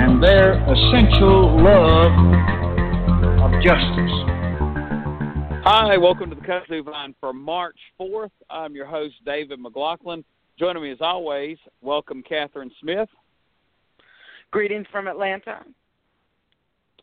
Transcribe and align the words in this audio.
and 0.00 0.22
their 0.22 0.52
essential 0.52 1.60
love 1.60 2.12
of 3.42 3.50
justice. 3.62 4.14
Hi, 5.64 5.96
welcome 5.96 6.30
to 6.30 6.36
the 6.36 6.42
Kudzu 6.42 6.84
Vine 6.84 7.16
for 7.18 7.32
March 7.32 7.76
4th. 8.00 8.30
I'm 8.48 8.76
your 8.76 8.86
host, 8.86 9.16
David 9.26 9.58
McLaughlin. 9.58 10.24
Joining 10.56 10.84
me 10.84 10.92
as 10.92 10.98
always, 11.00 11.58
welcome 11.82 12.22
Catherine 12.22 12.70
Smith. 12.80 13.08
Greetings 14.52 14.86
from 14.92 15.08
Atlanta. 15.08 15.64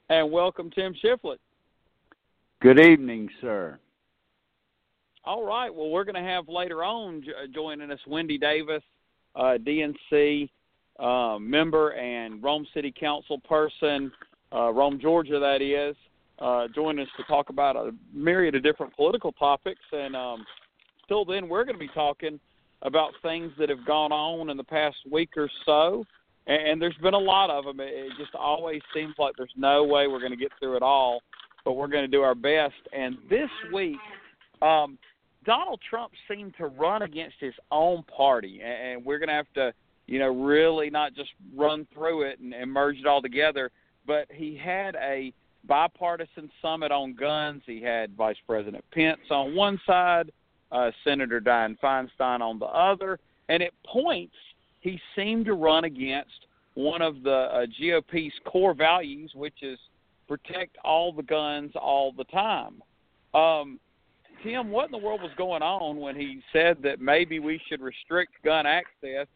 And 0.09 0.31
welcome 0.31 0.72
Tim 0.72 0.95
Shiflett. 1.03 1.39
Good 2.62 2.80
evening, 2.80 3.30
sir. 3.41 3.77
All 5.25 5.44
right. 5.45 5.73
Well, 5.73 5.89
we're 5.89 6.05
going 6.05 6.16
to 6.16 6.22
have 6.22 6.48
later 6.48 6.81
on 6.81 7.25
joining 7.53 7.91
us 7.91 8.00
Wendy 8.08 8.38
Davis, 8.38 8.84
uh, 9.36 9.58
DNC 9.62 10.50
uh, 10.99 11.38
member 11.40 11.90
and 11.91 12.41
Rome 12.44 12.66
City 12.73 12.94
Council 12.98 13.40
person, 13.40 14.12
uh, 14.53 14.72
Rome, 14.72 14.99
Georgia, 15.02 15.40
that 15.40 15.62
is, 15.62 15.95
uh, 16.40 16.67
join 16.73 16.99
us 16.99 17.08
to 17.17 17.23
talk 17.23 17.49
about 17.49 17.76
a 17.76 17.91
myriad 18.13 18.56
of 18.56 18.64
different 18.64 18.95
political 18.95 19.31
topics. 19.33 19.81
And 19.92 20.16
um, 20.16 20.45
till 21.08 21.25
then, 21.25 21.47
we're 21.47 21.64
going 21.64 21.75
to 21.75 21.80
be 21.80 21.92
talking 21.94 22.39
about 22.81 23.14
things 23.22 23.52
that 23.58 23.70
have 23.70 23.86
gone 23.86 24.11
on 24.11 24.50
in 24.50 24.58
the 24.58 24.64
past 24.64 24.97
week 25.11 25.31
or 25.38 25.50
so. 25.66 26.05
And, 26.47 26.67
and 26.67 26.81
there's 26.81 26.98
been 27.02 27.14
a 27.14 27.20
lot 27.20 27.50
of 27.50 27.66
them. 27.66 27.80
It, 27.80 27.89
it 27.94 28.11
just 28.17 28.36
always 28.36 28.81
seems 28.94 29.16
like 29.17 29.36
there's 29.38 29.53
no 29.55 29.83
way 29.83 30.08
we're 30.08 30.20
going 30.20 30.31
to 30.31 30.38
get 30.38 30.52
through 30.59 30.75
it 30.75 30.83
all, 30.83 31.22
but 31.64 31.73
we're 31.73 31.88
going 31.88 32.03
to 32.03 32.11
do 32.11 32.22
our 32.22 32.36
best. 32.36 32.75
And 32.94 33.17
this 33.30 33.50
week, 33.73 33.98
um, 34.61 34.98
Donald 35.45 35.80
Trump 35.89 36.11
seemed 36.27 36.55
to 36.58 36.67
run 36.67 37.03
against 37.03 37.36
his 37.39 37.53
own 37.72 38.03
party, 38.03 38.61
and 38.64 39.05
we're 39.05 39.20
going 39.20 39.30
to 39.30 39.36
have 39.36 39.53
to 39.55 39.73
you 40.08 40.20
know, 40.20 40.34
really 40.34 40.89
not 40.89 41.14
just 41.16 41.31
run 41.56 41.88
through 41.94 42.23
it 42.23 42.39
and, 42.39 42.53
and 42.53 42.72
merge 42.72 42.98
it 42.98 43.06
all 43.06 43.22
together. 43.22 43.72
But 44.06 44.28
he 44.31 44.56
had 44.56 44.95
a 44.95 45.34
bipartisan 45.67 46.50
summit 46.61 46.92
on 46.92 47.16
guns. 47.16 47.64
He 47.66 47.81
had 47.81 48.16
Vice 48.16 48.38
President 48.48 48.83
Pence 48.92 49.20
on 49.31 49.56
one 49.56 49.80
side, 49.86 50.31
uh, 50.72 50.92
Senator 51.03 51.42
Dianne 51.42 51.78
Feinstein 51.80 52.42
on 52.42 52.59
the 52.59 52.66
other, 52.66 53.20
and 53.50 53.64
at 53.64 53.72
points 53.86 54.36
he 54.81 55.00
seemed 55.16 55.45
to 55.45 55.53
run 55.53 55.86
against 55.86 56.45
one 56.76 57.02
of 57.02 57.23
the 57.23 57.31
uh, 57.31 57.66
GOP's 57.80 58.33
core 58.45 58.76
values, 58.76 59.31
which 59.33 59.64
is 59.64 59.80
protect 60.28 60.78
all 60.83 61.11
the 61.11 61.23
guns 61.23 61.72
all 61.76 62.11
the 62.11 62.26
time. 62.26 62.83
Um, 63.33 63.80
Tim, 64.44 64.70
what 64.70 64.86
in 64.86 64.92
the 64.92 64.98
world 64.98 65.22
was 65.22 65.31
going 65.38 65.64
on 65.64 65.98
when 65.98 66.16
he 66.16 66.42
said 66.53 66.78
that 66.83 67.02
maybe 67.02 67.39
we 67.39 67.59
should 67.67 67.81
restrict 67.81 68.33
gun 68.44 68.66
access 68.66 69.28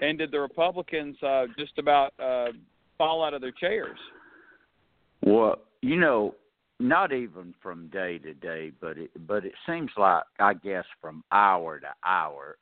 and 0.00 0.18
did 0.18 0.30
the 0.30 0.40
Republicans 0.40 1.16
uh, 1.22 1.46
just 1.58 1.78
about 1.78 2.12
uh, 2.18 2.52
fall 2.98 3.24
out 3.24 3.34
of 3.34 3.40
their 3.40 3.52
chairs? 3.52 3.98
Well, 5.22 5.56
you 5.82 5.96
know, 5.96 6.34
not 6.78 7.12
even 7.12 7.54
from 7.62 7.88
day 7.88 8.18
to 8.18 8.34
day, 8.34 8.72
but 8.80 8.98
it, 8.98 9.10
but 9.26 9.44
it 9.44 9.54
seems 9.66 9.90
like 9.96 10.24
I 10.38 10.54
guess 10.54 10.84
from 11.00 11.24
hour 11.32 11.80
to 11.80 11.88
hour, 12.04 12.56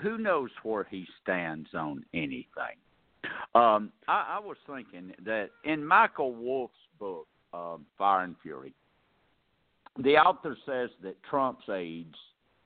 who 0.00 0.18
knows 0.18 0.50
where 0.62 0.84
he 0.90 1.06
stands 1.22 1.68
on 1.74 2.04
anything. 2.12 2.76
Um, 3.54 3.90
I, 4.06 4.36
I 4.36 4.40
was 4.40 4.56
thinking 4.66 5.12
that 5.24 5.50
in 5.64 5.84
Michael 5.84 6.34
Wolff's 6.34 6.74
book, 6.98 7.26
um, 7.54 7.86
Fire 7.96 8.24
and 8.24 8.36
Fury, 8.42 8.74
the 9.98 10.16
author 10.16 10.56
says 10.66 10.90
that 11.02 11.16
Trump's 11.22 11.68
aides 11.70 12.16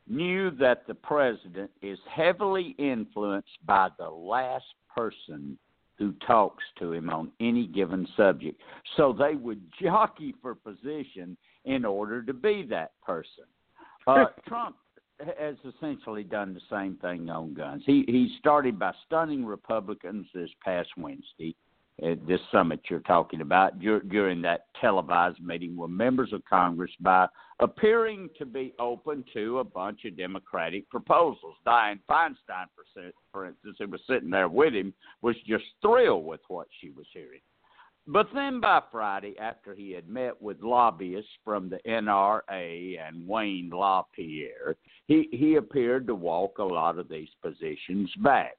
knew 0.08 0.50
that 0.52 0.86
the 0.86 0.94
president 0.94 1.70
is 1.82 1.98
heavily 2.10 2.74
influenced 2.78 3.58
by 3.66 3.88
the 3.98 4.08
last 4.08 4.64
person 4.94 5.58
who 5.96 6.12
talks 6.26 6.64
to 6.78 6.92
him 6.92 7.10
on 7.10 7.30
any 7.40 7.66
given 7.66 8.06
subject. 8.16 8.60
So 8.96 9.12
they 9.12 9.34
would 9.34 9.60
jockey 9.82 10.34
for 10.40 10.54
position 10.54 11.36
in 11.64 11.84
order 11.84 12.22
to 12.22 12.32
be 12.32 12.66
that 12.70 12.92
person. 13.04 13.44
Uh, 14.06 14.26
Trump 14.46 14.76
has 15.36 15.56
essentially 15.64 16.22
done 16.22 16.54
the 16.54 16.60
same 16.70 16.96
thing 17.02 17.28
on 17.28 17.52
guns. 17.52 17.82
He 17.84 18.04
he 18.06 18.36
started 18.38 18.78
by 18.78 18.92
stunning 19.06 19.44
Republicans 19.44 20.26
this 20.32 20.50
past 20.64 20.88
Wednesday 20.96 21.56
this 22.00 22.40
summit 22.52 22.80
you're 22.88 23.00
talking 23.00 23.40
about 23.40 23.78
during 23.80 24.42
that 24.42 24.66
televised 24.80 25.40
meeting 25.40 25.76
with 25.76 25.90
members 25.90 26.32
of 26.32 26.44
Congress 26.44 26.92
by 27.00 27.26
appearing 27.60 28.28
to 28.38 28.46
be 28.46 28.72
open 28.78 29.24
to 29.32 29.58
a 29.58 29.64
bunch 29.64 30.04
of 30.04 30.16
Democratic 30.16 30.88
proposals. 30.90 31.56
Dianne 31.66 31.98
Feinstein, 32.08 32.66
for 33.32 33.46
instance, 33.46 33.76
who 33.78 33.88
was 33.88 34.00
sitting 34.08 34.30
there 34.30 34.48
with 34.48 34.74
him, 34.74 34.94
was 35.22 35.34
just 35.46 35.64
thrilled 35.82 36.24
with 36.24 36.40
what 36.48 36.68
she 36.80 36.90
was 36.90 37.06
hearing. 37.12 37.40
But 38.06 38.28
then 38.32 38.60
by 38.60 38.80
Friday, 38.90 39.34
after 39.38 39.74
he 39.74 39.90
had 39.90 40.08
met 40.08 40.40
with 40.40 40.62
lobbyists 40.62 41.30
from 41.44 41.68
the 41.68 41.78
NRA 41.86 42.98
and 43.06 43.28
Wayne 43.28 43.70
LaPierre, 43.70 44.76
he, 45.06 45.28
he 45.30 45.56
appeared 45.56 46.06
to 46.06 46.14
walk 46.14 46.56
a 46.58 46.64
lot 46.64 46.98
of 46.98 47.10
these 47.10 47.28
positions 47.42 48.10
back. 48.22 48.56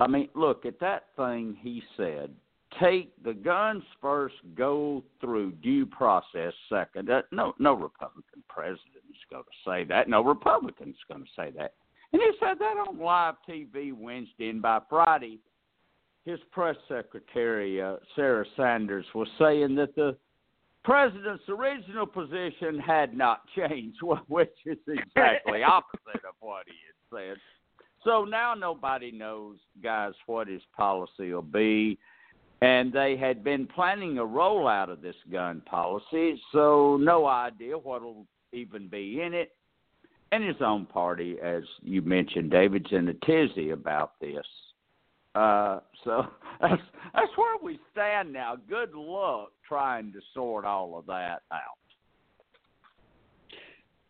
I 0.00 0.06
mean, 0.06 0.28
look, 0.34 0.64
at 0.64 0.80
that 0.80 1.04
thing 1.14 1.56
he 1.60 1.82
said, 1.96 2.34
take 2.80 3.12
the 3.22 3.34
guns 3.34 3.82
first, 4.00 4.34
go 4.54 5.02
through 5.20 5.52
due 5.52 5.86
process 5.86 6.52
second. 6.68 7.10
Uh, 7.10 7.22
no, 7.32 7.54
no 7.58 7.74
Republican 7.74 8.42
president 8.48 9.04
is 9.10 9.16
going 9.30 9.44
to 9.44 9.70
say 9.70 9.84
that. 9.84 10.08
No 10.08 10.22
Republican 10.22 10.90
is 10.90 10.96
going 11.08 11.22
to 11.22 11.30
say 11.36 11.50
that. 11.56 11.74
And 12.12 12.22
he 12.22 12.30
said 12.38 12.58
that 12.58 12.76
on 12.88 12.98
live 12.98 13.34
TV 13.48 13.92
Wednesday, 13.92 14.48
and 14.48 14.62
by 14.62 14.80
Friday, 14.88 15.40
his 16.24 16.38
press 16.52 16.76
secretary 16.88 17.82
uh, 17.82 17.96
Sarah 18.16 18.46
Sanders 18.56 19.04
was 19.14 19.28
saying 19.38 19.74
that 19.76 19.94
the 19.94 20.16
president's 20.84 21.44
original 21.48 22.06
position 22.06 22.78
had 22.78 23.16
not 23.16 23.42
changed, 23.56 23.98
which 24.28 24.54
is 24.64 24.78
exactly 24.86 25.62
opposite 25.66 26.24
of 26.28 26.34
what 26.40 26.64
he 26.66 26.74
had 26.86 27.18
said. 27.18 27.36
So 28.04 28.24
now 28.24 28.54
nobody 28.54 29.10
knows, 29.10 29.56
guys, 29.82 30.12
what 30.26 30.46
his 30.46 30.62
policy 30.76 31.32
will 31.32 31.42
be 31.42 31.98
and 32.60 32.92
they 32.92 33.16
had 33.16 33.44
been 33.44 33.66
planning 33.66 34.18
a 34.18 34.24
rollout 34.24 34.90
of 34.90 35.02
this 35.02 35.16
gun 35.30 35.60
policy, 35.62 36.40
so 36.52 36.96
no 37.00 37.26
idea 37.26 37.76
what'll 37.76 38.26
even 38.52 38.88
be 38.88 39.20
in 39.20 39.34
it. 39.34 39.52
And 40.32 40.42
his 40.42 40.56
own 40.60 40.86
party, 40.86 41.36
as 41.42 41.62
you 41.82 42.02
mentioned, 42.02 42.50
David's 42.50 42.90
in 42.90 43.08
a 43.08 43.14
tizzy 43.24 43.70
about 43.70 44.18
this. 44.20 44.46
Uh, 45.34 45.80
so 46.04 46.26
that's 46.60 46.82
that's 47.14 47.36
where 47.36 47.56
we 47.62 47.78
stand 47.92 48.32
now. 48.32 48.56
Good 48.68 48.94
luck 48.94 49.50
trying 49.66 50.12
to 50.12 50.20
sort 50.32 50.64
all 50.64 50.98
of 50.98 51.06
that 51.06 51.42
out. 51.52 51.78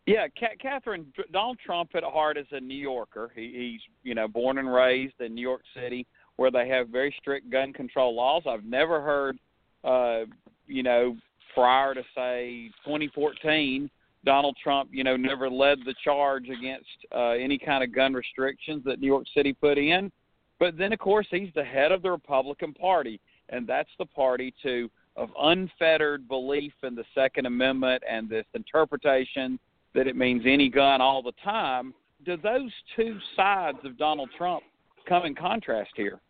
Yeah, 0.06 0.26
Catherine. 0.60 1.06
Donald 1.32 1.58
Trump 1.64 1.90
at 1.94 2.04
heart 2.04 2.36
is 2.36 2.46
a 2.52 2.60
New 2.60 2.76
Yorker. 2.76 3.32
He, 3.34 3.52
he's 3.72 3.80
you 4.02 4.14
know 4.14 4.28
born 4.28 4.58
and 4.58 4.72
raised 4.72 5.20
in 5.20 5.34
New 5.34 5.42
York 5.42 5.62
City 5.74 6.06
where 6.36 6.50
they 6.50 6.68
have 6.68 6.88
very 6.88 7.14
strict 7.18 7.50
gun 7.50 7.72
control 7.72 8.14
laws. 8.14 8.42
I've 8.48 8.64
never 8.64 9.00
heard, 9.00 9.38
uh, 9.84 10.24
you 10.66 10.82
know, 10.82 11.16
prior 11.54 11.94
to 11.94 12.02
say 12.14 12.70
2014, 12.84 13.88
Donald 14.24 14.56
Trump, 14.62 14.90
you 14.92 15.04
know, 15.04 15.16
never 15.16 15.48
led 15.50 15.78
the 15.84 15.94
charge 16.02 16.48
against 16.48 16.88
uh, 17.14 17.30
any 17.30 17.58
kind 17.58 17.84
of 17.84 17.94
gun 17.94 18.14
restrictions 18.14 18.82
that 18.84 19.00
New 19.00 19.06
York 19.06 19.26
City 19.34 19.52
put 19.52 19.78
in. 19.78 20.10
But 20.58 20.78
then, 20.78 20.92
of 20.92 20.98
course, 20.98 21.26
he's 21.30 21.50
the 21.54 21.64
head 21.64 21.92
of 21.92 22.02
the 22.02 22.10
Republican 22.10 22.72
Party, 22.72 23.20
and 23.50 23.66
that's 23.66 23.90
the 23.98 24.06
party 24.06 24.54
to 24.62 24.90
of 25.16 25.30
unfettered 25.38 26.26
belief 26.26 26.72
in 26.82 26.94
the 26.96 27.04
Second 27.14 27.46
Amendment 27.46 28.02
and 28.08 28.28
this 28.28 28.46
interpretation 28.54 29.58
that 29.94 30.08
it 30.08 30.16
means 30.16 30.42
any 30.44 30.68
gun 30.68 31.00
all 31.00 31.22
the 31.22 31.32
time. 31.44 31.94
Do 32.24 32.36
those 32.36 32.72
two 32.96 33.18
sides 33.36 33.78
of 33.84 33.96
Donald 33.96 34.30
Trump 34.36 34.64
come 35.08 35.24
in 35.24 35.34
contrast 35.34 35.90
here? 35.94 36.20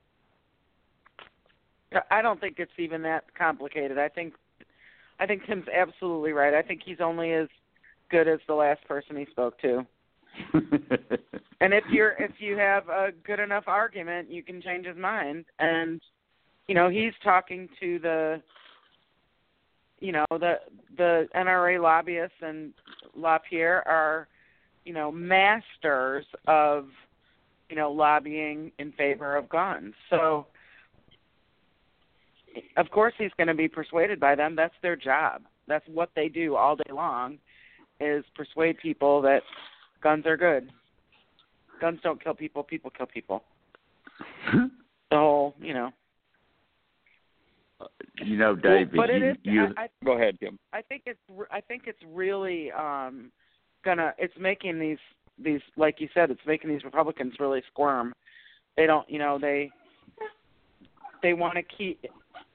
I 2.10 2.22
don't 2.22 2.40
think 2.40 2.58
it's 2.58 2.72
even 2.78 3.02
that 3.02 3.24
complicated. 3.36 3.98
I 3.98 4.08
think 4.08 4.34
I 5.20 5.26
think 5.26 5.46
Tim's 5.46 5.66
absolutely 5.68 6.32
right. 6.32 6.54
I 6.54 6.62
think 6.62 6.82
he's 6.84 7.00
only 7.00 7.32
as 7.32 7.48
good 8.10 8.28
as 8.28 8.40
the 8.46 8.54
last 8.54 8.84
person 8.86 9.16
he 9.16 9.26
spoke 9.30 9.58
to. 9.60 9.86
and 11.60 11.72
if 11.72 11.84
you're 11.90 12.12
if 12.18 12.32
you 12.38 12.56
have 12.56 12.88
a 12.88 13.08
good 13.24 13.40
enough 13.40 13.64
argument, 13.66 14.30
you 14.30 14.42
can 14.42 14.60
change 14.60 14.86
his 14.86 14.96
mind. 14.96 15.44
And 15.58 16.00
you 16.66 16.74
know, 16.74 16.88
he's 16.88 17.12
talking 17.22 17.68
to 17.80 17.98
the 18.00 18.42
you 20.00 20.12
know 20.12 20.24
the 20.30 20.54
the 20.96 21.28
NRA 21.34 21.80
lobbyists 21.80 22.36
and 22.42 22.72
LaPierre 23.16 23.86
are 23.86 24.28
you 24.84 24.92
know 24.92 25.12
masters 25.12 26.26
of 26.46 26.88
you 27.70 27.76
know 27.76 27.90
lobbying 27.90 28.72
in 28.78 28.92
favor 28.92 29.36
of 29.36 29.48
guns. 29.48 29.94
So 30.10 30.46
of 32.76 32.90
course 32.90 33.14
he's 33.18 33.30
going 33.36 33.48
to 33.48 33.54
be 33.54 33.68
persuaded 33.68 34.20
by 34.20 34.34
them. 34.34 34.54
That's 34.56 34.74
their 34.82 34.96
job. 34.96 35.42
That's 35.66 35.86
what 35.88 36.10
they 36.14 36.28
do 36.28 36.56
all 36.56 36.76
day 36.76 36.92
long 36.92 37.38
is 38.00 38.24
persuade 38.34 38.76
people 38.78 39.22
that 39.22 39.42
guns 40.02 40.26
are 40.26 40.36
good. 40.36 40.70
Guns 41.80 42.00
don't 42.02 42.22
kill 42.22 42.34
people, 42.34 42.62
people 42.62 42.90
kill 42.90 43.06
people. 43.06 43.42
the 44.52 45.16
whole, 45.16 45.54
you 45.60 45.74
know. 45.74 45.90
You 48.22 48.36
know, 48.36 48.54
David. 48.54 48.96
Well, 48.96 49.06
but 49.06 49.14
you, 49.14 49.24
it 49.24 49.30
is. 49.30 49.36
you, 49.42 49.64
I, 49.76 49.82
I, 49.82 49.88
Go 50.04 50.12
ahead, 50.12 50.38
Kim. 50.38 50.58
I 50.72 50.82
think 50.82 51.02
it's. 51.06 51.18
I 51.50 51.60
think 51.60 51.82
it's 51.86 51.98
really 52.12 52.70
um 52.72 53.32
gonna. 53.84 54.14
It's 54.18 54.34
making 54.38 54.78
these 54.78 54.98
these 55.42 55.60
like 55.76 56.00
you 56.00 56.08
said. 56.14 56.30
It's 56.30 56.40
making 56.46 56.70
these 56.70 56.84
Republicans 56.84 57.34
really 57.40 57.62
squirm. 57.70 58.14
They 58.76 58.86
don't. 58.86 59.08
You 59.10 59.18
know. 59.18 59.38
They. 59.40 59.70
They 61.22 61.32
want 61.32 61.54
to 61.54 61.62
keep. 61.62 62.04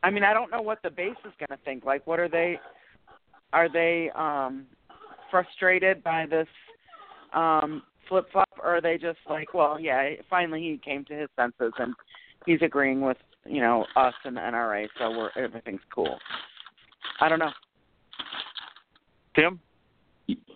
I 0.04 0.10
mean, 0.10 0.24
I 0.24 0.34
don't 0.34 0.52
know 0.52 0.62
what 0.62 0.82
the 0.84 0.90
base 0.90 1.18
is 1.26 1.34
going 1.40 1.58
to 1.58 1.64
think. 1.66 1.86
Like, 1.86 2.06
what 2.08 2.20
are 2.20 2.30
they? 2.30 2.60
Are 3.52 3.72
they 3.72 4.12
um 4.16 4.66
frustrated 5.32 6.04
by 6.04 6.26
this 6.26 6.48
um 7.34 7.84
flip 8.08 8.26
flop, 8.32 8.50
or 8.62 8.78
are 8.78 8.82
they 8.82 8.98
just 8.98 9.20
like, 9.30 9.54
well, 9.54 9.80
yeah, 9.80 10.12
finally 10.30 10.62
he 10.62 10.80
came 10.84 11.06
to 11.06 11.14
his 11.14 11.30
senses 11.36 11.74
and 11.78 11.94
he's 12.46 12.62
agreeing 12.62 13.02
with 13.02 13.18
you 13.46 13.62
know 13.62 13.86
us 13.96 14.14
and 14.26 14.36
the 14.36 14.42
NRA, 14.42 14.88
so 14.98 15.12
we're 15.12 15.32
everything's 15.42 15.82
cool. 15.94 16.18
I 17.22 17.30
don't 17.30 17.40
know. 17.40 17.52
Tim? 19.36 19.60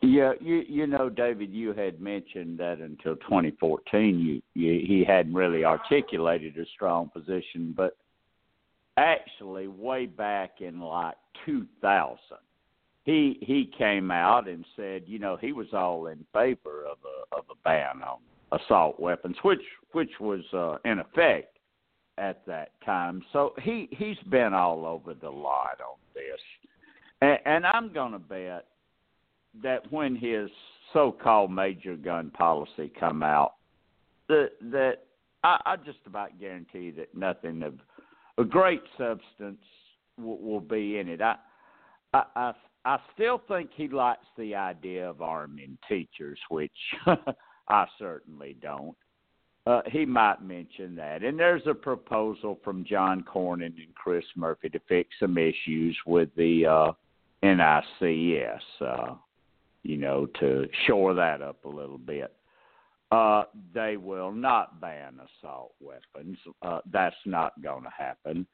Yeah, 0.01 0.33
you 0.39 0.63
you 0.67 0.87
know, 0.87 1.09
David, 1.09 1.51
you 1.51 1.73
had 1.73 1.99
mentioned 1.99 2.59
that 2.59 2.79
until 2.79 3.15
2014, 3.15 4.19
you, 4.19 4.41
you 4.53 4.85
he 4.85 5.03
hadn't 5.07 5.33
really 5.33 5.63
articulated 5.63 6.57
a 6.57 6.65
strong 6.75 7.09
position, 7.09 7.73
but 7.75 7.97
actually, 8.97 9.67
way 9.67 10.05
back 10.05 10.61
in 10.61 10.79
like 10.79 11.15
2000, 11.45 12.17
he 13.03 13.37
he 13.41 13.69
came 13.77 14.11
out 14.11 14.47
and 14.47 14.65
said, 14.75 15.03
you 15.05 15.19
know, 15.19 15.37
he 15.37 15.51
was 15.51 15.67
all 15.73 16.07
in 16.07 16.25
favor 16.33 16.85
of 16.85 16.97
a 17.03 17.35
of 17.35 17.45
a 17.51 17.55
ban 17.63 18.01
on 18.01 18.19
assault 18.59 18.99
weapons, 18.99 19.35
which 19.43 19.61
which 19.91 20.11
was 20.19 20.41
uh, 20.53 20.77
in 20.89 20.99
effect 20.99 21.57
at 22.17 22.45
that 22.45 22.71
time. 22.85 23.21
So 23.33 23.53
he 23.61 23.89
he's 23.91 24.17
been 24.29 24.53
all 24.53 24.85
over 24.85 25.13
the 25.13 25.29
lot 25.29 25.79
on 25.81 25.97
this, 26.13 26.39
and, 27.21 27.39
and 27.45 27.65
I'm 27.65 27.91
going 27.91 28.13
to 28.13 28.19
bet 28.19 28.67
that 29.61 29.91
when 29.91 30.15
his 30.15 30.49
so-called 30.93 31.51
major 31.51 31.95
gun 31.95 32.29
policy 32.31 32.91
come 32.99 33.21
out, 33.21 33.55
that 34.29 34.51
that 34.71 34.99
I, 35.43 35.59
I 35.65 35.75
just 35.75 35.99
about 36.05 36.39
guarantee 36.39 36.91
that 36.91 37.15
nothing 37.15 37.63
of 37.63 37.73
a 38.37 38.43
great 38.43 38.83
substance 38.97 39.61
will, 40.19 40.39
will 40.39 40.59
be 40.59 40.97
in 40.97 41.09
it. 41.09 41.21
I, 41.21 41.35
I 42.13 42.23
I 42.35 42.53
I 42.85 42.97
still 43.13 43.41
think 43.47 43.69
he 43.73 43.87
likes 43.87 44.25
the 44.37 44.55
idea 44.55 45.09
of 45.09 45.21
arming 45.21 45.77
teachers, 45.87 46.39
which 46.49 46.71
I 47.69 47.85
certainly 47.97 48.57
don't. 48.61 48.95
Uh, 49.65 49.81
he 49.89 50.05
might 50.05 50.41
mention 50.41 50.93
that. 50.95 51.23
And 51.23 51.39
there's 51.39 51.65
a 51.65 51.73
proposal 51.73 52.59
from 52.65 52.83
John 52.83 53.23
Cornyn 53.23 53.67
and 53.67 53.95
Chris 53.95 54.25
Murphy 54.35 54.67
to 54.69 54.79
fix 54.89 55.09
some 55.21 55.37
issues 55.37 55.97
with 56.05 56.27
the 56.35 56.65
uh, 56.65 56.91
NICS, 57.41 58.63
uh, 58.81 59.15
you 59.83 59.95
know, 59.95 60.25
to 60.41 60.67
shore 60.85 61.13
that 61.13 61.41
up 61.41 61.63
a 61.63 61.69
little 61.69 61.97
bit. 61.97 62.33
Uh, 63.13 63.43
they 63.75 63.95
will 63.95 64.31
not 64.31 64.81
ban 64.81 65.19
assault 65.19 65.73
weapons. 65.79 66.37
Uh, 66.63 66.79
that's 66.91 67.15
not 67.25 67.51
going 67.61 67.83
to 67.83 67.91
happen. 67.95 68.47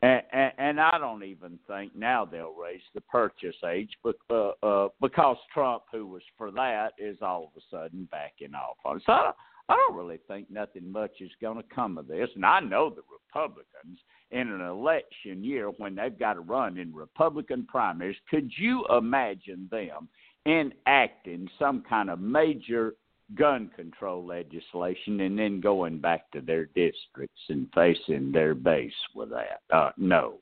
And, 0.00 0.22
and, 0.32 0.52
and 0.56 0.80
I 0.80 0.96
don't 0.98 1.24
even 1.24 1.58
think 1.66 1.94
now 1.94 2.24
they'll 2.24 2.54
raise 2.54 2.80
the 2.94 3.02
purchase 3.02 3.56
age, 3.68 3.90
but, 4.02 4.16
uh, 4.30 4.52
uh, 4.62 4.88
because 5.02 5.36
Trump, 5.52 5.82
who 5.92 6.06
was 6.06 6.22
for 6.38 6.50
that, 6.52 6.92
is 6.98 7.18
all 7.20 7.52
of 7.54 7.62
a 7.62 7.64
sudden 7.70 8.08
backing 8.10 8.54
off 8.54 8.78
on. 8.84 9.02
So 9.04 9.12
I 9.12 9.34
don't 9.74 9.96
really 9.96 10.20
think 10.26 10.50
nothing 10.50 10.90
much 10.90 11.20
is 11.20 11.30
going 11.42 11.58
to 11.58 11.74
come 11.74 11.98
of 11.98 12.06
this. 12.06 12.30
And 12.34 12.46
I 12.46 12.60
know 12.60 12.88
the 12.88 13.02
Republicans 13.12 13.98
in 14.30 14.48
an 14.48 14.62
election 14.62 15.44
year 15.44 15.68
when 15.76 15.94
they've 15.96 16.18
got 16.18 16.34
to 16.34 16.40
run 16.40 16.78
in 16.78 16.94
Republican 16.94 17.66
primaries, 17.66 18.16
could 18.30 18.50
you 18.56 18.86
imagine 18.96 19.68
them 19.70 20.08
enacting 20.46 21.46
some 21.58 21.82
kind 21.86 22.08
of 22.08 22.20
major 22.20 22.94
gun 23.34 23.70
control 23.76 24.24
legislation 24.24 25.20
and 25.20 25.38
then 25.38 25.60
going 25.60 25.98
back 25.98 26.30
to 26.32 26.40
their 26.40 26.66
districts 26.66 27.42
and 27.48 27.68
facing 27.74 28.32
their 28.32 28.54
base 28.54 28.92
with 29.14 29.30
that. 29.30 29.60
Uh, 29.74 29.90
no, 29.96 30.34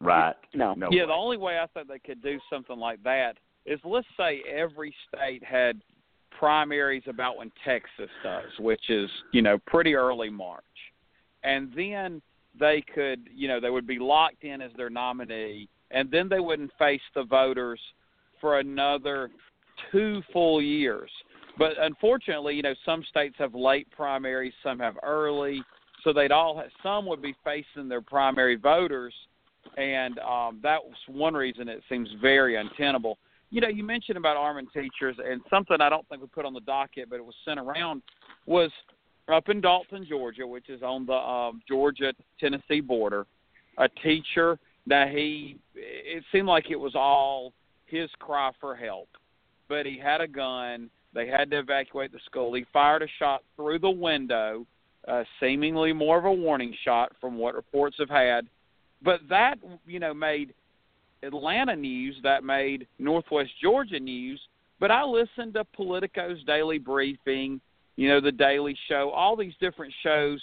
right? 0.00 0.34
No. 0.54 0.74
no 0.74 0.88
yeah, 0.90 1.02
way. 1.02 1.08
the 1.08 1.12
only 1.12 1.36
way 1.36 1.58
I 1.58 1.66
think 1.66 1.88
they 1.88 1.98
could 1.98 2.22
do 2.22 2.38
something 2.50 2.78
like 2.78 3.02
that 3.02 3.36
is 3.66 3.80
let's 3.84 4.06
say 4.16 4.42
every 4.50 4.94
state 5.08 5.42
had 5.44 5.80
primaries 6.38 7.04
about 7.06 7.36
when 7.36 7.50
Texas 7.64 8.10
does, 8.22 8.50
which 8.58 8.90
is, 8.90 9.08
you 9.32 9.42
know, 9.42 9.58
pretty 9.66 9.94
early 9.94 10.30
March. 10.30 10.64
And 11.44 11.72
then 11.76 12.20
they 12.58 12.82
could, 12.94 13.28
you 13.34 13.48
know, 13.48 13.60
they 13.60 13.70
would 13.70 13.86
be 13.86 13.98
locked 13.98 14.44
in 14.44 14.60
as 14.60 14.70
their 14.76 14.90
nominee 14.90 15.68
and 15.94 16.10
then 16.10 16.28
they 16.28 16.40
wouldn't 16.40 16.72
face 16.78 17.00
the 17.14 17.22
voters 17.22 17.80
for 18.40 18.58
another 18.58 19.30
two 19.90 20.22
full 20.32 20.60
years. 20.60 21.10
But 21.58 21.72
unfortunately, 21.78 22.54
you 22.56 22.62
know, 22.62 22.74
some 22.84 23.04
states 23.08 23.36
have 23.38 23.54
late 23.54 23.88
primaries, 23.90 24.52
some 24.62 24.78
have 24.80 24.96
early, 25.02 25.62
so 26.02 26.12
they'd 26.12 26.32
all 26.32 26.56
have, 26.58 26.70
some 26.82 27.06
would 27.06 27.22
be 27.22 27.34
facing 27.44 27.88
their 27.88 28.00
primary 28.00 28.56
voters, 28.56 29.14
and 29.76 30.18
um, 30.18 30.60
that 30.62 30.82
was 30.82 30.96
one 31.08 31.34
reason 31.34 31.68
it 31.68 31.82
seems 31.88 32.08
very 32.20 32.56
untenable. 32.56 33.18
You 33.50 33.60
know, 33.60 33.68
you 33.68 33.84
mentioned 33.84 34.18
about 34.18 34.36
arming 34.36 34.66
teachers, 34.74 35.16
and 35.24 35.40
something 35.48 35.76
I 35.80 35.88
don't 35.88 36.06
think 36.08 36.20
we 36.20 36.28
put 36.28 36.44
on 36.44 36.54
the 36.54 36.60
docket, 36.60 37.08
but 37.08 37.16
it 37.16 37.24
was 37.24 37.36
sent 37.44 37.60
around, 37.60 38.02
was 38.46 38.70
up 39.32 39.48
in 39.48 39.60
Dalton, 39.60 40.04
Georgia, 40.08 40.46
which 40.46 40.68
is 40.68 40.82
on 40.82 41.06
the 41.06 41.14
um, 41.14 41.62
Georgia 41.68 42.12
Tennessee 42.40 42.80
border. 42.80 43.26
A 43.78 43.88
teacher 44.02 44.58
that 44.86 45.10
he, 45.10 45.58
it 45.74 46.22
seemed 46.30 46.48
like 46.48 46.70
it 46.70 46.76
was 46.76 46.94
all 46.94 47.52
his 47.86 48.10
cry 48.18 48.50
for 48.60 48.74
help, 48.76 49.08
but 49.68 49.86
he 49.86 49.98
had 49.98 50.20
a 50.20 50.28
gun 50.28 50.90
they 51.14 51.26
had 51.26 51.50
to 51.50 51.58
evacuate 51.58 52.12
the 52.12 52.18
school. 52.26 52.54
He 52.54 52.64
fired 52.72 53.02
a 53.02 53.08
shot 53.18 53.42
through 53.56 53.78
the 53.78 53.90
window, 53.90 54.66
uh, 55.06 55.24
seemingly 55.40 55.92
more 55.92 56.18
of 56.18 56.24
a 56.24 56.32
warning 56.32 56.74
shot 56.84 57.12
from 57.20 57.38
what 57.38 57.54
reports 57.54 57.96
have 57.98 58.10
had. 58.10 58.46
But 59.02 59.20
that, 59.28 59.56
you 59.86 60.00
know, 60.00 60.14
made 60.14 60.54
Atlanta 61.22 61.76
news, 61.76 62.16
that 62.22 62.44
made 62.44 62.86
Northwest 62.98 63.50
Georgia 63.62 64.00
news. 64.00 64.40
But 64.80 64.90
I 64.90 65.04
listened 65.04 65.54
to 65.54 65.64
Politico's 65.64 66.42
daily 66.44 66.78
briefing, 66.78 67.60
you 67.96 68.08
know, 68.08 68.20
the 68.20 68.32
Daily 68.32 68.76
Show, 68.88 69.10
all 69.10 69.36
these 69.36 69.54
different 69.60 69.92
shows, 70.02 70.40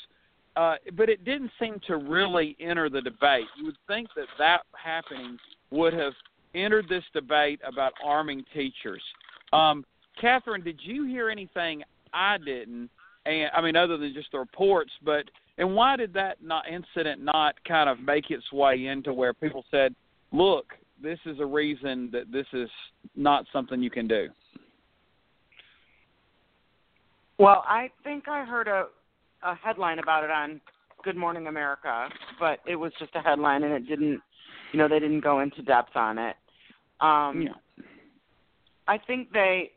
uh, 0.55 0.75
but 0.93 1.09
it 1.09 1.23
didn't 1.25 1.51
seem 1.59 1.79
to 1.87 1.97
really 1.97 2.55
enter 2.59 2.89
the 2.89 3.01
debate. 3.01 3.45
You 3.57 3.65
would 3.65 3.77
think 3.87 4.07
that 4.15 4.27
that 4.37 4.61
happening 4.73 5.37
would 5.69 5.93
have 5.93 6.13
entered 6.55 6.87
this 6.89 7.03
debate 7.13 7.59
about 7.65 7.93
arming 8.03 8.43
teachers. 8.53 9.01
Um, 9.53 9.85
Catherine, 10.19 10.63
did 10.63 10.79
you 10.81 11.05
hear 11.05 11.29
anything 11.29 11.83
I 12.13 12.37
didn't? 12.37 12.89
And 13.25 13.49
I 13.55 13.61
mean, 13.61 13.75
other 13.75 13.97
than 13.97 14.13
just 14.13 14.31
the 14.31 14.39
reports, 14.39 14.91
but 15.03 15.25
and 15.57 15.75
why 15.75 15.95
did 15.95 16.13
that 16.13 16.41
not 16.41 16.65
incident 16.67 17.23
not 17.23 17.55
kind 17.67 17.89
of 17.89 17.99
make 17.99 18.31
its 18.31 18.51
way 18.51 18.87
into 18.87 19.13
where 19.13 19.33
people 19.33 19.63
said, 19.69 19.93
"Look, 20.31 20.73
this 21.01 21.19
is 21.25 21.39
a 21.39 21.45
reason 21.45 22.09
that 22.11 22.31
this 22.31 22.47
is 22.53 22.69
not 23.15 23.45
something 23.53 23.81
you 23.81 23.91
can 23.91 24.07
do." 24.07 24.29
Well, 27.37 27.63
I 27.67 27.91
think 28.03 28.27
I 28.27 28.43
heard 28.43 28.67
a 28.67 28.87
a 29.43 29.55
headline 29.55 29.99
about 29.99 30.23
it 30.23 30.29
on 30.29 30.61
Good 31.03 31.15
Morning 31.15 31.47
America, 31.47 32.09
but 32.39 32.59
it 32.67 32.75
was 32.75 32.91
just 32.99 33.15
a 33.15 33.21
headline 33.21 33.63
and 33.63 33.73
it 33.73 33.87
didn't, 33.87 34.21
you 34.71 34.77
know, 34.77 34.87
they 34.87 34.99
didn't 34.99 35.21
go 35.21 35.39
into 35.39 35.61
depth 35.63 35.95
on 35.95 36.17
it. 36.19 36.35
Um, 36.99 37.41
Yeah. 37.41 37.53
I 38.87 38.97
think 38.97 39.31
they 39.31 39.71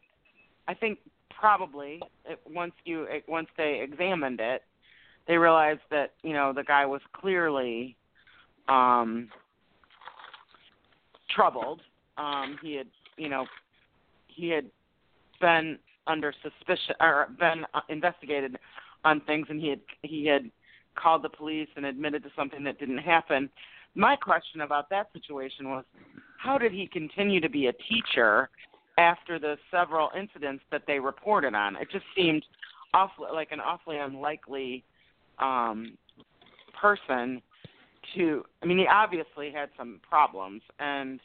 I 0.66 0.74
think 0.74 0.98
probably 1.30 2.00
it, 2.24 2.40
once 2.48 2.72
you 2.84 3.04
it, 3.04 3.24
once 3.28 3.48
they 3.56 3.80
examined 3.82 4.40
it, 4.40 4.62
they 5.26 5.36
realized 5.36 5.80
that 5.90 6.12
you 6.22 6.32
know 6.32 6.52
the 6.52 6.64
guy 6.64 6.86
was 6.86 7.00
clearly 7.12 7.96
um, 8.68 9.28
troubled. 11.34 11.80
Um, 12.16 12.58
he 12.62 12.74
had 12.74 12.86
you 13.16 13.28
know 13.28 13.46
he 14.28 14.48
had 14.48 14.66
been 15.40 15.78
under 16.06 16.32
suspicion 16.42 16.94
or 17.00 17.28
been 17.38 17.64
uh, 17.74 17.80
investigated 17.88 18.58
on 19.04 19.20
things, 19.22 19.46
and 19.50 19.60
he 19.60 19.68
had 19.68 19.80
he 20.02 20.26
had 20.26 20.50
called 20.94 21.22
the 21.22 21.28
police 21.28 21.68
and 21.76 21.84
admitted 21.84 22.22
to 22.22 22.30
something 22.36 22.64
that 22.64 22.78
didn't 22.78 22.98
happen. 22.98 23.50
My 23.96 24.16
question 24.16 24.62
about 24.62 24.90
that 24.90 25.10
situation 25.12 25.70
was, 25.70 25.84
how 26.38 26.58
did 26.58 26.72
he 26.72 26.86
continue 26.86 27.40
to 27.40 27.48
be 27.48 27.66
a 27.66 27.72
teacher 27.72 28.50
after 28.98 29.38
the 29.38 29.56
several 29.70 30.10
incidents 30.18 30.62
that 30.70 30.82
they 30.86 30.98
reported 30.98 31.54
on? 31.54 31.76
It 31.76 31.90
just 31.90 32.04
seemed 32.16 32.44
awfully 32.92 33.28
like 33.32 33.52
an 33.52 33.60
awfully 33.60 33.98
unlikely 33.98 34.84
um, 35.38 35.96
person 36.80 37.42
to. 38.14 38.44
I 38.62 38.66
mean, 38.66 38.78
he 38.78 38.86
obviously 38.86 39.50
had 39.50 39.70
some 39.76 40.00
problems, 40.08 40.62
and 40.78 41.20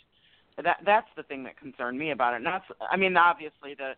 that 0.64 0.78
that's 0.86 1.08
the 1.16 1.24
thing 1.24 1.44
that 1.44 1.58
concerned 1.58 1.98
me 1.98 2.12
about 2.12 2.34
it. 2.34 2.42
Not, 2.42 2.64
I 2.92 2.98
mean, 2.98 3.16
obviously 3.18 3.76
the 3.78 3.94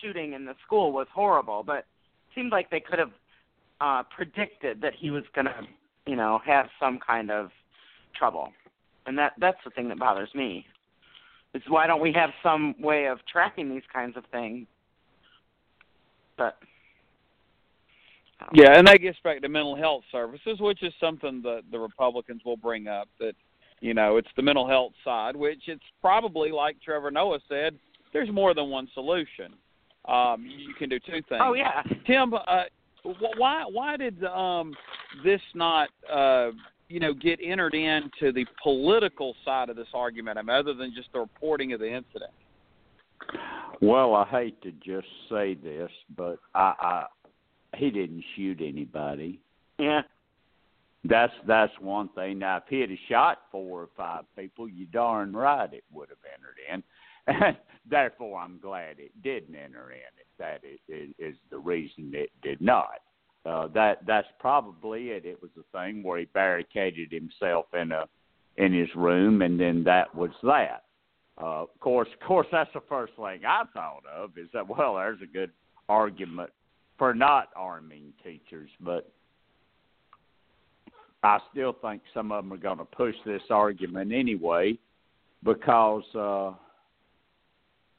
shooting 0.00 0.32
in 0.32 0.44
the 0.44 0.54
school 0.64 0.92
was 0.92 1.06
horrible, 1.12 1.62
but 1.64 1.78
it 1.78 1.86
seemed 2.34 2.52
like 2.52 2.70
they 2.70 2.80
could 2.80 2.98
have 2.98 3.12
uh, 3.80 4.02
predicted 4.14 4.80
that 4.80 4.92
he 4.98 5.10
was 5.10 5.24
going 5.34 5.46
to, 5.46 5.54
you 6.06 6.16
know, 6.16 6.40
have 6.46 6.66
some 6.80 6.98
kind 7.04 7.30
of 7.30 7.50
trouble, 8.16 8.50
and 9.06 9.18
that 9.18 9.32
that's 9.38 9.58
the 9.64 9.70
thing 9.70 9.88
that 9.88 9.98
bothers 9.98 10.30
me. 10.34 10.66
Is 11.56 11.62
why 11.68 11.86
don't 11.86 12.02
we 12.02 12.12
have 12.12 12.30
some 12.42 12.74
way 12.78 13.06
of 13.06 13.18
tracking 13.30 13.70
these 13.70 13.82
kinds 13.90 14.14
of 14.16 14.24
things? 14.30 14.66
But 16.36 16.58
yeah, 18.52 18.78
and 18.78 18.86
that 18.86 19.00
gets 19.00 19.18
back 19.24 19.40
to 19.40 19.48
mental 19.48 19.74
health 19.74 20.04
services, 20.12 20.60
which 20.60 20.82
is 20.82 20.92
something 21.00 21.40
that 21.42 21.62
the 21.72 21.78
Republicans 21.78 22.42
will 22.44 22.58
bring 22.58 22.88
up. 22.88 23.08
That 23.18 23.32
you 23.80 23.94
know, 23.94 24.18
it's 24.18 24.28
the 24.36 24.42
mental 24.42 24.68
health 24.68 24.92
side, 25.02 25.34
which 25.34 25.62
it's 25.66 25.82
probably 26.02 26.50
like 26.50 26.76
Trevor 26.84 27.10
Noah 27.10 27.38
said. 27.48 27.78
There's 28.12 28.30
more 28.30 28.52
than 28.52 28.68
one 28.68 28.88
solution. 28.92 29.54
Um, 30.06 30.46
you 30.46 30.74
can 30.74 30.90
do 30.90 30.98
two 30.98 31.22
things. 31.28 31.40
Oh 31.40 31.54
yeah, 31.54 31.82
Tim. 32.06 32.34
Uh, 32.34 32.64
why 33.38 33.64
why 33.70 33.96
did 33.96 34.22
um, 34.24 34.74
this 35.24 35.40
not 35.54 35.88
uh, 36.12 36.50
you 36.88 37.00
know 37.00 37.12
get 37.12 37.38
entered 37.42 37.74
into 37.74 38.32
the 38.32 38.46
political 38.62 39.34
side 39.44 39.68
of 39.68 39.76
this 39.76 39.88
argument? 39.94 40.38
I 40.38 40.42
mean, 40.42 40.56
other 40.56 40.74
than 40.74 40.92
just 40.94 41.12
the 41.12 41.20
reporting 41.20 41.72
of 41.72 41.80
the 41.80 41.88
incident. 41.88 42.30
Well, 43.80 44.14
I 44.14 44.24
hate 44.26 44.62
to 44.62 44.72
just 44.72 45.08
say 45.30 45.54
this, 45.54 45.90
but 46.16 46.38
I, 46.54 46.74
I 46.78 47.06
he 47.76 47.90
didn't 47.90 48.24
shoot 48.34 48.60
anybody. 48.60 49.40
Yeah. 49.78 50.02
That's 51.04 51.32
that's 51.46 51.72
one 51.80 52.08
thing. 52.10 52.40
Now, 52.40 52.58
if 52.58 52.64
he 52.68 52.80
had 52.80 52.90
shot 53.08 53.42
four 53.52 53.82
or 53.82 53.88
five 53.96 54.24
people, 54.36 54.68
you 54.68 54.86
darn 54.86 55.32
right 55.32 55.72
it 55.72 55.84
would 55.92 56.08
have 56.08 56.18
entered 56.34 56.56
in. 56.72 56.82
And 57.28 57.56
therefore, 57.90 58.40
I'm 58.40 58.58
glad 58.58 58.98
it 58.98 59.12
didn't 59.22 59.54
enter 59.54 59.92
in. 59.92 59.98
If 60.18 60.26
that 60.38 60.62
is, 60.64 61.10
is 61.18 61.36
the 61.50 61.58
reason 61.58 62.12
it 62.14 62.30
did 62.42 62.60
not. 62.60 63.00
Uh, 63.46 63.68
that 63.68 64.04
that's 64.06 64.26
probably 64.40 65.10
it. 65.10 65.24
It 65.24 65.40
was 65.40 65.50
a 65.58 65.78
thing 65.78 66.02
where 66.02 66.18
he 66.18 66.24
barricaded 66.24 67.12
himself 67.12 67.66
in 67.80 67.92
a 67.92 68.06
in 68.56 68.72
his 68.72 68.88
room, 68.96 69.42
and 69.42 69.60
then 69.60 69.84
that 69.84 70.12
was 70.14 70.30
that. 70.42 70.84
Uh, 71.40 71.62
of 71.62 71.80
course, 71.80 72.08
of 72.12 72.26
course, 72.26 72.46
that's 72.50 72.72
the 72.72 72.80
first 72.88 73.12
thing 73.14 73.44
I 73.46 73.62
thought 73.72 74.02
of 74.12 74.36
is 74.36 74.48
that 74.52 74.66
well, 74.66 74.94
there's 74.96 75.22
a 75.22 75.26
good 75.26 75.50
argument 75.88 76.50
for 76.98 77.14
not 77.14 77.50
arming 77.54 78.12
teachers, 78.24 78.70
but 78.80 79.12
I 81.22 81.38
still 81.52 81.76
think 81.82 82.02
some 82.14 82.32
of 82.32 82.42
them 82.42 82.52
are 82.52 82.56
going 82.56 82.78
to 82.78 82.84
push 82.84 83.14
this 83.24 83.42
argument 83.50 84.12
anyway 84.12 84.78
because 85.44 86.02
uh, 86.14 86.52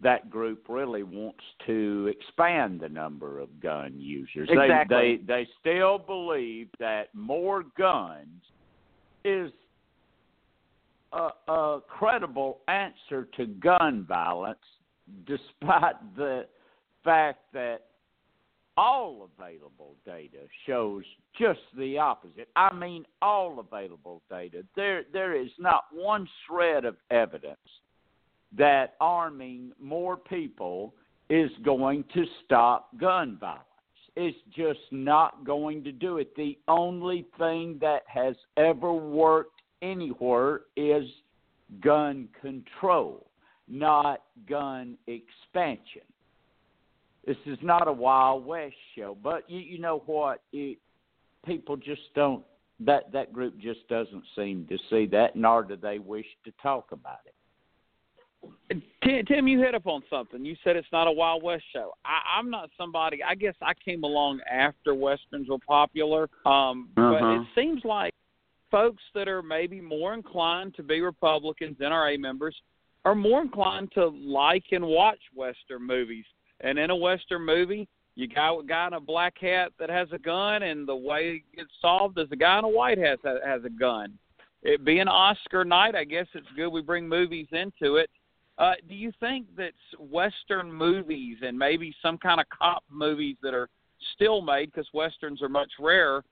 that 0.02 0.30
group 0.30 0.66
really 0.70 1.04
wants 1.04 1.44
to 1.66 2.12
expand 2.16 2.80
the 2.80 2.90
number 2.90 3.40
of 3.40 3.60
gun 3.60 3.94
users. 3.98 4.48
Exactly. 4.52 5.18
They 5.18 5.18
they 5.18 5.44
they 5.44 5.48
still 5.60 5.98
believe 5.98 6.70
that 6.80 7.14
more 7.16 7.64
guns 7.78 8.44
is 9.26 9.52
a, 11.14 11.30
a 11.48 11.80
credible 11.88 12.60
answer 12.68 13.28
to 13.38 13.48
gun 13.48 14.06
violence, 14.08 14.60
despite 15.26 15.96
the 16.16 16.46
fact 17.04 17.40
that 17.54 17.86
all 18.78 19.28
available 19.40 19.96
data 20.06 20.38
shows 20.68 21.04
just 21.40 21.60
the 21.78 21.98
opposite. 21.98 22.48
I 22.56 22.74
mean, 22.74 23.06
all 23.22 23.60
available 23.60 24.22
data. 24.30 24.64
There, 24.76 25.04
there 25.12 25.36
is 25.36 25.50
not 25.58 25.86
one 25.92 26.28
shred 26.46 26.86
of 26.86 26.96
evidence 27.10 27.58
that 28.58 28.96
arming 29.00 29.72
more 29.80 30.18
people 30.18 30.94
is 31.30 31.52
going 31.64 32.04
to 32.14 32.26
stop 32.46 32.90
gun 32.98 33.38
violence. 33.40 33.64
It's 34.16 34.38
just 34.56 34.80
not 34.92 35.46
going 35.46 35.84
to 35.84 35.92
do 35.92 36.18
it. 36.18 36.36
The 36.36 36.58
only 36.68 37.26
thing 37.38 37.78
that 37.82 38.02
has 38.08 38.36
ever 38.58 38.92
worked 38.92 39.62
anywhere 39.82 40.62
is 40.76 41.04
gun 41.82 42.28
control, 42.42 43.30
not 43.68 44.24
gun 44.50 44.98
expansion. 45.06 46.02
This 47.28 47.38
is 47.46 47.60
not 47.62 47.88
a 47.88 47.94
Wild 47.94 48.46
West 48.46 48.76
show, 48.96 49.18
but 49.22 49.48
you, 49.50 49.60
you 49.60 49.80
know 49.80 50.02
what? 50.06 50.42
It, 50.54 50.80
people 51.46 51.76
just 51.76 52.02
don't. 52.16 52.44
That 52.80 53.12
that 53.12 53.34
group 53.34 53.58
just 53.60 53.88
doesn't 53.90 54.24
seem 54.36 54.66
to 54.68 54.78
see 54.90 55.08
that, 55.08 55.36
nor 55.36 55.64
do 55.64 55.76
they 55.76 56.00
wish 56.00 56.28
to 56.46 56.52
talk 56.62 56.92
about 56.92 57.20
it. 57.26 57.34
Tim, 58.70 59.26
Tim, 59.26 59.48
you 59.48 59.60
hit 59.60 59.76
up 59.76 59.88
on 59.88 60.04
something. 60.10 60.44
You 60.44 60.56
said 60.64 60.76
it's 60.76 60.88
not 60.92 61.08
a 61.08 61.12
Wild 61.12 61.42
West 61.42 61.64
show. 61.74 61.94
I, 62.04 62.38
I'm 62.38 62.50
not 62.50 62.70
somebody. 62.78 63.24
I 63.24 63.36
guess 63.36 63.56
I 63.62 63.74
came 63.74 64.04
along 64.04 64.42
after 64.52 64.94
westerns 64.94 65.48
were 65.50 65.58
popular, 65.66 66.24
um, 66.46 66.90
uh-huh. 66.98 67.18
but 67.20 67.36
it 67.36 67.48
seems 67.56 67.84
like 67.86 68.14
folks 68.70 69.04
that 69.16 69.28
are 69.28 69.42
maybe 69.42 69.80
more 69.80 70.14
inclined 70.14 70.76
to 70.76 70.84
be 70.84 71.00
Republicans, 71.02 71.78
NRA 71.80 72.20
members, 72.20 72.56
are 73.06 73.16
more 73.16 73.42
inclined 73.42 73.92
to 73.94 74.08
like 74.08 74.66
and 74.72 74.86
watch 74.86 75.20
western 75.34 75.88
movies 75.88 76.26
and 76.62 76.80
in 76.80 76.90
a 76.90 76.96
western 76.96 77.46
movie, 77.46 77.88
you 78.16 78.28
got 78.28 78.60
a 78.60 78.64
guy 78.64 78.88
in 78.88 78.94
a 78.94 79.00
black 79.00 79.36
hat 79.40 79.72
that 79.80 79.90
has 79.90 80.08
a 80.12 80.18
gun, 80.18 80.64
and 80.64 80.88
the 80.88 80.96
way 80.96 81.44
it 81.52 81.58
gets 81.58 81.70
solved 81.82 82.18
is 82.20 82.28
a 82.32 82.36
guy 82.36 82.58
in 82.58 82.66
a 82.66 82.70
white 82.70 82.98
hat 82.98 83.20
that 83.24 83.38
has 83.46 83.64
a 83.64 83.70
gun. 83.70 84.18
It 84.64 84.84
being 84.84 85.08
Oscar 85.08 85.64
night, 85.64 85.96
I 85.96 86.04
guess 86.04 86.26
it's 86.34 86.48
good 86.56 86.70
we 86.70 86.82
bring 86.82 87.08
movies 87.08 87.48
into 87.52 87.98
it. 87.98 88.10
Uh, 88.58 88.74
do 88.90 88.96
you 88.96 89.12
think 89.20 89.46
that 89.56 89.74
Western 90.00 90.72
movies 90.72 91.38
and 91.44 91.58
maybe 91.58 91.94
some 92.02 92.18
kind 92.18 92.40
of 92.40 92.48
cop 92.50 92.84
movies 92.90 93.36
that 93.44 93.54
are 93.54 93.70
still 94.16 94.42
made 94.42 94.72
because 94.72 94.88
westerns 94.94 95.42
are 95.42 95.50
much 95.50 95.70
rarer, 95.80 96.24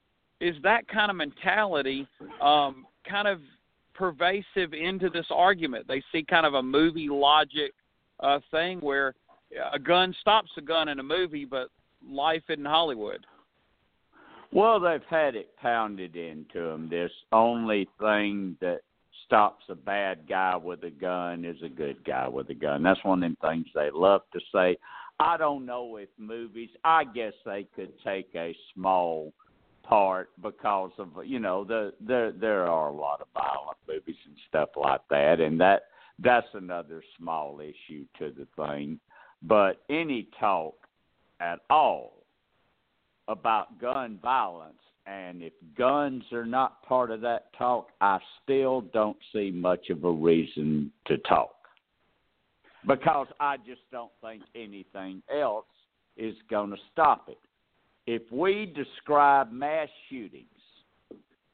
is 0.41 0.55
that 0.63 0.88
kind 0.88 1.10
of 1.10 1.17
mentality 1.17 2.08
um, 2.41 2.86
kind 3.08 3.27
of 3.27 3.39
pervasive 3.94 4.74
into 4.74 5.10
this 5.10 5.27
argument? 5.29 5.88
They 5.88 6.03
see 6.12 6.24
kind 6.24 6.46
of 6.46 6.55
a 6.55 6.63
movie 6.63 7.10
logic 7.10 7.74
uh, 8.20 8.39
thing 8.51 8.79
where 8.79 9.13
a 9.74 9.79
gun 9.79 10.13
stops 10.20 10.50
a 10.58 10.62
gun 10.62 10.89
in 10.89 11.00
a 11.00 11.03
movie, 11.03 11.46
but 11.46 11.70
life 12.08 12.44
in 12.50 12.65
Hollywood. 12.65 13.25
Well, 14.51 14.79
they've 14.79 15.01
had 15.10 15.36
it 15.36 15.50
pounded 15.62 16.15
into 16.15 16.60
them. 16.60 16.89
This 16.89 17.12
only 17.32 17.88
thing 18.00 18.58
that 18.62 18.82
stops 19.25 19.65
a 19.70 19.75
bad 19.75 20.27
guy 20.27 20.55
with 20.55 20.84
a 20.84 20.89
gun 20.89 21.46
is 21.46 21.62
a 21.63 21.70
good 21.70 22.03
guy 22.05 22.27
with 22.27 22.50
a 22.50 22.53
gun. 22.53 22.84
That's 22.84 23.03
one 23.03 23.24
of 23.24 23.29
them 23.29 23.38
things 23.41 23.67
they 23.74 23.89
love 23.91 24.22
to 24.34 24.39
say. 24.53 24.77
I 25.20 25.38
don't 25.38 25.65
know 25.65 25.98
if 25.98 26.10
movies. 26.17 26.70
I 26.84 27.03
guess 27.05 27.34
they 27.46 27.67
could 27.75 27.94
take 28.03 28.29
a 28.36 28.55
small 28.74 29.34
part 29.84 30.29
because 30.41 30.91
of 30.98 31.10
you 31.25 31.39
know 31.39 31.63
the 31.63 31.94
there 32.01 32.32
there 32.32 32.67
are 32.67 32.89
a 32.89 32.96
lot 32.96 33.22
of 33.22 33.27
violent 33.34 33.77
movies 33.88 34.20
and 34.25 34.36
stuff 34.50 34.70
like 34.75 35.01
that, 35.10 35.39
and 35.39 35.60
that 35.60 35.84
that's 36.20 36.48
another 36.53 37.03
small 37.17 37.60
issue 37.60 38.05
to 38.20 38.34
the 38.38 38.48
thing. 38.55 39.00
But 39.41 39.84
any 39.89 40.27
talk 40.39 40.75
at 41.39 41.60
all 41.70 42.25
about 43.27 43.79
gun 43.79 44.20
violence, 44.22 44.79
and 45.05 45.43
if 45.43 45.53
guns 45.77 46.24
are 46.31 46.45
not 46.45 46.81
part 46.83 47.12
of 47.12 47.21
that 47.21 47.53
talk, 47.57 47.89
I 48.01 48.19
still 48.43 48.81
don't 48.81 49.17
see 49.31 49.51
much 49.51 49.89
of 49.89 50.03
a 50.03 50.12
reason 50.12 50.91
to 51.07 51.17
talk. 51.19 51.51
Because 52.88 53.27
I 53.39 53.57
just 53.57 53.81
don't 53.91 54.12
think 54.21 54.43
anything 54.55 55.21
else 55.35 55.65
is 56.17 56.35
going 56.50 56.71
to 56.71 56.77
stop 56.91 57.29
it. 57.29 57.39
If 58.07 58.21
we 58.31 58.71
describe 58.75 59.51
mass 59.51 59.89
shootings 60.09 60.45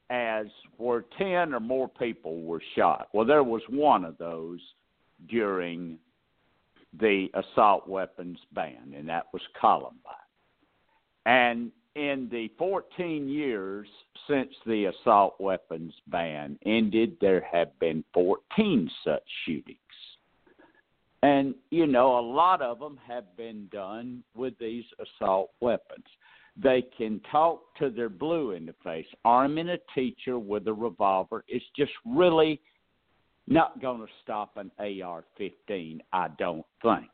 as 0.09 0.47
where 0.77 1.05
10 1.17 1.53
or 1.53 1.59
more 1.59 1.87
people 1.87 2.41
were 2.41 2.61
shot, 2.75 3.07
well, 3.13 3.25
there 3.25 3.43
was 3.43 3.61
one 3.69 4.03
of 4.03 4.17
those 4.17 4.59
during 5.29 5.97
the 6.99 7.27
assault 7.33 7.87
weapons 7.87 8.37
ban, 8.53 8.93
and 8.95 9.07
that 9.07 9.27
was 9.31 9.41
Columbine. 9.59 9.97
And 11.25 11.71
in 11.95 12.27
the 12.31 12.49
14 12.57 13.27
years 13.27 13.87
since 14.27 14.49
the 14.65 14.85
assault 14.85 15.35
weapons 15.39 15.93
ban 16.07 16.57
ended, 16.65 17.17
there 17.19 17.45
have 17.51 17.77
been 17.79 18.03
14 18.13 18.89
such 19.03 19.23
shootings. 19.45 19.77
And, 21.23 21.53
you 21.69 21.85
know, 21.85 22.17
a 22.17 22.21
lot 22.21 22.61
of 22.61 22.79
them 22.79 22.97
have 23.07 23.35
been 23.37 23.67
done 23.71 24.23
with 24.35 24.57
these 24.59 24.85
assault 24.99 25.51
weapons. 25.59 26.05
They 26.61 26.83
can 26.97 27.21
talk 27.31 27.61
to 27.79 27.89
their 27.89 28.09
blue 28.09 28.51
in 28.51 28.65
the 28.65 28.75
face. 28.83 29.05
Arming 29.23 29.69
a 29.69 29.77
teacher 29.93 30.39
with 30.39 30.67
a 30.67 30.73
revolver 30.73 31.43
is 31.47 31.61
just 31.75 31.91
really 32.05 32.59
not 33.47 33.81
going 33.81 34.01
to 34.01 34.07
stop 34.23 34.57
an 34.57 34.71
AR-15. 34.79 35.99
I 36.11 36.27
don't 36.39 36.65
think, 36.81 37.09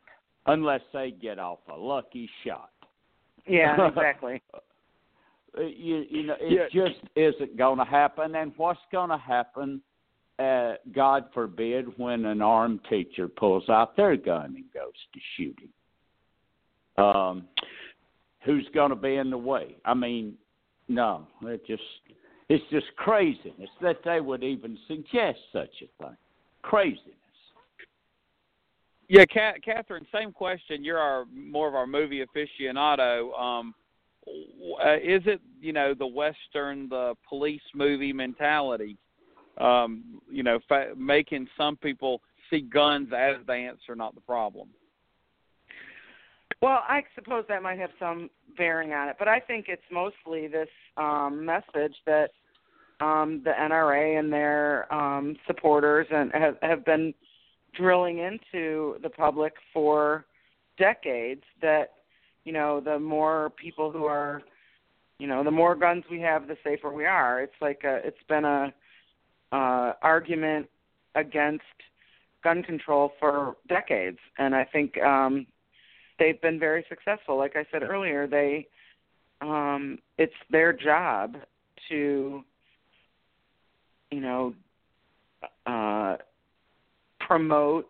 unless 0.46 0.80
they 0.92 1.10
get 1.10 1.38
off 1.38 1.58
a 1.70 1.76
lucky 1.76 2.28
shot. 2.44 2.70
Yeah, 3.46 3.88
exactly. 3.88 4.42
Uh, 5.58 5.62
you, 5.62 6.04
you 6.08 6.22
know, 6.24 6.36
it 6.40 6.70
yeah. 6.72 6.84
just 6.86 7.00
isn't 7.16 7.56
going 7.56 7.78
to 7.78 7.84
happen. 7.84 8.34
And 8.34 8.52
what's 8.56 8.80
going 8.92 9.10
to 9.10 9.18
happen? 9.18 9.80
Uh, 10.38 10.74
God 10.94 11.24
forbid, 11.34 11.86
when 11.98 12.24
an 12.24 12.40
armed 12.40 12.80
teacher 12.88 13.26
pulls 13.26 13.68
out 13.68 13.96
their 13.96 14.16
gun 14.16 14.54
and 14.56 14.64
goes 14.72 14.92
to 15.12 15.20
shooting. 15.36 15.68
Um, 16.96 17.48
who's 18.44 18.68
going 18.72 18.90
to 18.90 18.96
be 18.96 19.16
in 19.16 19.30
the 19.30 19.38
way? 19.38 19.76
I 19.84 19.94
mean, 19.94 20.34
no, 20.88 21.26
it 21.42 21.66
just 21.66 21.82
it's 22.48 22.64
just 22.70 22.86
craziness 22.96 23.68
that 23.82 23.98
they 24.04 24.20
would 24.20 24.42
even 24.42 24.78
suggest 24.86 25.38
such 25.52 25.70
a 25.82 26.04
thing. 26.04 26.16
Craziness. 26.62 27.02
Yeah, 29.08 29.24
Catherine. 29.24 30.06
Same 30.12 30.32
question. 30.32 30.84
You're 30.84 30.98
our 30.98 31.24
more 31.34 31.68
of 31.68 31.74
our 31.74 31.86
movie 31.86 32.24
aficionado. 32.24 33.38
Um, 33.38 33.74
uh, 34.84 34.96
is 34.96 35.22
it 35.26 35.40
you 35.60 35.72
know 35.72 35.94
the 35.94 36.06
western, 36.06 36.88
the 36.88 37.14
police 37.28 37.62
movie 37.74 38.12
mentality? 38.12 38.96
Um, 39.58 40.20
you 40.30 40.42
know, 40.42 40.60
fa- 40.68 40.92
making 40.96 41.48
some 41.56 41.76
people 41.76 42.20
see 42.48 42.60
guns 42.60 43.08
as 43.16 43.36
the 43.46 43.52
answer, 43.52 43.96
not 43.96 44.14
the 44.14 44.20
problem. 44.20 44.68
Well, 46.60 46.82
I 46.88 47.02
suppose 47.14 47.44
that 47.48 47.62
might 47.62 47.78
have 47.78 47.90
some 47.98 48.30
bearing 48.56 48.92
on 48.92 49.08
it, 49.08 49.16
but 49.18 49.28
I 49.28 49.38
think 49.38 49.66
it's 49.68 49.82
mostly 49.92 50.48
this 50.48 50.68
um, 50.96 51.44
message 51.44 51.94
that 52.06 52.30
um, 53.00 53.42
the 53.44 53.50
NRA 53.50 54.18
and 54.18 54.32
their 54.32 54.92
um, 54.92 55.36
supporters 55.46 56.06
and 56.10 56.32
have, 56.32 56.56
have 56.62 56.84
been 56.84 57.14
drilling 57.74 58.18
into 58.18 58.96
the 59.02 59.10
public 59.10 59.52
for 59.72 60.26
decades. 60.78 61.44
That 61.62 61.92
you 62.44 62.52
know, 62.52 62.80
the 62.80 62.98
more 62.98 63.50
people 63.50 63.90
who 63.90 64.04
are, 64.04 64.42
you 65.18 65.26
know, 65.26 65.44
the 65.44 65.50
more 65.50 65.74
guns 65.74 66.04
we 66.10 66.20
have, 66.20 66.48
the 66.48 66.56
safer 66.64 66.92
we 66.92 67.04
are. 67.04 67.42
It's 67.42 67.60
like 67.60 67.82
a, 67.84 67.96
it's 68.04 68.22
been 68.28 68.44
a 68.44 68.72
uh, 69.52 69.92
argument 70.02 70.68
against 71.14 71.64
gun 72.44 72.62
control 72.62 73.12
for 73.18 73.56
decades, 73.68 74.18
and 74.38 74.54
I 74.54 74.64
think 74.64 74.96
um, 75.02 75.46
they've 76.18 76.40
been 76.40 76.58
very 76.58 76.84
successful. 76.88 77.36
Like 77.36 77.56
I 77.56 77.66
said 77.72 77.82
earlier, 77.82 78.26
they 78.26 78.68
um, 79.40 79.98
it's 80.18 80.32
their 80.50 80.72
job 80.72 81.36
to 81.88 82.44
you 84.10 84.20
know 84.20 84.54
uh, 85.66 86.16
promote 87.20 87.88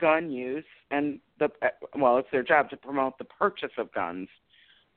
gun 0.00 0.30
use 0.30 0.64
and 0.90 1.18
the 1.38 1.48
well, 1.96 2.18
it's 2.18 2.28
their 2.30 2.42
job 2.42 2.70
to 2.70 2.76
promote 2.76 3.18
the 3.18 3.24
purchase 3.24 3.72
of 3.78 3.92
guns. 3.92 4.28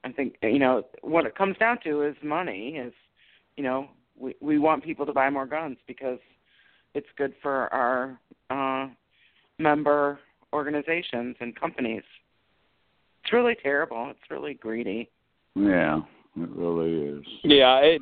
I 0.04 0.12
think 0.12 0.36
you 0.42 0.60
know 0.60 0.84
what 1.02 1.26
it 1.26 1.36
comes 1.36 1.58
down 1.58 1.80
to 1.84 2.04
is 2.04 2.16
money. 2.24 2.78
Is 2.78 2.94
you 3.58 3.64
know 3.64 3.90
we 4.18 4.36
we 4.42 4.60
want 4.60 4.84
people 4.84 5.06
to 5.06 5.14
buy 5.14 5.30
more 5.30 5.46
guns 5.46 5.78
because 5.88 6.20
it's 6.94 7.08
good 7.18 7.34
for 7.42 7.74
our 7.74 8.20
uh, 8.50 8.90
member 9.60 10.20
organizations 10.54 11.36
and 11.40 11.56
companies. 11.56 12.04
It's 13.24 13.34
really 13.34 13.56
terrible. 13.62 14.08
It's 14.10 14.32
really 14.32 14.56
greedy. 14.56 15.10
Yeah, 15.56 16.02
it 16.38 16.50
really 16.50 17.18
is. 17.18 17.26
Yeah, 17.44 17.78
it, 17.78 18.02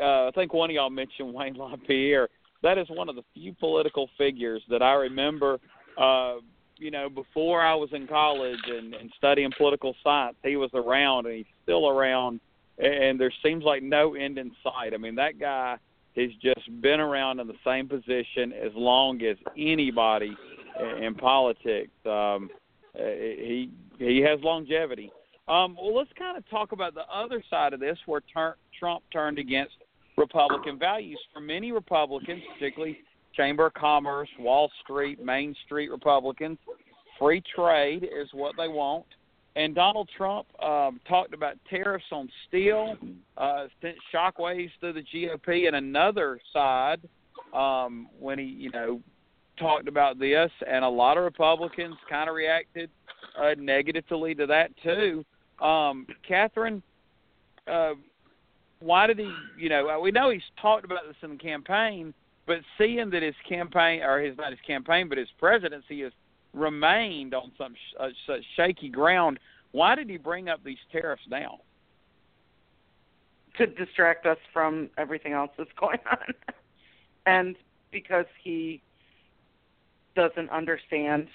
uh, 0.00 0.28
I 0.28 0.30
think 0.34 0.52
one 0.52 0.70
of 0.70 0.74
y'all 0.74 0.90
mentioned 0.90 1.32
Wayne 1.32 1.54
LaPierre. 1.54 2.28
That 2.62 2.78
is 2.78 2.86
one 2.88 3.08
of 3.08 3.16
the 3.16 3.22
few 3.34 3.54
political 3.54 4.08
figures 4.18 4.62
that 4.68 4.82
I 4.82 4.92
remember. 4.94 5.58
Uh, 5.96 6.36
you 6.78 6.90
know, 6.90 7.08
before 7.08 7.62
I 7.62 7.74
was 7.74 7.90
in 7.92 8.06
college 8.06 8.60
and, 8.66 8.94
and 8.94 9.10
studying 9.16 9.50
political 9.56 9.94
science, 10.02 10.36
he 10.42 10.56
was 10.56 10.70
around 10.74 11.26
and 11.26 11.36
he's 11.36 11.46
still 11.62 11.88
around. 11.88 12.40
And 12.78 13.18
there 13.18 13.32
seems 13.42 13.64
like 13.64 13.82
no 13.82 14.14
end 14.14 14.38
in 14.38 14.52
sight. 14.62 14.92
I 14.92 14.98
mean, 14.98 15.14
that 15.14 15.38
guy 15.38 15.78
has 16.16 16.30
just 16.42 16.80
been 16.82 17.00
around 17.00 17.40
in 17.40 17.46
the 17.46 17.54
same 17.64 17.88
position 17.88 18.52
as 18.52 18.72
long 18.74 19.22
as 19.22 19.36
anybody 19.56 20.36
in 21.00 21.14
politics. 21.14 21.90
Um, 22.04 22.50
he 22.94 23.70
he 23.98 24.20
has 24.20 24.38
longevity. 24.42 25.10
Um, 25.48 25.76
well, 25.80 25.94
let's 25.94 26.10
kind 26.18 26.36
of 26.36 26.48
talk 26.50 26.72
about 26.72 26.94
the 26.94 27.06
other 27.12 27.42
side 27.48 27.72
of 27.72 27.80
this, 27.80 27.96
where 28.06 28.20
ter- 28.32 28.56
Trump 28.78 29.04
turned 29.12 29.38
against 29.38 29.74
Republican 30.16 30.78
values. 30.78 31.18
For 31.32 31.40
many 31.40 31.72
Republicans, 31.72 32.42
particularly 32.54 32.98
Chamber 33.36 33.66
of 33.66 33.74
Commerce, 33.74 34.28
Wall 34.38 34.70
Street, 34.82 35.22
Main 35.22 35.54
Street 35.64 35.90
Republicans, 35.90 36.58
free 37.18 37.42
trade 37.54 38.04
is 38.04 38.28
what 38.32 38.54
they 38.56 38.68
want. 38.68 39.06
And 39.56 39.74
Donald 39.74 40.08
Trump 40.16 40.46
um, 40.62 41.00
talked 41.08 41.32
about 41.32 41.56
tariffs 41.70 42.04
on 42.12 42.28
steel, 42.46 42.96
uh, 43.38 43.66
sent 43.80 43.96
shockwaves 44.14 44.70
through 44.80 44.92
the 44.94 45.02
GOP. 45.14 45.66
And 45.66 45.76
another 45.76 46.38
side, 46.52 47.00
um, 47.54 48.08
when 48.18 48.38
he, 48.38 48.44
you 48.44 48.70
know, 48.70 49.00
talked 49.58 49.88
about 49.88 50.18
this, 50.18 50.50
and 50.68 50.84
a 50.84 50.88
lot 50.88 51.16
of 51.16 51.24
Republicans 51.24 51.96
kind 52.08 52.28
of 52.28 52.34
reacted 52.34 52.90
uh, 53.40 53.54
negatively 53.58 54.34
to 54.34 54.46
that 54.46 54.70
too. 54.82 55.24
Um, 55.64 56.06
Catherine, 56.26 56.82
uh, 57.66 57.94
why 58.80 59.06
did 59.06 59.18
he? 59.18 59.32
You 59.58 59.70
know, 59.70 59.98
we 60.02 60.10
know 60.10 60.28
he's 60.28 60.42
talked 60.60 60.84
about 60.84 61.06
this 61.06 61.16
in 61.22 61.30
the 61.30 61.36
campaign, 61.36 62.12
but 62.46 62.58
seeing 62.78 63.10
that 63.10 63.22
his 63.22 63.34
campaign, 63.48 64.02
or 64.02 64.20
his 64.20 64.36
not 64.36 64.50
his 64.50 64.60
campaign, 64.66 65.08
but 65.08 65.18
his 65.18 65.28
presidency 65.38 66.02
has 66.02 66.12
remained 66.52 67.34
on 67.34 67.52
some 67.58 67.74
sh- 67.74 67.94
uh, 67.98 68.08
such 68.26 68.42
shaky 68.56 68.88
ground, 68.88 69.38
why 69.72 69.94
did 69.94 70.08
he 70.08 70.16
bring 70.16 70.48
up 70.48 70.62
these 70.64 70.78
tariffs 70.92 71.22
now? 71.28 71.58
To 73.58 73.66
distract 73.66 74.26
us 74.26 74.38
from 74.52 74.90
everything 74.96 75.32
else 75.32 75.50
that's 75.58 75.70
going 75.80 75.98
on, 76.10 76.34
and 77.26 77.56
because 77.90 78.26
he 78.42 78.82
doesn't 80.14 80.50
understand 80.50 81.28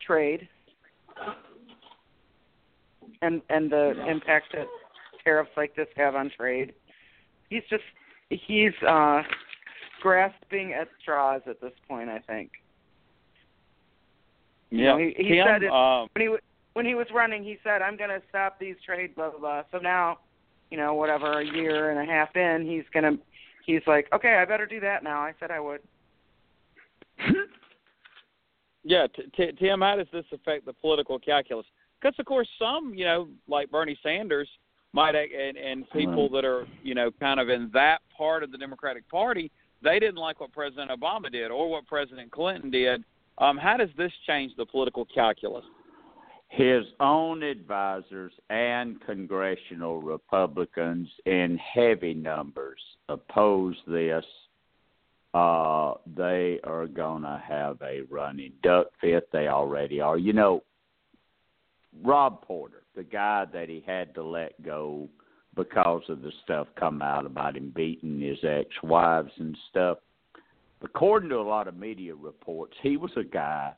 trade 0.00 0.48
and 3.22 3.42
and 3.50 3.70
the 3.70 3.94
impact 4.08 4.46
that 4.54 4.66
tariffs 5.24 5.50
like 5.56 5.74
this 5.74 5.88
have 5.96 6.14
on 6.14 6.30
trade. 6.36 6.72
He's 7.50 7.62
just 7.68 7.82
he's 8.30 8.72
uh 8.86 9.22
grasping 10.02 10.72
at 10.72 10.88
straws 11.00 11.42
at 11.46 11.60
this 11.60 11.72
point, 11.88 12.08
I 12.08 12.18
think. 12.20 12.50
Yeah, 14.70 14.78
you 14.78 14.84
know, 14.86 14.98
he, 14.98 15.14
he 15.16 15.42
said 15.46 15.62
it, 15.62 15.70
um, 15.70 16.08
when 16.14 16.28
he 16.28 16.36
when 16.74 16.86
he 16.86 16.94
was 16.94 17.06
running, 17.14 17.42
he 17.42 17.56
said, 17.64 17.82
"I'm 17.82 17.96
going 17.96 18.10
to 18.10 18.22
stop 18.28 18.58
these 18.58 18.76
trade 18.84 19.14
blah 19.14 19.30
blah 19.30 19.40
blah." 19.40 19.62
So 19.72 19.78
now, 19.78 20.18
you 20.70 20.76
know, 20.76 20.94
whatever 20.94 21.40
a 21.40 21.44
year 21.44 21.90
and 21.90 21.98
a 21.98 22.12
half 22.12 22.36
in, 22.36 22.66
he's 22.68 22.84
going 22.92 23.16
to 23.16 23.22
he's 23.64 23.82
like, 23.86 24.08
"Okay, 24.12 24.34
I 24.34 24.44
better 24.44 24.66
do 24.66 24.80
that 24.80 25.02
now." 25.02 25.20
I 25.20 25.32
said 25.40 25.50
I 25.50 25.60
would. 25.60 25.80
yeah, 28.84 29.06
t- 29.14 29.24
t- 29.36 29.52
Tim, 29.58 29.80
how 29.80 29.96
does 29.96 30.06
this 30.12 30.26
affect 30.32 30.66
the 30.66 30.72
political 30.74 31.18
calculus? 31.18 31.66
Because 32.00 32.14
of 32.18 32.26
course, 32.26 32.48
some 32.58 32.92
you 32.94 33.04
know, 33.04 33.28
like 33.48 33.70
Bernie 33.70 33.98
Sanders, 34.02 34.48
might 34.92 35.14
and 35.14 35.56
and 35.56 35.90
people 35.90 36.28
that 36.30 36.44
are 36.44 36.66
you 36.82 36.94
know 36.94 37.10
kind 37.20 37.40
of 37.40 37.48
in 37.48 37.70
that 37.72 37.98
part 38.16 38.42
of 38.42 38.52
the 38.52 38.58
Democratic 38.58 39.08
Party, 39.10 39.50
they 39.82 39.98
didn't 39.98 40.16
like 40.16 40.40
what 40.40 40.52
President 40.52 40.90
Obama 40.90 41.30
did 41.30 41.50
or 41.50 41.70
what 41.70 41.86
President 41.86 42.30
Clinton 42.30 42.70
did. 42.70 43.04
Um, 43.38 43.56
how 43.56 43.76
does 43.76 43.90
this 43.96 44.12
change 44.26 44.52
the 44.56 44.66
political 44.66 45.04
calculus? 45.06 45.64
His 46.48 46.84
own 46.98 47.42
advisors 47.42 48.32
and 48.48 49.00
congressional 49.02 50.00
Republicans 50.00 51.08
in 51.26 51.58
heavy 51.58 52.14
numbers 52.14 52.80
oppose 53.08 53.76
this. 53.86 54.24
Uh, 55.34 55.94
they 56.16 56.58
are 56.64 56.86
going 56.86 57.22
to 57.22 57.42
have 57.46 57.76
a 57.82 58.00
running 58.10 58.52
duck 58.62 58.86
fit. 59.00 59.28
They 59.30 59.48
already 59.48 60.00
are. 60.00 60.16
You 60.16 60.32
know, 60.32 60.62
Rob 62.02 62.42
Porter, 62.42 62.82
the 62.96 63.04
guy 63.04 63.44
that 63.52 63.68
he 63.68 63.84
had 63.86 64.14
to 64.14 64.22
let 64.22 64.60
go 64.62 65.08
because 65.58 66.02
of 66.08 66.22
the 66.22 66.30
stuff 66.44 66.68
come 66.78 67.02
out 67.02 67.26
about 67.26 67.56
him 67.56 67.72
beating 67.74 68.20
his 68.20 68.38
ex-wives 68.44 69.32
and 69.38 69.58
stuff. 69.68 69.98
According 70.82 71.30
to 71.30 71.36
a 71.36 71.42
lot 71.42 71.66
of 71.66 71.76
media 71.76 72.14
reports, 72.14 72.74
he 72.80 72.96
was 72.96 73.10
a 73.16 73.24
guy 73.24 73.72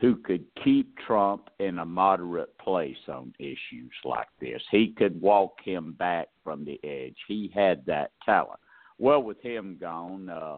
who 0.00 0.16
could 0.16 0.44
keep 0.64 0.96
Trump 1.06 1.50
in 1.58 1.78
a 1.78 1.84
moderate 1.84 2.56
place 2.58 2.96
on 3.08 3.34
issues 3.38 3.92
like 4.04 4.28
this. 4.40 4.62
He 4.70 4.94
could 4.96 5.20
walk 5.20 5.58
him 5.62 5.94
back 5.98 6.28
from 6.42 6.64
the 6.64 6.80
edge. 6.82 7.16
He 7.28 7.52
had 7.54 7.84
that 7.86 8.12
talent. 8.24 8.60
Well, 8.98 9.22
with 9.22 9.40
him 9.42 9.76
gone, 9.78 10.30
uh, 10.30 10.56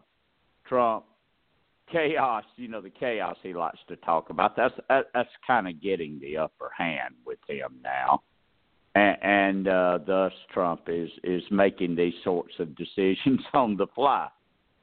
Trump 0.65 1.05
chaos, 1.91 2.45
you 2.57 2.69
know, 2.69 2.81
the 2.81 2.91
chaos 2.91 3.37
he 3.43 3.53
likes 3.53 3.79
to 3.89 3.97
talk 3.97 4.31
about. 4.31 4.55
That's 4.57 4.75
that's 4.89 5.29
kind 5.45 5.67
of 5.67 5.83
getting 5.83 6.21
the 6.21 6.37
upper 6.37 6.71
hand 6.77 7.15
with 7.27 7.39
him 7.49 7.81
now, 7.83 8.23
and, 8.99 9.17
and 9.23 9.69
uh, 9.69 9.99
thus 10.07 10.33
Trump 10.53 10.83
is 10.89 11.11
is 11.25 11.43
making 11.51 11.95
these 11.97 12.15
sorts 12.25 12.55
of 12.59 12.75
decisions 12.85 13.41
on 13.55 13.77
the 13.77 13.87
fly. 13.95 14.29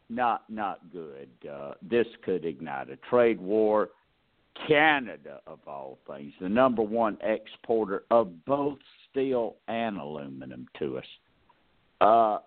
not 0.09 0.43
not 0.49 0.79
good. 0.91 1.29
Uh, 1.51 1.73
this 1.81 2.07
could 2.23 2.45
ignite 2.45 2.89
a 2.89 2.97
trade 3.09 3.39
war. 3.39 3.89
Canada, 4.69 5.41
of 5.47 5.59
all 5.67 5.97
things, 6.07 6.31
the 6.39 6.47
number 6.47 6.81
one 6.81 7.17
exporter 7.21 8.03
of 8.09 8.45
both 8.45 8.77
steel 9.11 9.57
and 9.67 9.97
aluminum 9.97 10.65
to 10.79 10.97
us. 10.97 11.05
Uh, 11.99 12.37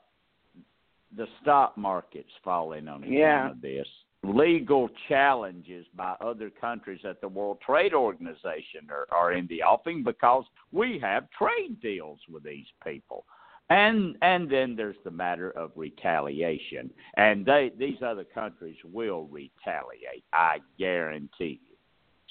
the 1.15 1.27
stock 1.43 1.77
market's 1.77 2.33
falling 2.43 2.89
on 2.89 3.03
account 3.03 3.13
Yeah. 3.15 3.51
of 3.51 3.61
this. 3.61 3.87
Legal 4.25 4.89
challenges 5.09 5.87
by 5.95 6.15
other 6.21 6.51
countries 6.51 7.01
at 7.09 7.21
the 7.21 7.29
World 7.29 7.59
Trade 7.65 7.95
Organization 7.95 8.89
are, 8.91 9.07
are 9.13 9.33
in 9.33 9.47
the 9.47 9.63
offing 9.63 10.03
because 10.03 10.45
we 10.73 10.99
have 11.01 11.29
trade 11.31 11.81
deals 11.81 12.19
with 12.29 12.43
these 12.43 12.67
people. 12.85 13.25
And 13.71 14.17
and 14.23 14.51
then 14.51 14.75
there's 14.77 14.97
the 15.05 15.11
matter 15.11 15.51
of 15.51 15.71
retaliation. 15.77 16.91
And 17.17 17.45
they 17.45 17.71
these 17.79 18.03
other 18.05 18.25
countries 18.25 18.77
will 18.93 19.29
retaliate, 19.31 20.25
I 20.33 20.59
guarantee 20.79 21.61
you. 21.69 21.77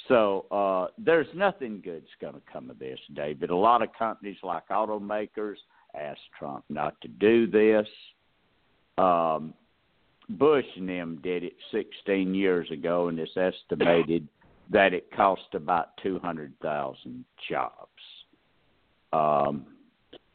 So 0.07 0.45
uh, 0.51 0.87
there's 0.97 1.27
nothing 1.35 1.81
good's 1.83 2.07
going 2.19 2.33
to 2.33 2.41
come 2.51 2.69
of 2.69 2.79
this, 2.79 2.99
David. 3.13 3.49
A 3.49 3.55
lot 3.55 3.81
of 3.81 3.89
companies 3.97 4.37
like 4.41 4.67
automakers 4.69 5.55
asked 5.95 6.19
Trump 6.37 6.63
not 6.69 6.99
to 7.01 7.07
do 7.07 7.47
this. 7.47 7.87
Um, 8.97 9.53
Bush 10.29 10.65
and 10.75 10.89
them 10.89 11.19
did 11.23 11.43
it 11.43 11.53
16 11.71 12.33
years 12.33 12.69
ago, 12.71 13.07
and 13.07 13.17
it's 13.19 13.31
estimated 13.37 14.27
that 14.69 14.93
it 14.93 15.09
cost 15.15 15.53
about 15.53 15.95
200,000 16.03 17.25
jobs. 17.49 17.87
Um, 19.13 19.65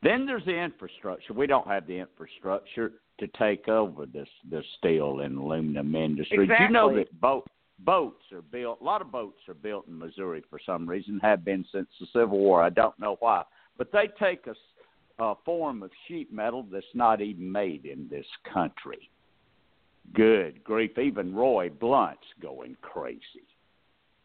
then 0.02 0.26
there's 0.26 0.44
the 0.44 0.56
infrastructure. 0.56 1.32
We 1.32 1.46
don't 1.46 1.66
have 1.66 1.86
the 1.86 1.98
infrastructure 1.98 2.92
to 3.20 3.28
take 3.38 3.68
over 3.68 4.06
this 4.06 4.28
this 4.50 4.64
steel 4.78 5.20
and 5.20 5.38
aluminum 5.38 5.94
industry. 5.94 6.46
Do 6.46 6.54
you 6.58 6.70
know 6.70 6.94
that 6.96 7.20
boat 7.20 7.46
boats 7.80 8.24
are 8.32 8.42
built? 8.42 8.80
A 8.80 8.84
lot 8.84 9.00
of 9.00 9.12
boats 9.12 9.38
are 9.48 9.54
built 9.54 9.86
in 9.86 9.98
Missouri 9.98 10.42
for 10.50 10.58
some 10.64 10.88
reason. 10.88 11.20
Have 11.22 11.44
been 11.44 11.64
since 11.70 11.88
the 12.00 12.06
Civil 12.12 12.38
War. 12.38 12.62
I 12.62 12.70
don't 12.70 12.98
know 12.98 13.16
why, 13.20 13.44
but 13.78 13.92
they 13.92 14.08
take 14.18 14.46
a, 14.46 14.54
a 15.22 15.34
form 15.44 15.82
of 15.82 15.90
sheet 16.08 16.32
metal 16.32 16.66
that's 16.72 16.84
not 16.94 17.20
even 17.20 17.50
made 17.50 17.84
in 17.84 18.08
this 18.10 18.26
country. 18.52 19.10
Good 20.14 20.62
grief! 20.64 20.98
Even 20.98 21.34
Roy 21.34 21.70
Blunt's 21.70 22.20
going 22.40 22.76
crazy. 22.82 23.46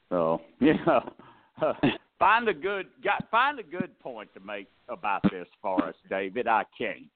So 0.10 0.42
you 0.60 0.74
know, 0.86 1.14
find 2.20 2.48
a 2.48 2.54
good 2.54 2.88
got 3.04 3.30
find 3.30 3.60
a 3.60 3.64
good 3.64 3.98
point 4.00 4.30
to 4.34 4.40
make 4.40 4.68
about 4.90 5.22
this 5.32 5.48
for 5.62 5.84
us, 5.86 5.96
David. 6.10 6.48
I 6.48 6.64
can't. 6.78 7.10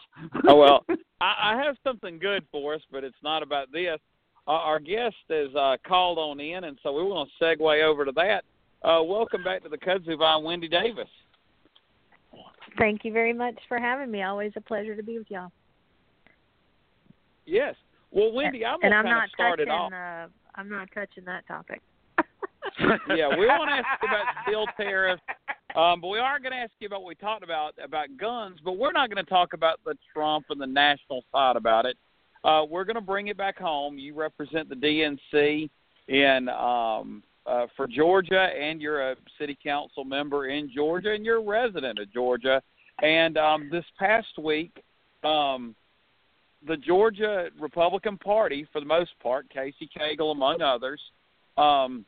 oh 0.47 0.55
well, 0.55 0.85
I, 1.21 1.53
I 1.53 1.63
have 1.63 1.75
something 1.83 2.19
good 2.19 2.45
for 2.51 2.75
us, 2.75 2.81
but 2.91 3.03
it's 3.03 3.15
not 3.23 3.43
about 3.43 3.71
this. 3.71 3.99
Uh, 4.47 4.51
our 4.51 4.79
guest 4.79 5.15
is 5.29 5.53
uh, 5.55 5.77
called 5.87 6.17
on 6.17 6.39
in, 6.39 6.63
and 6.63 6.77
so 6.81 6.91
we 6.93 7.03
want 7.03 7.29
to 7.29 7.43
segue 7.43 7.83
over 7.83 8.05
to 8.05 8.11
that. 8.13 8.43
Uh, 8.83 9.03
welcome 9.03 9.43
back 9.43 9.61
to 9.61 9.69
the 9.69 9.77
Kudzu 9.77 10.17
Vine, 10.17 10.43
Wendy 10.43 10.67
Davis. 10.67 11.07
Thank 12.77 13.05
you 13.05 13.11
very 13.11 13.33
much 13.33 13.55
for 13.67 13.77
having 13.77 14.09
me. 14.09 14.23
Always 14.23 14.53
a 14.55 14.61
pleasure 14.61 14.95
to 14.95 15.03
be 15.03 15.17
with 15.17 15.29
y'all. 15.29 15.51
Yes. 17.45 17.75
Well, 18.11 18.31
Wendy, 18.33 18.65
I'm 18.65 18.79
and 18.81 18.91
gonna 18.91 18.95
I'm 18.95 19.05
not 19.05 19.29
touching. 19.37 19.67
it 19.67 19.69
off. 19.69 19.91
Uh, 19.93 20.27
I'm 20.55 20.69
not 20.69 20.89
touching 20.93 21.25
that 21.25 21.47
topic. 21.47 21.81
yeah, 23.15 23.27
we 23.37 23.47
want 23.47 23.69
to 23.69 23.75
ask 23.75 24.03
about 24.03 24.25
steel 24.43 24.65
tariffs, 24.77 25.21
um, 25.75 26.01
but 26.01 26.09
we 26.09 26.19
are 26.19 26.39
going 26.39 26.51
to 26.51 26.57
ask 26.57 26.71
you 26.79 26.87
about 26.87 27.01
what 27.01 27.07
we 27.07 27.15
talked 27.15 27.43
about 27.43 27.73
about 27.83 28.07
guns. 28.17 28.59
But 28.63 28.73
we're 28.73 28.91
not 28.91 29.09
going 29.09 29.23
to 29.23 29.29
talk 29.29 29.53
about 29.53 29.79
the 29.85 29.95
Trump 30.13 30.45
and 30.49 30.59
the 30.59 30.67
national 30.67 31.23
side 31.31 31.55
about 31.55 31.85
it. 31.85 31.97
Uh, 32.43 32.63
we're 32.69 32.83
going 32.83 32.95
to 32.95 33.01
bring 33.01 33.27
it 33.27 33.37
back 33.37 33.57
home. 33.57 33.97
You 33.97 34.15
represent 34.15 34.67
the 34.67 34.75
DNC 34.75 35.69
in 36.07 36.49
um, 36.49 37.23
uh, 37.45 37.67
for 37.75 37.87
Georgia, 37.87 38.49
and 38.59 38.81
you're 38.81 39.11
a 39.11 39.15
city 39.39 39.57
council 39.63 40.03
member 40.03 40.47
in 40.47 40.71
Georgia, 40.73 41.13
and 41.13 41.23
you're 41.25 41.37
a 41.37 41.43
resident 41.43 41.99
of 41.99 42.11
Georgia. 42.11 42.61
And 43.01 43.37
um, 43.37 43.69
this 43.71 43.85
past 43.97 44.37
week, 44.37 44.83
um, 45.23 45.75
the 46.67 46.77
Georgia 46.77 47.49
Republican 47.59 48.17
Party, 48.17 48.67
for 48.71 48.79
the 48.79 48.85
most 48.85 49.11
part, 49.21 49.49
Casey 49.49 49.89
Cagle 49.97 50.31
among 50.31 50.61
others, 50.61 51.01
um, 51.57 52.05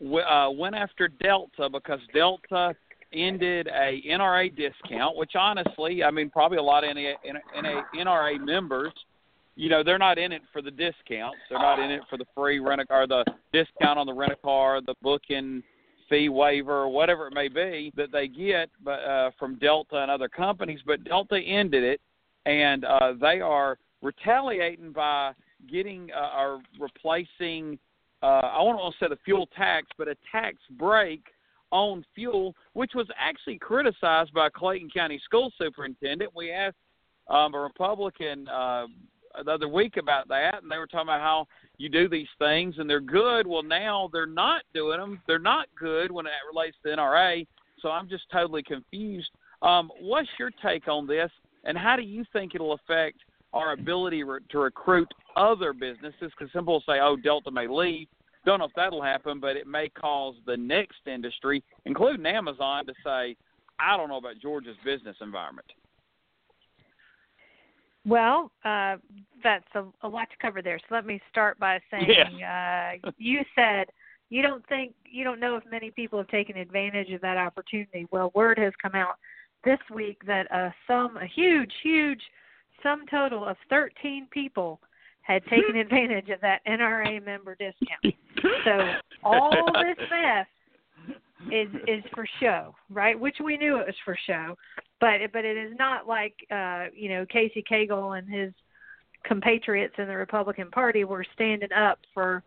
w- 0.00 0.24
uh, 0.24 0.50
went 0.50 0.74
after 0.74 1.08
Delta 1.08 1.68
because 1.70 2.00
Delta 2.12 2.74
ended 3.12 3.68
a 3.68 4.02
NRA 4.08 4.54
discount, 4.54 5.16
which 5.16 5.32
honestly, 5.36 6.02
I 6.02 6.10
mean, 6.10 6.30
probably 6.30 6.58
a 6.58 6.62
lot 6.62 6.84
of 6.84 6.96
NA, 6.96 7.12
NA, 7.24 7.82
NRA 7.94 8.44
members, 8.44 8.92
you 9.54 9.68
know, 9.68 9.82
they're 9.84 9.98
not 9.98 10.18
in 10.18 10.32
it 10.32 10.42
for 10.52 10.62
the 10.62 10.70
discounts. 10.70 11.38
They're 11.50 11.58
not 11.58 11.78
in 11.78 11.90
it 11.90 12.00
for 12.08 12.16
the 12.16 12.24
free 12.34 12.58
rent 12.58 12.80
a 12.80 12.86
or 12.90 13.06
the 13.06 13.24
discount 13.52 13.98
on 13.98 14.06
the 14.06 14.14
rent 14.14 14.32
a 14.32 14.36
car, 14.36 14.80
the 14.80 14.94
booking 15.02 15.62
fee 16.08 16.28
waiver, 16.30 16.88
whatever 16.88 17.26
it 17.26 17.34
may 17.34 17.48
be 17.48 17.92
that 17.96 18.10
they 18.12 18.28
get, 18.28 18.70
but 18.82 19.00
uh, 19.00 19.30
from 19.38 19.58
Delta 19.58 19.96
and 19.96 20.10
other 20.10 20.28
companies. 20.28 20.80
But 20.86 21.04
Delta 21.04 21.38
ended 21.38 21.84
it, 21.84 22.00
and 22.46 22.84
uh, 22.84 23.12
they 23.20 23.40
are 23.40 23.78
retaliating 24.02 24.92
by 24.92 25.32
getting 25.70 26.10
uh, 26.12 26.40
or 26.40 26.62
replacing. 26.80 27.78
Uh, 28.22 28.26
I 28.26 28.62
want 28.62 28.78
to 28.78 29.04
say 29.04 29.08
the 29.08 29.18
fuel 29.24 29.48
tax, 29.56 29.88
but 29.98 30.08
a 30.08 30.16
tax 30.30 30.56
break 30.78 31.22
on 31.70 32.04
fuel, 32.14 32.54
which 32.74 32.92
was 32.94 33.06
actually 33.18 33.58
criticized 33.58 34.32
by 34.32 34.48
Clayton 34.50 34.90
County 34.90 35.20
School 35.24 35.52
Superintendent. 35.58 36.30
We 36.34 36.52
asked 36.52 36.76
um, 37.28 37.54
a 37.54 37.58
Republican 37.58 38.46
uh, 38.48 38.86
the 39.44 39.50
other 39.50 39.68
week 39.68 39.96
about 39.96 40.28
that, 40.28 40.62
and 40.62 40.70
they 40.70 40.76
were 40.76 40.86
talking 40.86 41.08
about 41.08 41.20
how 41.20 41.46
you 41.78 41.88
do 41.88 42.08
these 42.08 42.28
things 42.38 42.76
and 42.78 42.88
they're 42.88 43.00
good. 43.00 43.46
Well, 43.46 43.62
now 43.62 44.08
they're 44.12 44.26
not 44.26 44.62
doing 44.74 45.00
them. 45.00 45.20
They're 45.26 45.38
not 45.38 45.66
good 45.78 46.10
when 46.12 46.26
it 46.26 46.32
relates 46.52 46.76
to 46.84 46.90
NRA. 46.90 47.46
So 47.80 47.88
I'm 47.88 48.08
just 48.08 48.24
totally 48.30 48.62
confused. 48.62 49.30
Um, 49.62 49.90
what's 50.00 50.28
your 50.38 50.50
take 50.62 50.88
on 50.88 51.06
this, 51.06 51.30
and 51.64 51.76
how 51.76 51.96
do 51.96 52.02
you 52.02 52.24
think 52.32 52.54
it'll 52.54 52.72
affect 52.72 53.18
our 53.52 53.72
ability 53.72 54.22
re- 54.22 54.40
to 54.50 54.58
recruit 54.58 55.08
other 55.36 55.72
businesses? 55.72 56.32
Because 56.36 56.52
some 56.52 56.64
people 56.64 56.82
say, 56.86 57.00
"Oh, 57.00 57.16
Delta 57.16 57.50
may 57.50 57.66
leave." 57.66 58.08
Don't 58.44 58.58
know 58.58 58.64
if 58.64 58.74
that'll 58.74 59.02
happen, 59.02 59.38
but 59.38 59.56
it 59.56 59.66
may 59.66 59.88
cause 59.88 60.34
the 60.46 60.56
next 60.56 61.06
industry, 61.06 61.62
including 61.84 62.26
Amazon, 62.26 62.86
to 62.86 62.94
say, 63.04 63.36
"I 63.78 63.96
don't 63.96 64.08
know 64.08 64.16
about 64.16 64.38
Georgia's 64.40 64.76
business 64.84 65.16
environment." 65.20 65.70
Well, 68.04 68.50
uh, 68.64 68.96
that's 69.44 69.64
a, 69.74 69.84
a 70.02 70.08
lot 70.08 70.28
to 70.30 70.36
cover 70.40 70.60
there. 70.60 70.78
So 70.80 70.94
let 70.94 71.06
me 71.06 71.20
start 71.30 71.58
by 71.58 71.80
saying 71.90 72.42
uh, 72.42 72.92
you 73.16 73.44
said 73.54 73.86
you 74.28 74.42
don't 74.42 74.66
think 74.66 74.94
you 75.04 75.24
don't 75.24 75.38
know 75.38 75.56
if 75.56 75.62
many 75.70 75.90
people 75.90 76.18
have 76.18 76.28
taken 76.28 76.56
advantage 76.56 77.10
of 77.10 77.20
that 77.20 77.36
opportunity. 77.36 78.08
Well, 78.10 78.32
word 78.34 78.58
has 78.58 78.72
come 78.80 78.94
out 78.94 79.16
this 79.64 79.78
week 79.92 80.18
that 80.26 80.50
a 80.52 80.74
some 80.86 81.16
a 81.16 81.26
huge, 81.26 81.72
huge 81.82 82.20
sum 82.82 83.04
total 83.10 83.44
of 83.44 83.56
13 83.70 84.28
people 84.30 84.80
had 85.22 85.44
taken 85.44 85.76
advantage 85.80 86.28
of 86.30 86.40
that 86.40 86.60
NRA 86.66 87.24
member 87.24 87.56
discount. 87.56 88.14
So 88.64 88.78
all 89.22 89.52
this 89.74 90.08
mess 90.10 90.46
is 91.52 91.68
is 91.86 92.02
for 92.14 92.26
show, 92.40 92.74
right? 92.90 93.18
Which 93.18 93.36
we 93.42 93.56
knew 93.56 93.76
it 93.76 93.86
was 93.86 93.94
for 94.04 94.16
show, 94.26 94.56
but 95.00 95.20
but 95.32 95.44
it 95.44 95.56
is 95.56 95.74
not 95.78 96.08
like 96.08 96.34
uh, 96.50 96.86
you 96.94 97.08
know 97.08 97.26
Casey 97.26 97.62
Cagle 97.68 98.18
and 98.18 98.28
his 98.28 98.52
compatriots 99.24 99.94
in 99.98 100.08
the 100.08 100.16
Republican 100.16 100.70
Party 100.70 101.04
were 101.04 101.24
standing 101.34 101.72
up 101.72 101.98
for 102.12 102.42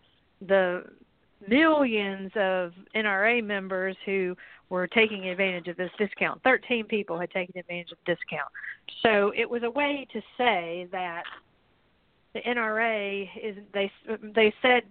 the 0.45 0.83
millions 1.47 2.31
of 2.35 2.71
NRA 2.95 3.43
members 3.43 3.95
who 4.05 4.35
were 4.69 4.87
taking 4.87 5.29
advantage 5.29 5.67
of 5.67 5.77
this 5.77 5.91
discount. 5.97 6.41
Thirteen 6.43 6.85
people 6.85 7.19
had 7.19 7.31
taken 7.31 7.57
advantage 7.57 7.91
of 7.91 7.97
the 8.05 8.15
discount, 8.15 8.49
so 9.01 9.31
it 9.35 9.49
was 9.49 9.63
a 9.63 9.69
way 9.69 10.07
to 10.13 10.21
say 10.37 10.87
that 10.91 11.23
the 12.33 12.41
NRA 12.41 13.29
is 13.41 13.55
they 13.73 13.91
they 14.35 14.53
said 14.61 14.83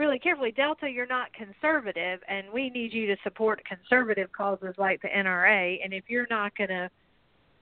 really 0.00 0.18
carefully, 0.18 0.50
Delta, 0.50 0.88
you're 0.88 1.06
not 1.06 1.28
conservative, 1.34 2.20
and 2.26 2.46
we 2.52 2.70
need 2.70 2.92
you 2.92 3.06
to 3.06 3.16
support 3.22 3.62
conservative 3.66 4.32
causes 4.32 4.74
like 4.78 5.00
the 5.02 5.08
NRA. 5.08 5.78
And 5.84 5.92
if 5.92 6.04
you're 6.08 6.26
not 6.30 6.56
going 6.56 6.70
to 6.70 6.90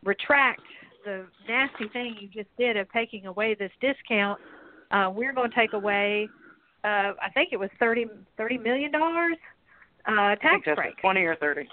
retract 0.04 0.62
the 1.04 1.26
nasty 1.48 1.88
thing 1.88 2.16
you 2.20 2.28
just 2.28 2.48
did 2.56 2.76
of 2.76 2.90
taking 2.92 3.26
away 3.26 3.54
this 3.54 3.72
discount, 3.80 4.40
uh, 4.92 5.10
we're 5.12 5.32
going 5.32 5.50
to 5.50 5.56
take 5.56 5.72
away, 5.72 6.28
uh, 6.84 7.12
I 7.20 7.28
think 7.34 7.50
it 7.52 7.58
was 7.58 7.70
thirty 7.78 8.06
thirty 8.36 8.56
million 8.56 8.92
dollars 8.92 9.36
uh, 10.08 10.34
tax 10.36 10.64
break. 10.74 10.96
Twenty 11.00 11.22
or 11.22 11.36
thirty. 11.36 11.68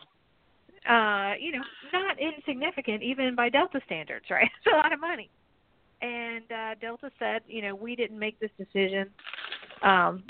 Uh, 0.87 1.33
you 1.39 1.51
know, 1.51 1.63
not 1.93 2.17
insignificant 2.19 3.01
even 3.01 3.35
by 3.35 3.49
Delta 3.49 3.79
standards, 3.85 4.25
right? 4.29 4.43
It's 4.45 4.73
a 4.73 4.77
lot 4.77 4.93
of 4.93 4.99
money. 4.99 5.29
And 6.01 6.43
uh, 6.51 6.75
Delta 6.79 7.09
said, 7.17 7.41
you 7.47 7.61
know, 7.61 7.73
we 7.73 7.95
didn't 7.95 8.19
make 8.19 8.39
this 8.39 8.51
decision 8.57 9.09
um, 9.81 10.23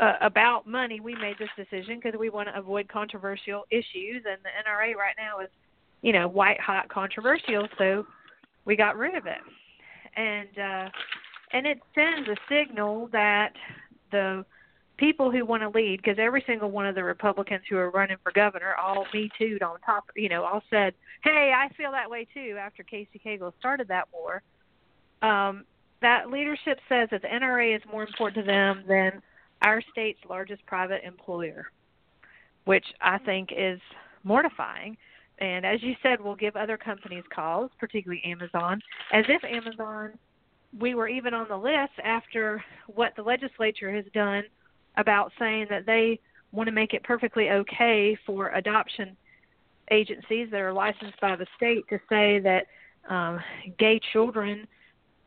uh, 0.00 0.14
about 0.20 0.66
money. 0.66 0.98
We 0.98 1.14
made 1.14 1.36
this 1.38 1.50
decision 1.56 2.00
because 2.02 2.18
we 2.18 2.30
want 2.30 2.48
to 2.48 2.58
avoid 2.58 2.88
controversial 2.88 3.64
issues, 3.70 4.24
and 4.28 4.38
the 4.42 4.50
NRA 4.68 4.96
right 4.96 5.14
now 5.16 5.40
is, 5.40 5.50
you 6.02 6.12
know, 6.12 6.26
white 6.26 6.60
hot 6.60 6.88
controversial. 6.88 7.68
So 7.78 8.06
we 8.64 8.74
got 8.76 8.96
rid 8.96 9.14
of 9.14 9.26
it, 9.26 9.38
and 10.16 10.58
uh, 10.58 10.88
and 11.52 11.66
it 11.66 11.78
sends 11.94 12.28
a 12.28 12.36
signal 12.48 13.08
that 13.12 13.52
the 14.10 14.44
people 14.96 15.30
who 15.30 15.44
want 15.44 15.62
to 15.62 15.68
lead, 15.68 16.00
because 16.02 16.18
every 16.18 16.42
single 16.46 16.70
one 16.70 16.86
of 16.86 16.94
the 16.94 17.02
Republicans 17.02 17.62
who 17.68 17.76
are 17.76 17.90
running 17.90 18.16
for 18.22 18.32
governor 18.32 18.74
all 18.74 19.06
me 19.12 19.28
too 19.38 19.58
on 19.62 19.80
top, 19.80 20.04
you 20.14 20.28
know, 20.28 20.44
all 20.44 20.62
said, 20.70 20.94
"Hey, 21.22 21.52
I 21.54 21.68
feel 21.70 21.92
that 21.92 22.10
way 22.10 22.26
too." 22.32 22.56
After 22.58 22.82
Casey 22.82 23.18
Cagle 23.18 23.52
started 23.58 23.88
that 23.88 24.08
war, 24.12 24.42
um, 25.22 25.64
that 26.00 26.30
leadership 26.30 26.80
says 26.88 27.08
that 27.10 27.22
the 27.22 27.28
NRA 27.32 27.74
is 27.74 27.82
more 27.90 28.04
important 28.04 28.44
to 28.44 28.50
them 28.50 28.84
than 28.86 29.22
our 29.62 29.80
state's 29.80 30.20
largest 30.28 30.64
private 30.66 31.02
employer, 31.04 31.70
which 32.64 32.86
I 33.00 33.18
think 33.18 33.50
is 33.52 33.80
mortifying. 34.22 34.96
And 35.38 35.66
as 35.66 35.82
you 35.82 35.96
said, 36.02 36.20
we'll 36.20 36.36
give 36.36 36.54
other 36.56 36.76
companies 36.76 37.24
calls, 37.34 37.70
particularly 37.80 38.22
Amazon, 38.24 38.80
as 39.12 39.24
if 39.28 39.42
Amazon, 39.42 40.16
we 40.78 40.94
were 40.94 41.08
even 41.08 41.34
on 41.34 41.48
the 41.48 41.56
list 41.56 41.92
after 42.02 42.62
what 42.86 43.16
the 43.16 43.22
legislature 43.22 43.90
has 43.90 44.04
done 44.12 44.44
about 44.96 45.32
saying 45.38 45.66
that 45.70 45.86
they 45.86 46.18
want 46.52 46.68
to 46.68 46.72
make 46.72 46.94
it 46.94 47.02
perfectly 47.02 47.50
okay 47.50 48.16
for 48.24 48.50
adoption 48.50 49.16
agencies 49.90 50.48
that 50.50 50.60
are 50.60 50.72
licensed 50.72 51.20
by 51.20 51.36
the 51.36 51.46
state 51.56 51.84
to 51.88 51.98
say 52.08 52.40
that 52.40 52.66
um, 53.08 53.38
gay 53.78 54.00
children 54.12 54.66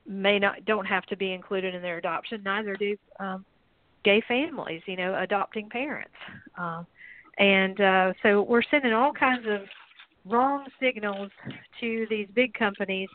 may 0.07 0.39
not 0.39 0.63
don't 0.65 0.85
have 0.85 1.05
to 1.05 1.17
be 1.17 1.33
included 1.33 1.75
in 1.75 1.81
their 1.81 1.97
adoption. 1.97 2.41
Neither 2.43 2.75
do 2.75 2.95
um, 3.19 3.45
gay 4.03 4.21
families. 4.27 4.81
You 4.85 4.95
know, 4.95 5.17
adopting 5.21 5.69
parents. 5.69 6.13
Um, 6.57 6.87
and 7.37 7.79
uh, 7.79 8.13
so 8.23 8.41
we're 8.41 8.63
sending 8.71 8.93
all 8.93 9.13
kinds 9.13 9.45
of 9.47 9.61
wrong 10.25 10.65
signals 10.79 11.29
to 11.79 12.07
these 12.09 12.27
big 12.33 12.53
companies, 12.53 13.09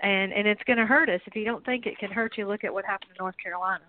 and 0.00 0.32
and 0.32 0.46
it's 0.46 0.62
going 0.64 0.78
to 0.78 0.86
hurt 0.86 1.08
us. 1.08 1.20
If 1.26 1.36
you 1.36 1.44
don't 1.44 1.64
think 1.66 1.86
it 1.86 1.98
can 1.98 2.10
hurt 2.10 2.38
you, 2.38 2.46
look 2.46 2.64
at 2.64 2.72
what 2.72 2.84
happened 2.84 3.10
in 3.10 3.16
North 3.22 3.36
Carolina. 3.42 3.84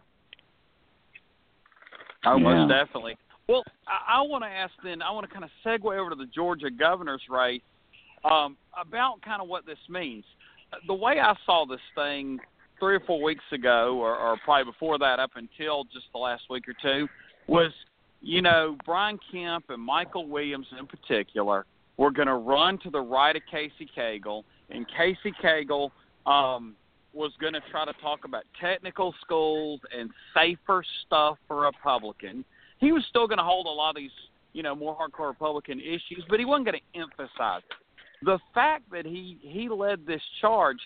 Oh, 2.25 2.37
yeah. 2.37 2.43
most 2.43 2.69
definitely. 2.69 3.17
Well, 3.47 3.63
I, 3.87 4.17
I 4.17 4.21
want 4.21 4.43
to 4.43 4.49
ask 4.49 4.73
then. 4.83 5.01
I 5.01 5.11
want 5.11 5.27
to 5.27 5.33
kind 5.33 5.43
of 5.43 5.49
segue 5.65 5.97
over 5.97 6.09
to 6.09 6.15
the 6.15 6.27
Georgia 6.27 6.69
governor's 6.69 7.21
race 7.29 7.61
um, 8.23 8.57
about 8.79 9.21
kind 9.21 9.41
of 9.41 9.47
what 9.47 9.65
this 9.65 9.77
means. 9.89 10.23
The 10.87 10.93
way 10.93 11.19
I 11.19 11.33
saw 11.45 11.65
this 11.65 11.79
thing 11.95 12.39
three 12.79 12.95
or 12.95 12.99
four 13.01 13.21
weeks 13.21 13.43
ago, 13.51 13.97
or, 13.99 14.15
or 14.15 14.37
probably 14.43 14.71
before 14.71 14.97
that, 14.99 15.19
up 15.19 15.31
until 15.35 15.83
just 15.85 16.05
the 16.13 16.19
last 16.19 16.43
week 16.49 16.65
or 16.67 16.75
two, 16.81 17.07
was 17.47 17.71
you 18.21 18.41
know 18.41 18.77
Brian 18.85 19.19
Kemp 19.31 19.65
and 19.69 19.81
Michael 19.81 20.27
Williams 20.27 20.67
in 20.77 20.85
particular 20.85 21.65
were 21.97 22.11
going 22.11 22.27
to 22.27 22.35
run 22.35 22.77
to 22.79 22.89
the 22.89 23.01
right 23.01 23.35
of 23.35 23.41
Casey 23.51 23.89
Cagle, 23.97 24.43
and 24.69 24.85
Casey 24.95 25.33
Cagle 25.43 25.91
um, 26.25 26.75
was 27.13 27.31
going 27.39 27.53
to 27.53 27.61
try 27.71 27.85
to 27.85 27.93
talk 28.01 28.25
about 28.25 28.43
technical 28.59 29.13
schools 29.21 29.79
and 29.97 30.09
safer 30.33 30.83
stuff 31.05 31.37
for 31.47 31.61
Republicans. 31.61 32.45
He 32.79 32.91
was 32.91 33.03
still 33.09 33.27
going 33.27 33.39
to 33.39 33.43
hold 33.43 33.65
a 33.65 33.69
lot 33.69 33.91
of 33.91 33.95
these, 33.97 34.11
you 34.53 34.63
know, 34.63 34.75
more 34.75 34.95
hardcore 34.95 35.29
Republican 35.29 35.79
issues, 35.79 36.23
but 36.29 36.39
he 36.39 36.45
wasn't 36.45 36.67
going 36.67 36.79
to 36.79 36.99
emphasize 36.99 37.61
it. 37.69 38.25
The 38.25 38.39
fact 38.53 38.83
that 38.91 39.05
he 39.05 39.39
he 39.41 39.69
led 39.69 40.05
this 40.05 40.21
charge 40.41 40.77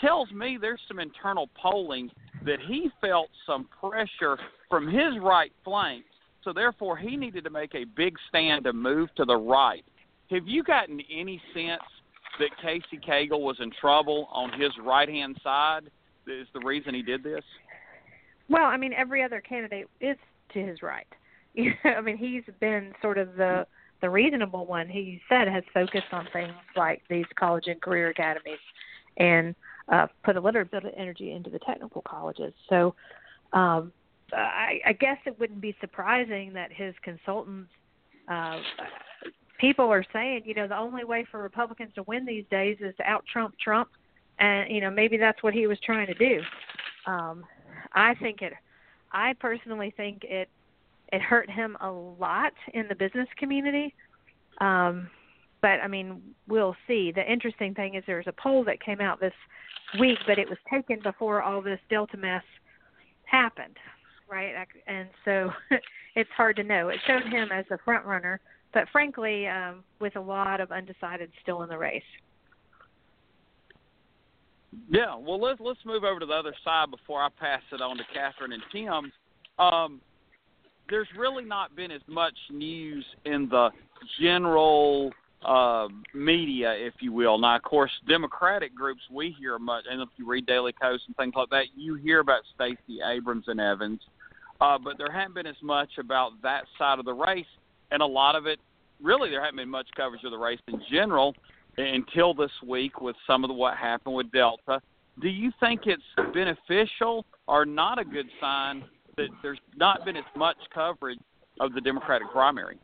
tells 0.00 0.30
me 0.32 0.58
there's 0.60 0.80
some 0.88 0.98
internal 0.98 1.48
polling 1.60 2.10
that 2.44 2.58
he 2.66 2.90
felt 3.00 3.28
some 3.46 3.68
pressure 3.80 4.38
from 4.70 4.86
his 4.86 5.18
right 5.20 5.52
flank, 5.64 6.04
so 6.42 6.52
therefore 6.52 6.96
he 6.96 7.16
needed 7.16 7.44
to 7.44 7.50
make 7.50 7.74
a 7.74 7.84
big 7.84 8.14
stand 8.28 8.64
to 8.64 8.72
move 8.72 9.10
to 9.16 9.24
the 9.24 9.36
right. 9.36 9.84
Have 10.30 10.46
you 10.46 10.62
gotten 10.62 11.00
any 11.12 11.40
sense 11.52 11.82
that 12.38 12.50
Casey 12.62 13.00
Cagle 13.04 13.40
was 13.40 13.56
in 13.60 13.70
trouble 13.80 14.28
on 14.32 14.58
his 14.58 14.70
right 14.84 15.08
hand 15.08 15.38
side 15.42 15.90
is 16.26 16.46
the 16.52 16.60
reason 16.60 16.94
he 16.94 17.02
did 17.02 17.22
this? 17.22 17.44
Well, 18.48 18.64
I 18.64 18.76
mean, 18.76 18.92
every 18.92 19.22
other 19.22 19.40
candidate 19.40 19.86
is 20.00 20.16
to 20.52 20.60
his 20.60 20.82
right. 20.82 21.06
I 21.84 22.00
mean, 22.00 22.16
he's 22.16 22.42
been 22.60 22.92
sort 23.02 23.18
of 23.18 23.34
the 23.36 23.66
the 24.00 24.08
reasonable 24.08 24.64
one. 24.64 24.88
He 24.88 25.20
said 25.28 25.48
has 25.48 25.64
focused 25.74 26.12
on 26.12 26.28
things 26.32 26.52
like 26.76 27.02
these 27.10 27.24
college 27.38 27.64
and 27.66 27.80
career 27.80 28.10
academies, 28.10 28.58
and 29.16 29.54
uh, 29.88 30.06
put 30.24 30.36
a 30.36 30.40
little 30.40 30.64
bit 30.64 30.84
of 30.84 30.92
energy 30.96 31.32
into 31.32 31.50
the 31.50 31.58
technical 31.58 32.02
colleges. 32.02 32.52
So, 32.68 32.94
um, 33.52 33.92
I, 34.32 34.80
I 34.86 34.92
guess 34.92 35.16
it 35.26 35.38
wouldn't 35.40 35.60
be 35.60 35.74
surprising 35.80 36.52
that 36.52 36.72
his 36.72 36.94
consultants 37.02 37.70
uh, 38.30 38.60
people 39.58 39.86
are 39.86 40.04
saying, 40.12 40.42
you 40.44 40.54
know, 40.54 40.66
the 40.66 40.78
only 40.78 41.04
way 41.04 41.26
for 41.30 41.42
Republicans 41.42 41.90
to 41.94 42.02
win 42.04 42.24
these 42.24 42.44
days 42.50 42.78
is 42.80 42.94
to 42.96 43.02
out 43.04 43.24
Trump 43.30 43.54
Trump, 43.58 43.88
and 44.38 44.70
you 44.70 44.80
know 44.80 44.90
maybe 44.90 45.16
that's 45.16 45.42
what 45.42 45.54
he 45.54 45.66
was 45.66 45.78
trying 45.84 46.06
to 46.06 46.14
do. 46.14 46.40
Um, 47.06 47.44
I 47.92 48.14
think 48.16 48.42
it. 48.42 48.52
I 49.12 49.34
personally 49.40 49.92
think 49.96 50.24
it 50.24 50.48
it 51.12 51.22
hurt 51.22 51.50
him 51.50 51.76
a 51.80 51.90
lot 51.90 52.52
in 52.74 52.86
the 52.88 52.94
business 52.94 53.28
community. 53.38 53.94
Um, 54.60 55.08
but 55.60 55.80
I 55.82 55.88
mean, 55.88 56.22
we'll 56.46 56.76
see. 56.86 57.12
The 57.12 57.30
interesting 57.30 57.74
thing 57.74 57.94
is 57.94 58.04
there's 58.06 58.26
a 58.26 58.32
poll 58.32 58.64
that 58.64 58.82
came 58.82 59.00
out 59.00 59.20
this 59.20 59.32
week, 59.98 60.18
but 60.26 60.38
it 60.38 60.48
was 60.48 60.58
taken 60.70 61.00
before 61.02 61.42
all 61.42 61.62
this 61.62 61.80
Delta 61.90 62.16
mess 62.16 62.42
happened, 63.24 63.76
right? 64.30 64.54
And 64.86 65.08
so 65.24 65.50
it's 66.14 66.30
hard 66.36 66.56
to 66.56 66.64
know. 66.64 66.88
It 66.88 67.00
showed 67.06 67.24
him 67.24 67.48
as 67.52 67.64
a 67.70 67.78
front 67.84 68.04
runner 68.04 68.40
but 68.72 68.88
frankly, 68.90 69.46
um, 69.46 69.82
with 70.00 70.16
a 70.16 70.20
lot 70.20 70.60
of 70.60 70.70
undecided 70.70 71.30
still 71.42 71.62
in 71.62 71.68
the 71.68 71.78
race. 71.78 72.02
Yeah, 74.90 75.16
well, 75.16 75.40
let's 75.40 75.60
let's 75.60 75.80
move 75.84 76.04
over 76.04 76.20
to 76.20 76.26
the 76.26 76.32
other 76.32 76.54
side 76.64 76.90
before 76.90 77.22
I 77.22 77.28
pass 77.40 77.62
it 77.72 77.80
on 77.80 77.96
to 77.96 78.04
Catherine 78.12 78.52
and 78.52 78.62
Tim. 78.70 79.12
Um, 79.58 80.00
there's 80.90 81.08
really 81.16 81.44
not 81.44 81.74
been 81.74 81.90
as 81.90 82.02
much 82.06 82.34
news 82.50 83.04
in 83.24 83.48
the 83.48 83.70
general 84.20 85.10
uh, 85.44 85.88
media, 86.14 86.74
if 86.76 86.94
you 87.00 87.12
will. 87.12 87.38
Now, 87.38 87.56
of 87.56 87.62
course, 87.62 87.90
Democratic 88.08 88.74
groups 88.74 89.00
we 89.10 89.34
hear 89.38 89.58
much, 89.58 89.84
and 89.90 90.00
if 90.02 90.08
you 90.16 90.28
read 90.28 90.46
Daily 90.46 90.72
Kos 90.72 91.00
and 91.06 91.16
things 91.16 91.32
like 91.34 91.50
that, 91.50 91.66
you 91.76 91.94
hear 91.94 92.20
about 92.20 92.42
Stacey 92.54 93.00
Abrams 93.04 93.44
and 93.48 93.60
Evans, 93.60 94.00
uh, 94.60 94.78
but 94.78 94.98
there 94.98 95.10
hasn't 95.12 95.34
been 95.34 95.46
as 95.46 95.60
much 95.62 95.90
about 95.98 96.32
that 96.42 96.64
side 96.78 96.98
of 96.98 97.04
the 97.04 97.14
race 97.14 97.46
and 97.90 98.02
a 98.02 98.06
lot 98.06 98.36
of 98.36 98.46
it, 98.46 98.58
really, 99.02 99.30
there 99.30 99.40
hasn't 99.40 99.56
been 99.56 99.68
much 99.68 99.88
coverage 99.96 100.24
of 100.24 100.30
the 100.30 100.38
race 100.38 100.60
in 100.68 100.80
general 100.90 101.34
until 101.76 102.34
this 102.34 102.50
week 102.66 103.00
with 103.00 103.16
some 103.26 103.44
of 103.44 103.48
the, 103.48 103.54
what 103.54 103.76
happened 103.76 104.14
with 104.14 104.30
Delta. 104.32 104.80
Do 105.20 105.28
you 105.28 105.52
think 105.60 105.82
it's 105.86 106.02
beneficial 106.32 107.24
or 107.46 107.64
not 107.64 107.98
a 107.98 108.04
good 108.04 108.26
sign 108.40 108.84
that 109.16 109.28
there's 109.42 109.60
not 109.76 110.04
been 110.04 110.16
as 110.16 110.24
much 110.36 110.56
coverage 110.72 111.18
of 111.60 111.72
the 111.72 111.80
Democratic 111.80 112.30
primary? 112.30 112.78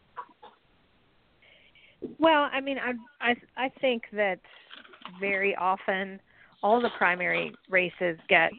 Well, 2.18 2.48
I 2.52 2.60
mean, 2.60 2.78
I 2.78 2.92
I 3.20 3.34
I 3.56 3.68
think 3.80 4.02
that 4.12 4.38
very 5.20 5.54
often 5.56 6.20
all 6.62 6.80
the 6.80 6.90
primary 6.98 7.54
races 7.70 8.18
get 8.28 8.50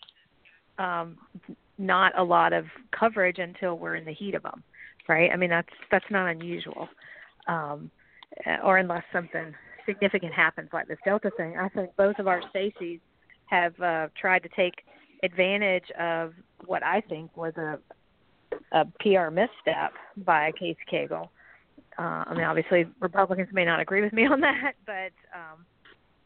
um, 0.80 1.18
not 1.78 2.18
a 2.18 2.24
lot 2.24 2.54
of 2.54 2.66
coverage 2.98 3.38
until 3.40 3.78
we're 3.78 3.96
in 3.96 4.06
the 4.06 4.14
heat 4.14 4.36
of 4.36 4.44
them 4.44 4.64
right? 5.08 5.30
I 5.32 5.36
mean, 5.36 5.50
that's 5.50 5.70
that's 5.92 6.06
not 6.10 6.28
unusual, 6.28 6.88
um, 7.48 7.92
or 8.64 8.78
unless 8.78 9.04
something 9.14 9.54
significant 9.86 10.34
happens 10.34 10.70
like 10.74 10.88
this 10.88 10.98
Delta 11.06 11.32
thing. 11.38 11.58
I 11.58 11.70
think 11.70 11.96
both 11.96 12.18
of 12.20 12.28
our 12.28 12.42
Stacys 12.54 13.00
have 13.48 13.80
uh, 13.80 14.08
tried 14.20 14.44
to 14.44 14.50
take 14.50 14.74
advantage 15.24 15.86
of 16.00 16.34
what 16.66 16.84
I 16.84 17.02
think 17.02 17.36
was 17.38 17.54
a 17.58 17.80
a 18.72 18.86
PR 19.00 19.30
misstep 19.30 19.94
by 20.18 20.52
Casey 20.58 20.78
Cagle. 20.92 21.30
Uh, 21.98 22.24
I 22.28 22.34
mean, 22.34 22.44
obviously 22.44 22.86
Republicans 23.00 23.50
may 23.54 23.66
not 23.66 23.80
agree 23.80 24.02
with 24.02 24.14
me 24.14 24.26
on 24.32 24.42
that, 24.42 24.74
but 24.86 25.12
um, 25.34 25.66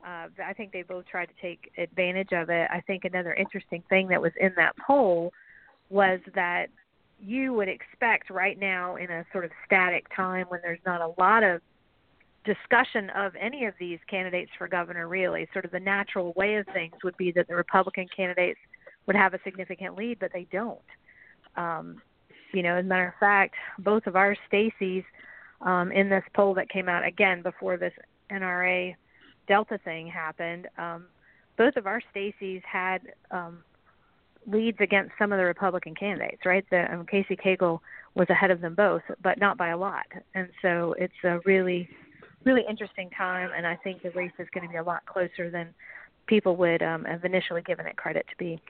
uh, 0.05 0.27
I 0.43 0.53
think 0.53 0.71
they 0.71 0.83
both 0.83 1.05
tried 1.05 1.27
to 1.27 1.33
take 1.41 1.71
advantage 1.77 2.29
of 2.31 2.49
it. 2.49 2.67
I 2.71 2.81
think 2.81 3.05
another 3.05 3.33
interesting 3.33 3.83
thing 3.89 4.07
that 4.09 4.21
was 4.21 4.31
in 4.39 4.51
that 4.55 4.73
poll 4.85 5.31
was 5.89 6.19
that 6.35 6.67
you 7.21 7.53
would 7.53 7.67
expect 7.67 8.29
right 8.29 8.57
now 8.57 8.95
in 8.95 9.09
a 9.09 9.25
sort 9.31 9.45
of 9.45 9.51
static 9.65 10.05
time 10.15 10.45
when 10.49 10.59
there's 10.63 10.79
not 10.85 11.01
a 11.01 11.13
lot 11.19 11.43
of 11.43 11.61
discussion 12.45 13.09
of 13.11 13.33
any 13.39 13.65
of 13.65 13.73
these 13.79 13.99
candidates 14.09 14.51
for 14.57 14.67
governor 14.67 15.07
really 15.07 15.47
sort 15.51 15.65
of 15.65 15.71
the 15.71 15.79
natural 15.79 16.33
way 16.35 16.55
of 16.55 16.65
things 16.73 16.93
would 17.03 17.17
be 17.17 17.31
that 17.31 17.47
the 17.47 17.55
republican 17.55 18.07
candidates 18.15 18.59
would 19.05 19.15
have 19.15 19.33
a 19.33 19.39
significant 19.43 19.95
lead 19.95 20.17
but 20.19 20.31
they 20.33 20.47
don't. 20.51 20.79
Um 21.57 22.01
you 22.53 22.63
know 22.63 22.75
as 22.75 22.85
a 22.85 22.87
matter 22.87 23.09
of 23.09 23.13
fact 23.19 23.55
both 23.79 24.07
of 24.07 24.15
our 24.15 24.35
stacys 24.51 25.03
um 25.61 25.91
in 25.91 26.09
this 26.09 26.23
poll 26.33 26.53
that 26.53 26.69
came 26.69 26.87
out 26.87 27.05
again 27.05 27.41
before 27.41 27.75
this 27.75 27.93
nra 28.31 28.95
delta 29.47 29.77
thing 29.83 30.07
happened 30.07 30.67
um 30.77 31.05
both 31.57 31.75
of 31.75 31.85
our 31.85 32.01
stacys 32.15 32.63
had 32.63 33.01
um 33.31 33.59
leads 34.51 34.77
against 34.81 35.11
some 35.19 35.31
of 35.31 35.37
the 35.37 35.45
Republican 35.45 35.95
candidates, 35.95 36.41
right? 36.45 36.65
The 36.69 36.91
um, 36.93 37.05
Casey 37.05 37.35
Cagle 37.35 37.79
was 38.15 38.29
ahead 38.29 38.51
of 38.51 38.61
them 38.61 38.75
both, 38.75 39.01
but 39.21 39.39
not 39.39 39.57
by 39.57 39.69
a 39.69 39.77
lot. 39.77 40.05
And 40.35 40.49
so 40.61 40.95
it's 40.97 41.13
a 41.23 41.39
really, 41.45 41.87
really 42.45 42.63
interesting 42.69 43.09
time, 43.17 43.49
and 43.55 43.65
I 43.65 43.75
think 43.77 44.01
the 44.01 44.11
race 44.11 44.31
is 44.39 44.47
going 44.53 44.65
to 44.65 44.71
be 44.71 44.77
a 44.77 44.83
lot 44.83 45.05
closer 45.05 45.49
than 45.49 45.73
people 46.27 46.55
would 46.57 46.81
um, 46.81 47.05
have 47.05 47.25
initially 47.25 47.61
given 47.61 47.85
it 47.85 47.97
credit 47.97 48.25
to 48.29 48.35
be. 48.37 48.61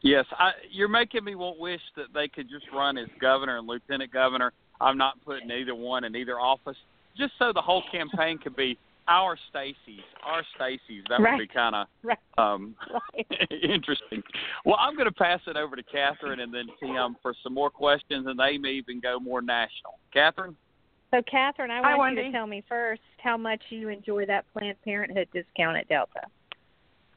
Yes, 0.00 0.24
I, 0.32 0.52
you're 0.70 0.88
making 0.88 1.24
me 1.24 1.34
want 1.34 1.58
wish 1.58 1.80
that 1.96 2.06
they 2.14 2.28
could 2.28 2.48
just 2.48 2.66
run 2.72 2.98
as 2.98 3.08
governor 3.20 3.58
and 3.58 3.66
lieutenant 3.66 4.12
governor. 4.12 4.52
I'm 4.80 4.96
not 4.96 5.14
putting 5.24 5.50
either 5.50 5.74
one 5.74 6.04
in 6.04 6.14
either 6.14 6.38
office, 6.38 6.76
just 7.16 7.32
so 7.38 7.52
the 7.52 7.60
whole 7.60 7.82
campaign 7.90 8.38
could 8.38 8.54
be 8.54 8.78
our 9.08 9.36
Stacey's, 9.50 10.04
our 10.24 10.42
Stacey's. 10.54 11.02
That 11.08 11.20
right. 11.20 11.38
would 11.38 11.48
be 11.48 11.52
kind 11.52 11.74
of 11.74 11.86
right. 12.02 12.18
um, 12.36 12.74
right. 12.92 13.26
interesting. 13.62 14.22
Well, 14.64 14.76
I'm 14.78 14.94
going 14.94 15.08
to 15.08 15.14
pass 15.14 15.40
it 15.46 15.56
over 15.56 15.76
to 15.76 15.82
Catherine 15.82 16.40
and 16.40 16.52
then 16.52 16.66
Tim 16.80 17.16
for 17.22 17.34
some 17.42 17.54
more 17.54 17.70
questions, 17.70 18.26
and 18.26 18.38
they 18.38 18.58
may 18.58 18.70
even 18.70 19.00
go 19.00 19.18
more 19.18 19.42
national. 19.42 19.98
Catherine. 20.12 20.56
So, 21.10 21.22
Catherine, 21.30 21.70
I 21.70 21.80
Hi, 21.82 21.96
want 21.96 22.16
you 22.16 22.24
to 22.24 22.32
tell 22.32 22.46
me 22.46 22.62
first 22.68 23.00
how 23.22 23.38
much 23.38 23.60
you 23.70 23.88
enjoy 23.88 24.26
that 24.26 24.44
Planned 24.52 24.76
Parenthood 24.84 25.28
discount 25.32 25.78
at 25.78 25.88
Delta. 25.88 26.20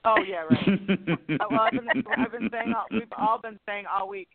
Oh 0.05 0.15
yeah, 0.27 0.43
right. 0.49 1.39
Uh, 1.39 1.45
well, 1.51 1.59
I've 1.61 1.71
been, 1.73 2.03
I've 2.17 2.31
been 2.31 2.49
saying 2.51 2.73
all, 2.75 2.85
we've 2.89 3.03
all 3.17 3.39
been 3.39 3.59
saying 3.67 3.85
all 3.93 4.07
week 4.07 4.29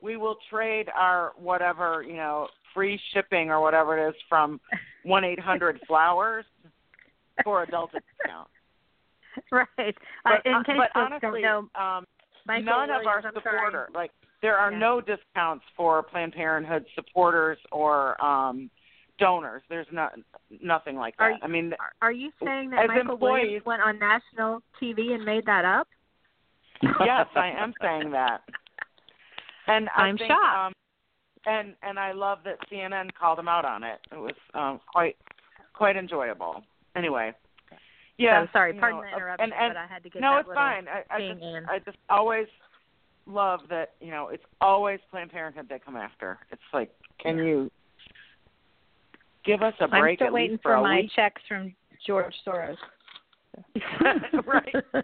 we 0.00 0.16
will 0.16 0.36
trade 0.50 0.88
our 0.94 1.32
whatever 1.36 2.04
you 2.06 2.16
know 2.16 2.48
free 2.74 3.00
shipping 3.12 3.50
or 3.50 3.60
whatever 3.60 3.98
it 3.98 4.08
is 4.08 4.14
from 4.28 4.60
one 5.02 5.24
eight 5.24 5.40
hundred 5.40 5.80
flowers 5.86 6.44
for 7.44 7.62
a 7.62 7.66
Delta 7.66 8.00
discount. 8.18 8.48
right. 9.52 9.68
Uh, 9.78 9.92
But, 10.24 10.46
in 10.46 10.54
uh, 10.54 10.62
case 10.64 10.76
but 10.78 10.90
honestly, 11.00 11.42
don't 11.42 11.70
know, 11.74 11.80
um, 11.80 12.04
Michael 12.46 12.64
none 12.64 12.90
of 12.90 13.06
our 13.06 13.20
Williams, 13.20 13.34
supporter 13.34 13.88
like 13.94 14.10
there 14.42 14.56
are 14.56 14.72
Yeah. 14.72 14.78
no 14.78 15.00
discounts 15.00 15.64
for 15.76 16.02
Planned 16.02 16.32
Parenthood 16.32 16.86
supporters 16.94 17.58
or 17.72 18.22
um 18.24 18.70
donors. 19.18 19.62
There's 19.68 19.86
not 19.92 20.12
nothing 20.62 20.96
like 20.96 21.16
that. 21.18 21.24
Are 21.24 21.38
I 21.42 21.46
mean, 21.48 21.74
Are- 22.00 22.12
you 22.12 22.30
saying 22.42 22.70
that 22.70 22.86
Michael 22.86 23.12
employees- 23.12 23.20
Williams 23.20 23.66
went 23.66 23.82
on 23.82 23.98
national 23.98 24.62
TV 24.80 25.12
and 25.14 25.24
made 25.24 25.44
that 25.46 25.64
up? 25.64 25.88
yes, 26.82 27.26
I 27.34 27.48
am 27.48 27.74
saying 27.82 28.10
that. 28.12 28.42
And 29.66 29.88
I 29.90 30.02
I'm 30.04 30.16
think, 30.16 30.30
shocked. 30.30 30.56
Um, 30.56 30.72
and 31.46 31.74
and 31.82 31.98
I 31.98 32.12
love 32.12 32.38
that 32.44 32.58
CNN 32.70 33.12
called 33.14 33.38
him 33.38 33.48
out 33.48 33.64
on 33.64 33.82
it. 33.84 33.98
It 34.12 34.16
was 34.18 34.34
um, 34.54 34.80
quite 34.90 35.16
quite 35.74 35.96
enjoyable. 35.96 36.62
Anyway, 36.98 37.32
yeah. 38.18 38.44
So, 38.44 38.48
sorry, 38.52 38.74
pardon 38.74 39.00
know, 39.00 39.06
the 39.06 39.12
uh, 39.12 39.16
interruption, 39.16 39.52
and, 39.52 39.52
and, 39.52 39.74
but 39.74 39.80
I 39.80 39.86
had 39.86 40.02
to 40.02 40.10
get 40.10 40.20
no, 40.20 40.38
it's 40.38 40.48
fine. 40.52 40.86
I, 40.88 41.04
I 41.14 41.20
just 41.20 41.42
in. 41.42 41.66
I 41.70 41.78
just 41.78 41.98
always 42.10 42.46
love 43.26 43.60
that 43.70 43.94
you 44.00 44.10
know 44.10 44.28
it's 44.28 44.44
always 44.60 44.98
Planned 45.10 45.30
Parenthood 45.30 45.66
they 45.68 45.78
come 45.78 45.96
after. 45.96 46.38
It's 46.50 46.60
like, 46.72 46.90
can 47.20 47.38
you 47.38 47.70
give 49.44 49.62
us 49.62 49.74
a 49.80 49.84
I'm 49.84 50.16
still 50.16 50.26
at 50.26 50.32
waiting 50.32 50.52
least 50.52 50.62
for 50.62 50.74
a 50.74 50.82
my 50.82 50.96
week? 50.96 51.10
checks 51.14 51.40
from 51.48 51.74
George 52.06 52.34
Soros. 52.46 52.76
right. 54.46 54.74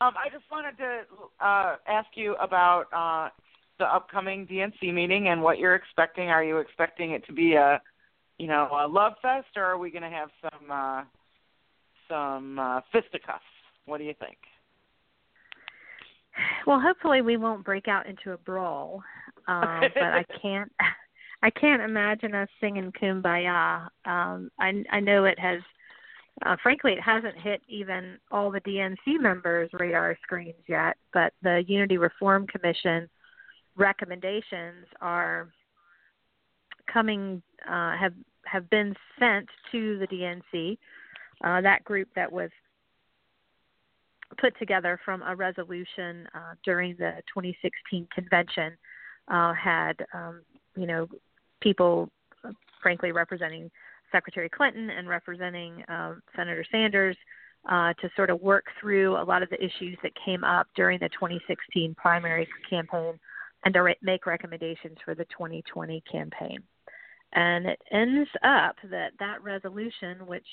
um, 0.00 0.14
I 0.16 0.28
just 0.32 0.44
wanted 0.50 0.76
to 0.78 1.00
uh, 1.44 1.76
ask 1.86 2.08
you 2.14 2.34
about 2.36 2.84
uh, 2.92 3.30
the 3.78 3.84
upcoming 3.84 4.46
DNC 4.46 4.92
meeting 4.92 5.28
and 5.28 5.40
what 5.42 5.58
you're 5.58 5.74
expecting. 5.74 6.28
Are 6.28 6.44
you 6.44 6.58
expecting 6.58 7.12
it 7.12 7.24
to 7.26 7.32
be 7.32 7.54
a, 7.54 7.80
you 8.38 8.46
know, 8.46 8.68
a 8.72 8.86
love 8.86 9.14
fest, 9.22 9.48
or 9.56 9.64
are 9.64 9.78
we 9.78 9.90
going 9.90 10.02
to 10.02 10.08
have 10.10 10.28
some 10.42 10.70
uh, 10.70 11.02
some 12.08 12.58
uh, 12.58 12.80
fisticuffs? 12.92 13.42
What 13.86 13.98
do 13.98 14.04
you 14.04 14.14
think? 14.18 14.36
Well, 16.66 16.80
hopefully 16.80 17.22
we 17.22 17.36
won't 17.36 17.64
break 17.64 17.86
out 17.86 18.06
into 18.06 18.32
a 18.32 18.38
brawl, 18.38 19.02
um, 19.46 19.82
but 19.94 20.02
I 20.02 20.24
can't. 20.40 20.70
I 21.42 21.50
can't 21.50 21.82
imagine 21.82 22.34
us 22.34 22.48
singing 22.60 22.92
"Kumbaya." 23.00 23.88
Um, 24.04 24.50
I 24.58 24.82
I 24.90 25.00
know 25.00 25.24
it 25.24 25.38
has. 25.38 25.60
Uh, 26.44 26.56
frankly, 26.60 26.92
it 26.92 27.00
hasn't 27.00 27.38
hit 27.38 27.62
even 27.68 28.18
all 28.32 28.50
the 28.50 28.60
DNC 28.62 29.20
members' 29.20 29.70
radar 29.72 30.16
screens 30.22 30.64
yet. 30.66 30.96
But 31.12 31.32
the 31.42 31.62
Unity 31.68 31.96
Reform 31.96 32.48
Commission 32.48 33.08
recommendations 33.76 34.86
are 35.00 35.50
coming. 36.92 37.42
Uh, 37.68 37.96
have 37.96 38.12
have 38.46 38.68
been 38.70 38.94
sent 39.18 39.48
to 39.72 39.98
the 39.98 40.06
DNC. 40.06 40.78
Uh, 41.42 41.60
that 41.60 41.82
group 41.84 42.08
that 42.14 42.30
was 42.30 42.50
put 44.38 44.56
together 44.58 44.98
from 45.04 45.22
a 45.22 45.34
resolution 45.34 46.28
uh, 46.34 46.54
during 46.64 46.96
the 46.96 47.12
2016 47.32 48.06
convention 48.14 48.76
uh, 49.28 49.52
had, 49.52 49.94
um, 50.12 50.42
you 50.76 50.86
know, 50.86 51.08
people, 51.60 52.10
uh, 52.44 52.50
frankly, 52.82 53.12
representing 53.12 53.70
Secretary 54.12 54.48
Clinton 54.48 54.90
and 54.90 55.08
representing 55.08 55.82
uh, 55.88 56.14
Senator 56.36 56.64
Sanders 56.70 57.16
to 57.68 58.10
sort 58.14 58.30
of 58.30 58.40
work 58.42 58.66
through 58.80 59.16
a 59.16 59.24
lot 59.24 59.42
of 59.42 59.48
the 59.50 59.62
issues 59.62 59.96
that 60.02 60.12
came 60.24 60.44
up 60.44 60.66
during 60.76 60.98
the 61.00 61.08
2016 61.10 61.94
primary 61.94 62.46
campaign 62.68 63.18
and 63.64 63.72
to 63.74 63.80
re- 63.80 63.96
make 64.02 64.26
recommendations 64.26 64.96
for 65.04 65.14
the 65.14 65.24
2020 65.26 66.02
campaign. 66.10 66.62
And 67.34 67.66
it 67.66 67.80
ends 67.90 68.30
up 68.44 68.76
that 68.90 69.12
that 69.18 69.42
resolution, 69.42 70.26
which 70.26 70.46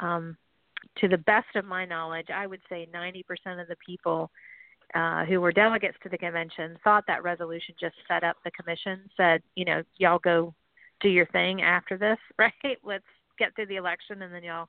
um, 0.00 0.36
to 0.98 1.08
the 1.08 1.18
best 1.18 1.54
of 1.54 1.64
my 1.64 1.84
knowledge, 1.84 2.28
I 2.34 2.46
would 2.46 2.60
say 2.68 2.88
90% 2.92 3.60
of 3.60 3.68
the 3.68 3.76
people 3.84 4.30
uh, 4.94 5.24
who 5.24 5.40
were 5.40 5.52
delegates 5.52 5.96
to 6.02 6.08
the 6.08 6.18
convention 6.18 6.76
thought 6.84 7.04
that 7.06 7.22
resolution 7.22 7.74
just 7.78 7.94
set 8.08 8.24
up 8.24 8.36
the 8.44 8.50
commission, 8.50 9.08
said, 9.16 9.42
you 9.54 9.64
know, 9.64 9.82
y'all 9.98 10.18
go 10.18 10.54
do 11.00 11.08
your 11.08 11.26
thing 11.26 11.62
after 11.62 11.96
this, 11.96 12.18
right? 12.38 12.78
Let's 12.84 13.04
get 13.38 13.54
through 13.54 13.66
the 13.66 13.76
election 13.76 14.22
and 14.22 14.34
then 14.34 14.42
y'all 14.42 14.68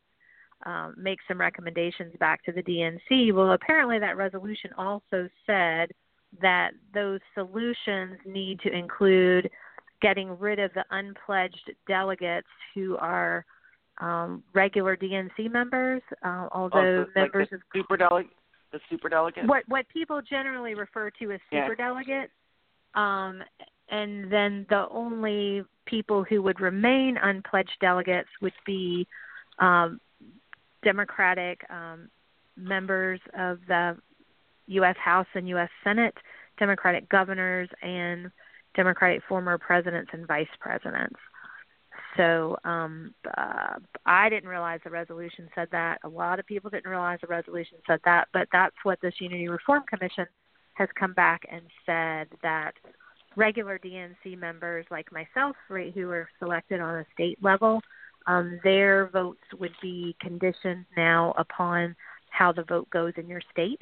um, 0.65 0.95
make 0.97 1.19
some 1.27 1.39
recommendations 1.39 2.13
back 2.19 2.43
to 2.45 2.51
the 2.51 2.63
DNC. 2.63 3.33
Well, 3.33 3.51
apparently 3.51 3.99
that 3.99 4.17
resolution 4.17 4.71
also 4.77 5.27
said 5.45 5.91
that 6.41 6.71
those 6.93 7.19
solutions 7.35 8.17
need 8.25 8.59
to 8.61 8.71
include 8.71 9.49
getting 10.03 10.37
rid 10.37 10.59
of 10.59 10.71
the 10.73 10.83
unpledged 10.91 11.71
delegates 11.87 12.47
who 12.75 12.97
are 12.97 13.45
um, 13.99 14.43
regular 14.53 14.97
DNC 14.97 15.51
members, 15.51 16.01
uh, 16.23 16.47
although 16.51 17.05
oh, 17.05 17.05
so, 17.13 17.19
members 17.19 17.47
like 17.51 17.53
of 17.53 17.59
the 17.73 17.79
super 17.79 17.97
delegate, 17.97 18.31
the 18.71 18.79
super 18.89 19.07
delegate. 19.09 19.47
what 19.47 19.63
what 19.67 19.85
people 19.89 20.21
generally 20.21 20.75
refer 20.75 21.09
to 21.21 21.31
as 21.31 21.39
super 21.49 21.75
delegates, 21.75 22.31
um, 22.95 23.41
and 23.89 24.31
then 24.31 24.65
the 24.69 24.87
only 24.91 25.63
people 25.85 26.23
who 26.23 26.41
would 26.41 26.59
remain 26.59 27.17
unpledged 27.21 27.77
delegates 27.79 28.29
would 28.41 28.53
be 28.65 29.07
um, 29.59 30.01
Democratic 30.83 31.61
um, 31.69 32.09
members 32.57 33.19
of 33.37 33.59
the 33.67 33.95
U.S. 34.67 34.95
House 35.03 35.27
and 35.33 35.47
U.S. 35.49 35.69
Senate, 35.83 36.15
Democratic 36.57 37.07
governors, 37.09 37.69
and 37.81 38.31
Democratic 38.75 39.21
former 39.27 39.57
presidents 39.57 40.11
and 40.13 40.27
vice 40.27 40.47
presidents. 40.59 41.19
So 42.17 42.57
um, 42.63 43.13
uh, 43.37 43.75
I 44.05 44.29
didn't 44.29 44.49
realize 44.49 44.79
the 44.83 44.89
resolution 44.89 45.49
said 45.55 45.67
that. 45.71 45.99
A 46.03 46.09
lot 46.09 46.39
of 46.39 46.45
people 46.45 46.69
didn't 46.69 46.89
realize 46.89 47.19
the 47.21 47.27
resolution 47.27 47.77
said 47.87 47.99
that. 48.05 48.27
But 48.33 48.47
that's 48.51 48.75
what 48.83 48.99
this 49.01 49.15
Unity 49.19 49.47
Reform 49.47 49.83
Commission 49.89 50.25
has 50.73 50.89
come 50.99 51.13
back 51.13 51.41
and 51.51 51.61
said 51.85 52.27
that 52.41 52.73
regular 53.35 53.79
DNC 53.79 54.37
members 54.37 54.85
like 54.91 55.11
myself, 55.11 55.55
right, 55.69 55.93
who 55.93 56.09
are 56.09 56.29
selected 56.39 56.79
on 56.79 56.95
a 56.95 57.05
state 57.13 57.37
level, 57.41 57.81
um, 58.27 58.59
their 58.63 59.09
votes 59.11 59.43
would 59.59 59.73
be 59.81 60.15
conditioned 60.21 60.85
now 60.95 61.33
upon 61.37 61.95
how 62.29 62.51
the 62.51 62.63
vote 62.63 62.89
goes 62.89 63.13
in 63.17 63.27
your 63.27 63.41
state. 63.51 63.81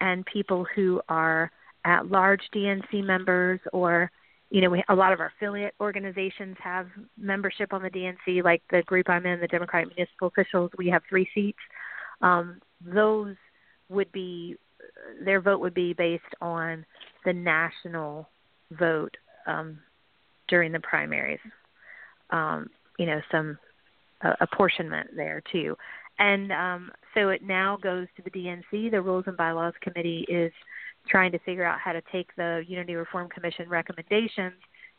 And 0.00 0.26
people 0.26 0.66
who 0.74 1.00
are 1.08 1.50
at 1.84 2.10
large 2.10 2.42
DNC 2.54 3.04
members 3.04 3.60
or 3.72 4.10
you 4.52 4.60
know, 4.60 4.68
we, 4.68 4.84
a 4.90 4.94
lot 4.94 5.14
of 5.14 5.20
our 5.20 5.32
affiliate 5.34 5.74
organizations 5.80 6.58
have 6.62 6.86
membership 7.16 7.72
on 7.72 7.82
the 7.82 7.88
DNC, 7.88 8.44
like 8.44 8.62
the 8.70 8.82
group 8.82 9.08
I'm 9.08 9.24
in, 9.24 9.40
the 9.40 9.46
Democratic 9.46 9.96
Municipal 9.96 10.28
Officials. 10.28 10.70
We 10.76 10.88
have 10.88 11.00
three 11.08 11.26
seats. 11.34 11.58
Um, 12.20 12.60
those 12.84 13.34
would 13.88 14.12
be 14.12 14.56
their 15.24 15.40
vote 15.40 15.60
would 15.60 15.72
be 15.72 15.94
based 15.94 16.22
on 16.42 16.84
the 17.24 17.32
national 17.32 18.28
vote 18.78 19.16
um, 19.46 19.78
during 20.48 20.70
the 20.70 20.80
primaries. 20.80 21.40
Um, 22.28 22.68
you 22.98 23.06
know, 23.06 23.22
some 23.30 23.58
uh, 24.22 24.34
apportionment 24.40 25.10
there 25.16 25.42
too, 25.50 25.76
and 26.18 26.52
um, 26.52 26.92
so 27.14 27.30
it 27.30 27.42
now 27.42 27.78
goes 27.82 28.06
to 28.16 28.22
the 28.22 28.30
DNC. 28.30 28.90
The 28.90 29.00
Rules 29.00 29.24
and 29.26 29.36
Bylaws 29.36 29.74
Committee 29.80 30.26
is 30.28 30.52
trying 31.08 31.32
to 31.32 31.38
figure 31.40 31.64
out 31.64 31.78
how 31.80 31.92
to 31.92 32.02
take 32.12 32.34
the 32.36 32.64
Unity 32.66 32.94
Reform 32.94 33.28
Commission 33.28 33.68
recommendations 33.68 34.54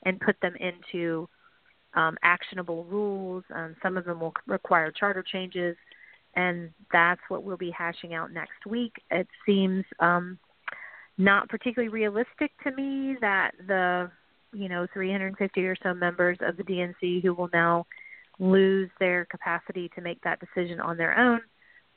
and 0.05 0.19
put 0.19 0.35
them 0.41 0.53
into 0.59 1.27
um, 1.93 2.17
actionable 2.23 2.83
rules. 2.85 3.43
Um, 3.53 3.75
some 3.81 3.97
of 3.97 4.05
them 4.05 4.19
will 4.19 4.33
require 4.47 4.91
charter 4.91 5.23
changes, 5.23 5.75
and 6.35 6.71
that's 6.91 7.21
what 7.29 7.43
we'll 7.43 7.57
be 7.57 7.71
hashing 7.71 8.13
out 8.13 8.31
next 8.31 8.65
week. 8.67 8.93
It 9.11 9.27
seems 9.45 9.85
um, 9.99 10.37
not 11.17 11.49
particularly 11.49 11.91
realistic 11.93 12.51
to 12.63 12.71
me 12.71 13.15
that 13.21 13.51
the 13.67 14.09
you 14.51 14.69
know 14.69 14.87
350 14.93 15.65
or 15.65 15.75
so 15.81 15.93
members 15.93 16.37
of 16.41 16.57
the 16.57 16.63
DNC 16.63 17.23
who 17.23 17.33
will 17.33 17.49
now 17.53 17.85
lose 18.39 18.89
their 18.99 19.25
capacity 19.25 19.89
to 19.95 20.01
make 20.01 20.21
that 20.23 20.39
decision 20.39 20.79
on 20.79 20.97
their 20.97 21.17
own 21.17 21.39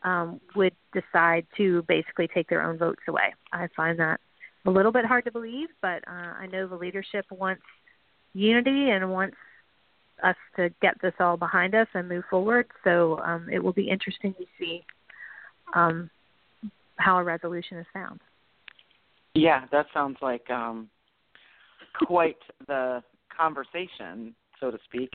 um, 0.07 0.41
would 0.55 0.75
decide 0.95 1.47
to 1.57 1.83
basically 1.89 2.29
take 2.33 2.49
their 2.49 2.63
own 2.63 2.79
votes 2.79 3.03
away. 3.09 3.35
I 3.53 3.69
find 3.77 3.99
that 3.99 4.21
a 4.65 4.71
little 4.71 4.93
bit 4.93 5.05
hard 5.05 5.25
to 5.25 5.33
believe, 5.33 5.69
but 5.83 6.03
uh, 6.09 6.33
I 6.41 6.47
know 6.51 6.67
the 6.67 6.77
leadership 6.77 7.27
wants 7.31 7.63
unity 8.33 8.91
and 8.91 9.11
wants 9.11 9.37
us 10.23 10.37
to 10.55 10.71
get 10.81 10.95
this 11.03 11.13
all 11.21 11.37
behind 11.37 11.75
us 11.75 11.89
and 11.93 12.09
move 12.09 12.25
forward. 12.31 12.67
So 12.85 13.19
um, 13.19 13.49
it 13.53 13.63
will 13.63 13.73
be 13.73 13.91
interesting 13.91 14.33
to 14.35 14.45
see 14.59 14.85
um, 15.75 16.09
how 16.97 17.19
a 17.19 17.25
resolution 17.25 17.79
is 17.79 17.87
found. 17.93 18.21
Yeah, 19.35 19.67
that 19.73 19.87
sounds 19.93 20.17
like 20.23 20.49
um, 20.51 20.89
quite 22.07 22.39
the 22.67 23.03
conversation, 23.37 24.35
so 24.61 24.71
to 24.71 24.79
speak. 24.85 25.11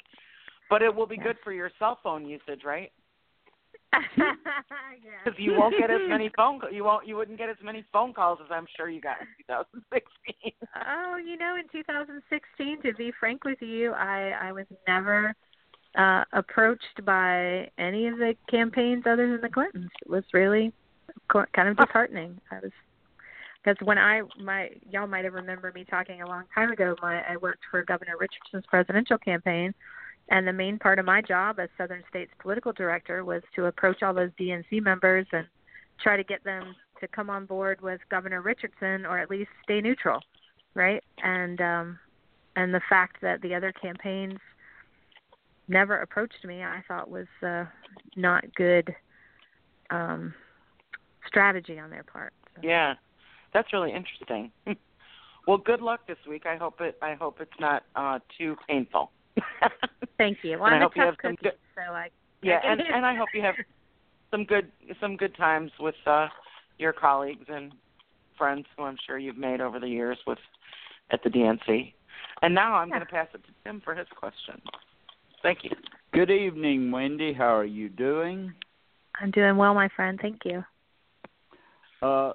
But 0.70 0.82
it 0.82 0.94
will 0.94 1.08
be 1.08 1.18
good 1.18 1.38
for 1.44 1.52
your 1.52 1.72
cell 1.80 1.98
phone 2.04 2.26
usage, 2.26 2.62
right? 2.64 2.92
Because 5.24 5.40
you 5.40 5.54
won't 5.56 5.76
get 5.78 5.92
as 5.92 6.02
many 6.08 6.32
phone 6.38 6.60
you 6.72 6.84
won't 6.84 7.06
you 7.06 7.16
wouldn't 7.16 7.38
get 7.38 7.50
as 7.50 7.58
many 7.64 7.86
phone 7.94 8.14
calls 8.14 8.40
as 8.44 8.50
I'm 8.52 8.66
sure 8.76 8.90
you 8.90 9.02
got 9.02 9.22
in 9.22 9.28
2016. 9.48 10.52
Oh, 10.84 11.18
you 11.18 11.38
know, 11.38 11.56
in 11.58 11.66
2016, 11.72 12.82
to 12.82 12.94
be 12.96 13.12
frank 13.20 13.44
with 13.44 13.62
you, 13.62 13.92
I 13.92 14.34
I 14.42 14.52
was 14.52 14.66
never 14.88 15.36
uh 15.98 16.24
approached 16.34 17.06
by 17.06 17.70
any 17.78 18.08
of 18.08 18.18
the 18.18 18.36
campaigns 18.50 19.04
other 19.06 19.30
than 19.30 19.42
the 19.42 19.50
Clintons. 19.50 19.92
It 20.02 20.10
was 20.10 20.24
really 20.34 20.74
kind 21.30 21.70
of 21.70 21.78
disheartening. 21.78 22.40
I 22.52 22.60
was 22.62 22.72
because 23.64 23.78
when 23.86 23.98
I 23.98 24.22
my 24.40 24.70
y'all 24.90 25.08
might 25.08 25.26
have 25.26 25.34
remembered 25.34 25.76
me 25.76 25.86
talking 25.90 26.22
a 26.22 26.28
long 26.28 26.44
time 26.56 26.72
ago. 26.72 26.96
My 27.02 27.22
I 27.22 27.38
worked 27.38 27.64
for 27.70 27.84
Governor 27.84 28.16
Richardson's 28.20 28.66
presidential 28.68 29.18
campaign, 29.18 29.74
and 30.30 30.48
the 30.48 30.54
main 30.54 30.80
part 30.80 31.00
of 31.00 31.06
my 31.06 31.22
job 31.22 31.60
as 31.60 31.70
Southern 31.78 32.04
State's 32.10 32.32
political 32.40 32.72
director 32.72 33.26
was 33.26 33.42
to 33.56 33.66
approach 33.66 34.02
all 34.02 34.14
those 34.14 34.32
DNC 34.40 34.82
members 34.82 35.28
and 35.32 35.46
try 36.02 36.18
to 36.18 36.24
get 36.24 36.44
them 36.44 36.76
to 37.00 37.08
come 37.08 37.30
on 37.30 37.46
board 37.46 37.82
with 37.82 38.00
Governor 38.10 38.42
Richardson 38.42 39.06
or 39.06 39.20
at 39.20 39.30
least 39.30 39.50
stay 39.64 39.82
neutral, 39.82 40.22
right? 40.74 41.04
And 41.24 41.60
um 41.60 42.00
and 42.56 42.74
the 42.74 42.82
fact 42.90 43.18
that 43.22 43.42
the 43.42 43.56
other 43.56 43.72
campaigns 43.72 44.40
never 45.68 45.98
approached 45.98 46.46
me, 46.46 46.64
I 46.64 46.82
thought 46.88 47.10
was 47.10 47.28
uh 47.46 47.66
not 48.16 48.44
good 48.56 48.96
um 49.90 50.34
strategy 51.28 51.80
on 51.80 51.90
their 51.90 52.04
part. 52.04 52.34
So. 52.56 52.62
Yeah. 52.64 52.96
That's 53.54 53.74
really 53.74 53.92
interesting. 53.92 54.52
well, 55.48 55.58
good 55.58 55.82
luck 55.82 56.08
this 56.08 56.18
week. 56.28 56.46
I 56.46 56.56
hope 56.56 56.80
it 56.82 56.98
I 57.02 57.16
hope 57.16 57.42
it's 57.42 57.60
not 57.60 57.84
uh 57.96 58.20
too 58.38 58.56
painful. 58.68 59.12
Thank 60.18 60.40
you. 60.44 60.58
Well, 60.60 60.68
and 60.68 60.76
I'm 60.76 60.82
I 60.82 60.84
hope 60.84 60.96
a 60.96 61.00
you 61.00 61.06
tough 61.06 61.16
have 61.16 61.18
some 61.22 61.36
cookie, 61.36 61.44
good, 61.44 61.58
so 61.76 61.94
I 61.94 62.10
yeah, 62.42 62.60
and 62.64 62.82
and 62.82 63.06
I 63.06 63.16
hope 63.16 63.30
you 63.34 63.42
have 63.42 63.56
some 64.30 64.46
good 64.46 64.72
some 65.00 65.18
good 65.18 65.36
times 65.36 65.72
with 65.80 65.96
uh 66.06 66.28
your 66.78 66.94
colleagues 66.94 67.46
and 67.48 67.74
friends 68.38 68.66
who 68.76 68.84
I'm 68.84 68.98
sure 69.06 69.18
you've 69.20 69.38
made 69.38 69.62
over 69.62 69.80
the 69.80 69.88
years 69.88 70.18
with 70.26 70.40
at 71.12 71.24
the 71.24 71.30
DNC. 71.30 71.94
And 72.42 72.56
now 72.56 72.74
I'm 72.76 72.88
Yeah. 72.88 72.96
going 72.96 73.06
to 73.06 73.12
pass 73.12 73.28
it 73.34 73.44
to 73.46 73.52
Tim 73.64 73.82
for 73.82 73.94
his 73.94 74.08
question. 74.16 74.60
Thank 75.44 75.64
you. 75.64 75.72
Good 76.14 76.32
evening, 76.32 76.92
Wendy. 76.92 77.34
How 77.34 77.56
are 77.56 77.66
you 77.66 77.90
doing? 77.90 78.52
I'm 79.20 79.30
doing 79.32 79.58
well, 79.58 79.74
my 79.76 79.90
friend. 79.96 80.18
Thank 80.20 80.40
you. 80.46 80.64
Uh, 82.02 82.34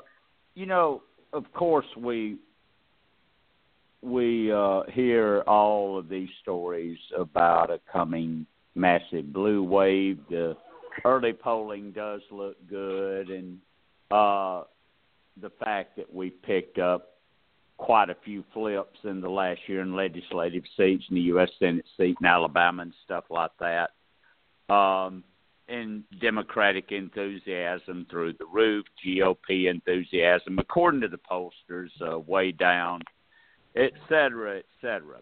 you 0.55 0.67
know, 0.67 1.03
of 1.33 1.53
course 1.53 1.87
we 1.97 2.39
we 4.03 4.53
uh, 4.53 4.83
hear 4.93 5.43
all 5.47 5.99
of 5.99 6.09
these 6.09 6.29
stories 6.43 6.99
about 7.17 7.71
a 7.71 7.81
coming 7.91 8.47
massive 8.75 9.33
blue 9.33 9.63
wave. 9.63 10.19
The 10.31 10.57
early 11.05 11.33
polling 11.33 11.93
does 11.93 12.21
look 12.31 12.57
good, 12.69 13.29
and 13.31 13.59
uh, 14.11 14.65
the 15.41 15.51
fact 15.63 15.97
that 15.97 16.13
we 16.13 16.31
picked 16.31 16.79
up 16.79 17.17
quite 17.79 18.09
a 18.09 18.17
few 18.25 18.43
flips 18.53 18.99
in 19.05 19.21
the 19.21 19.29
last 19.29 19.61
year 19.67 19.83
in 19.83 19.95
legislative 19.95 20.65
seats 20.77 21.05
in 21.11 21.17
the 21.17 21.23
U.S. 21.23 21.51
Senate 21.59 21.85
seat 21.97 22.17
in 22.21 22.27
Alabama 22.27 22.83
and 22.83 22.93
stuff 23.05 23.25
like 23.31 23.51
that. 23.61 23.91
Um, 24.73 25.23
and 25.69 26.05
Democratic 26.21 26.93
enthusiasm 26.93 28.07
through 28.09 28.35
the 28.35 28.47
roof, 28.47 28.87
GOP 29.05 29.69
enthusiasm, 29.69 30.59
according 30.59 31.01
to 31.01 31.09
the 31.09 31.19
pollsters, 31.19 31.91
uh, 32.01 32.19
way 32.21 32.53
down, 32.53 33.03
et 33.77 33.93
cetera, 34.09 34.59
et 34.59 34.65
cetera. 34.81 35.21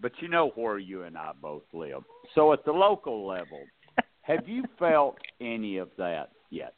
But 0.00 0.12
you 0.20 0.28
know 0.28 0.48
where 0.54 0.78
you 0.78 1.02
and 1.02 1.16
I 1.16 1.32
both 1.40 1.62
live. 1.72 2.02
So 2.34 2.52
at 2.52 2.64
the 2.64 2.72
local 2.72 3.26
level, 3.26 3.64
have 4.22 4.48
you 4.48 4.64
felt 4.78 5.16
any 5.40 5.78
of 5.78 5.90
that 5.98 6.30
yet? 6.50 6.74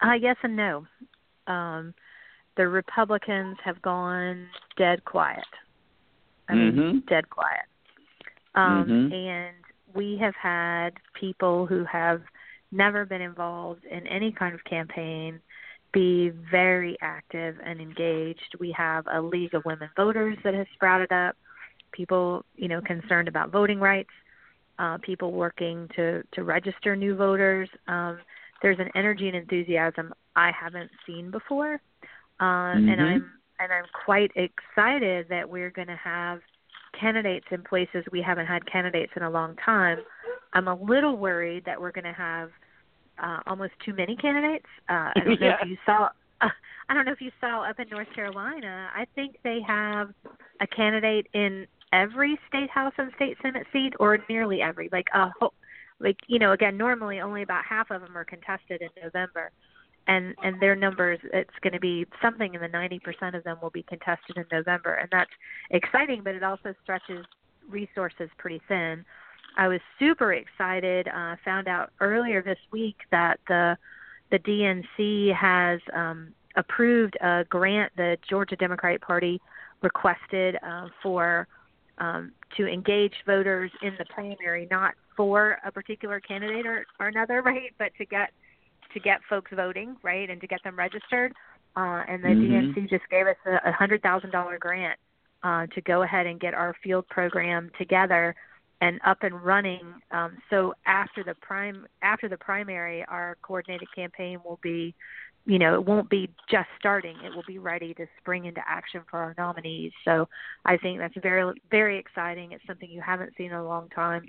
Uh, 0.00 0.12
yes 0.12 0.36
and 0.42 0.56
no. 0.56 0.86
Um, 1.46 1.94
the 2.56 2.68
Republicans 2.68 3.56
have 3.64 3.80
gone 3.82 4.46
dead 4.76 5.04
quiet. 5.04 5.44
I 6.48 6.54
mean, 6.54 6.76
Mhm. 6.76 7.06
dead 7.06 7.28
quiet. 7.30 7.66
Um, 8.54 8.86
Mhm. 8.86 9.12
And 9.12 9.64
we 9.94 10.16
have 10.18 10.34
had 10.36 10.98
people 11.14 11.66
who 11.66 11.84
have 11.84 12.22
never 12.70 13.04
been 13.04 13.20
involved 13.20 13.84
in 13.84 14.06
any 14.06 14.32
kind 14.32 14.54
of 14.54 14.64
campaign 14.64 15.40
be 15.92 16.30
very 16.50 16.96
active 17.00 17.56
and 17.64 17.80
engaged. 17.80 18.56
We 18.58 18.72
have 18.72 19.06
a 19.12 19.20
League 19.20 19.54
of 19.54 19.64
Women 19.64 19.90
Voters 19.96 20.38
that 20.44 20.54
has 20.54 20.66
sprouted 20.74 21.12
up. 21.12 21.36
People, 21.92 22.44
you 22.56 22.68
know, 22.68 22.80
concerned 22.80 23.28
about 23.28 23.50
voting 23.50 23.78
rights. 23.78 24.10
Uh, 24.78 24.96
people 25.02 25.32
working 25.32 25.86
to 25.94 26.22
to 26.32 26.44
register 26.44 26.96
new 26.96 27.14
voters. 27.14 27.68
Um, 27.88 28.18
there's 28.62 28.78
an 28.78 28.88
energy 28.94 29.28
and 29.28 29.36
enthusiasm 29.36 30.14
I 30.34 30.50
haven't 30.50 30.90
seen 31.06 31.30
before, 31.30 31.80
uh, 32.40 32.72
and 32.74 32.88
Mhm. 32.88 33.00
I'm 33.00 33.32
and 33.60 33.72
I'm 33.72 33.84
quite 34.04 34.32
excited 34.34 35.28
that 35.28 35.48
we're 35.48 35.70
going 35.70 35.88
to 35.88 35.96
have 35.96 36.40
candidates 36.98 37.46
in 37.50 37.62
places 37.62 38.04
we 38.10 38.22
haven't 38.22 38.46
had 38.46 38.64
candidates 38.66 39.12
in 39.14 39.22
a 39.22 39.30
long 39.30 39.56
time. 39.56 40.02
I'm 40.52 40.68
a 40.68 40.74
little 40.74 41.16
worried 41.16 41.64
that 41.64 41.80
we're 41.80 41.92
going 41.92 42.04
to 42.04 42.12
have 42.12 42.50
uh, 43.18 43.40
almost 43.46 43.72
too 43.84 43.94
many 43.94 44.16
candidates. 44.16 44.66
Uh, 44.88 45.10
I 45.14 45.20
don't 45.24 45.40
know 45.40 45.46
Yeah. 45.48 45.56
if 45.62 45.68
you 45.68 45.76
saw. 45.84 46.08
Uh, 46.40 46.48
I 46.88 46.94
don't 46.94 47.06
know 47.06 47.12
if 47.12 47.20
you 47.20 47.30
saw 47.40 47.62
up 47.62 47.78
in 47.80 47.88
North 47.88 48.12
Carolina. 48.14 48.90
I 48.94 49.06
think 49.14 49.36
they 49.44 49.60
have 49.66 50.10
a 50.60 50.66
candidate 50.66 51.26
in 51.32 51.66
every 51.92 52.38
state 52.48 52.68
house 52.70 52.92
and 52.98 53.10
state 53.16 53.36
senate 53.40 53.66
seat, 53.72 53.94
or 54.00 54.18
nearly 54.28 54.60
every. 54.60 54.88
Like 54.92 55.06
a 55.14 55.30
whole, 55.38 55.54
like 56.00 56.16
you 56.26 56.38
know, 56.38 56.52
again, 56.52 56.76
normally 56.76 57.20
only 57.20 57.42
about 57.42 57.64
half 57.64 57.90
of 57.90 58.02
them 58.02 58.16
are 58.16 58.24
contested 58.24 58.82
in 58.82 58.88
November, 59.02 59.50
and 60.06 60.34
and 60.42 60.60
their 60.60 60.74
numbers, 60.74 61.18
it's 61.32 61.50
going 61.62 61.72
to 61.72 61.80
be 61.80 62.04
something 62.20 62.54
in 62.54 62.60
the 62.60 62.68
90% 62.68 63.34
of 63.36 63.44
them 63.44 63.58
will 63.62 63.70
be 63.70 63.84
contested 63.84 64.36
in 64.36 64.44
November, 64.50 64.94
and 64.94 65.08
that's 65.10 65.30
exciting. 65.70 66.22
But 66.22 66.34
it 66.34 66.42
also 66.42 66.74
stretches 66.82 67.24
resources 67.70 68.28
pretty 68.38 68.60
thin. 68.68 69.04
I 69.56 69.68
was 69.68 69.80
super 69.98 70.32
excited. 70.32 71.08
Uh, 71.08 71.36
found 71.44 71.68
out 71.68 71.90
earlier 72.00 72.42
this 72.42 72.58
week 72.70 72.96
that 73.10 73.38
the 73.48 73.76
the 74.30 74.38
DNC 74.38 75.34
has 75.34 75.78
um, 75.92 76.32
approved 76.56 77.16
a 77.20 77.44
grant 77.48 77.92
the 77.96 78.16
Georgia 78.28 78.56
Democratic 78.56 79.02
Party 79.02 79.40
requested 79.82 80.56
uh, 80.66 80.88
for 81.02 81.46
um, 81.98 82.32
to 82.56 82.66
engage 82.66 83.12
voters 83.26 83.70
in 83.82 83.94
the 83.98 84.06
primary, 84.06 84.66
not 84.70 84.94
for 85.16 85.58
a 85.66 85.70
particular 85.70 86.18
candidate 86.20 86.66
or, 86.66 86.86
or 86.98 87.08
another, 87.08 87.42
right, 87.44 87.72
but 87.78 87.92
to 87.98 88.06
get 88.06 88.30
to 88.94 89.00
get 89.00 89.20
folks 89.28 89.50
voting, 89.54 89.96
right, 90.02 90.28
and 90.30 90.40
to 90.40 90.46
get 90.46 90.62
them 90.64 90.76
registered. 90.76 91.32
Uh, 91.76 92.02
and 92.06 92.22
the 92.22 92.28
Mhm. 92.28 92.74
DNC 92.74 92.90
just 92.90 93.08
gave 93.10 93.26
us 93.26 93.36
a, 93.46 93.68
a 93.68 93.72
hundred 93.72 94.02
thousand 94.02 94.30
dollar 94.30 94.58
grant 94.58 94.98
uh, 95.42 95.66
to 95.74 95.80
go 95.82 96.02
ahead 96.02 96.26
and 96.26 96.40
get 96.40 96.54
our 96.54 96.74
field 96.82 97.06
program 97.08 97.70
together 97.78 98.34
and 98.82 99.00
up 99.06 99.22
and 99.22 99.40
running. 99.40 99.94
Um, 100.10 100.36
so 100.50 100.74
after 100.86 101.22
the 101.22 101.34
prime 101.36 101.86
after 102.02 102.28
the 102.28 102.36
primary, 102.36 103.04
our 103.06 103.38
coordinated 103.40 103.86
campaign 103.94 104.40
will 104.44 104.58
be, 104.60 104.92
you 105.46 105.60
know, 105.60 105.74
it 105.74 105.84
won't 105.86 106.10
be 106.10 106.28
just 106.50 106.66
starting. 106.80 107.16
It 107.24 107.32
will 107.32 107.44
be 107.46 107.58
ready 107.58 107.94
to 107.94 108.06
spring 108.20 108.46
into 108.46 108.60
action 108.66 109.02
for 109.08 109.20
our 109.20 109.34
nominees. 109.38 109.92
So 110.04 110.28
I 110.66 110.76
think 110.76 110.98
that's 110.98 111.14
very 111.22 111.54
very 111.70 111.96
exciting. 111.96 112.50
It's 112.50 112.66
something 112.66 112.90
you 112.90 113.00
haven't 113.00 113.32
seen 113.38 113.46
in 113.46 113.56
a 113.56 113.64
long 113.64 113.88
time, 113.90 114.28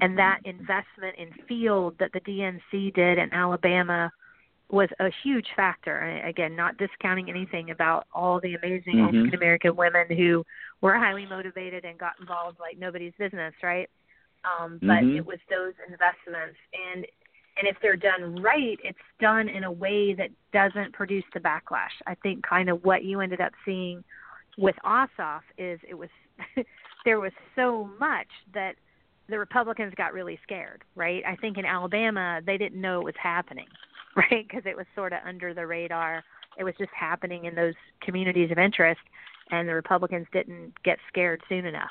and 0.00 0.18
that 0.18 0.40
investment 0.46 1.16
in 1.18 1.28
field 1.46 1.94
that 2.00 2.10
the 2.14 2.20
DNC 2.20 2.94
did 2.94 3.18
in 3.18 3.30
Alabama 3.34 4.10
was 4.72 4.88
a 5.00 5.10
huge 5.22 5.46
factor. 5.56 5.98
And 5.98 6.28
Again, 6.28 6.54
not 6.56 6.76
discounting 6.76 7.28
anything 7.28 7.70
about 7.70 8.06
all 8.12 8.40
the 8.40 8.54
amazing 8.54 8.96
Mhm. 8.96 9.08
African 9.08 9.34
American 9.34 9.76
women 9.76 10.06
who 10.08 10.44
were 10.80 10.94
highly 10.94 11.26
motivated 11.26 11.84
and 11.84 11.98
got 11.98 12.18
involved 12.20 12.58
like 12.60 12.78
nobody's 12.78 13.14
business, 13.14 13.54
right? 13.62 13.88
Um, 14.44 14.78
but 14.78 15.02
Mhm. 15.02 15.16
it 15.16 15.26
was 15.26 15.38
those 15.48 15.74
investments, 15.86 16.58
and 16.72 17.06
and 17.56 17.68
if 17.68 17.78
they're 17.80 17.96
done 17.96 18.40
right, 18.40 18.78
it's 18.82 18.98
done 19.18 19.48
in 19.48 19.64
a 19.64 19.72
way 19.72 20.14
that 20.14 20.30
doesn't 20.52 20.92
produce 20.92 21.24
the 21.34 21.40
backlash. 21.40 21.92
I 22.06 22.14
think 22.14 22.42
kind 22.42 22.70
of 22.70 22.82
what 22.84 23.04
you 23.04 23.20
ended 23.20 23.40
up 23.40 23.52
seeing 23.64 24.02
with 24.56 24.76
Ossoff 24.84 25.42
is 25.58 25.78
it 25.86 25.94
was 25.94 26.08
there 27.04 27.20
was 27.20 27.32
so 27.54 27.90
much 27.98 28.28
that 28.54 28.76
the 29.28 29.38
Republicans 29.38 29.94
got 29.94 30.12
really 30.12 30.38
scared, 30.42 30.84
right? 30.94 31.22
I 31.26 31.36
think 31.36 31.58
in 31.58 31.64
Alabama 31.64 32.40
they 32.44 32.56
didn't 32.56 32.80
know 32.80 33.00
it 33.00 33.04
was 33.04 33.16
happening, 33.16 33.68
right? 34.16 34.46
Because 34.48 34.62
it 34.66 34.76
was 34.76 34.86
sort 34.94 35.12
of 35.12 35.20
under 35.26 35.54
the 35.54 35.66
radar. 35.66 36.22
It 36.58 36.64
was 36.64 36.74
just 36.78 36.90
happening 36.98 37.44
in 37.44 37.54
those 37.54 37.74
communities 38.02 38.50
of 38.50 38.58
interest, 38.58 39.00
and 39.50 39.68
the 39.68 39.74
Republicans 39.74 40.26
didn't 40.32 40.72
get 40.84 40.98
scared 41.08 41.40
soon 41.48 41.64
enough. 41.64 41.90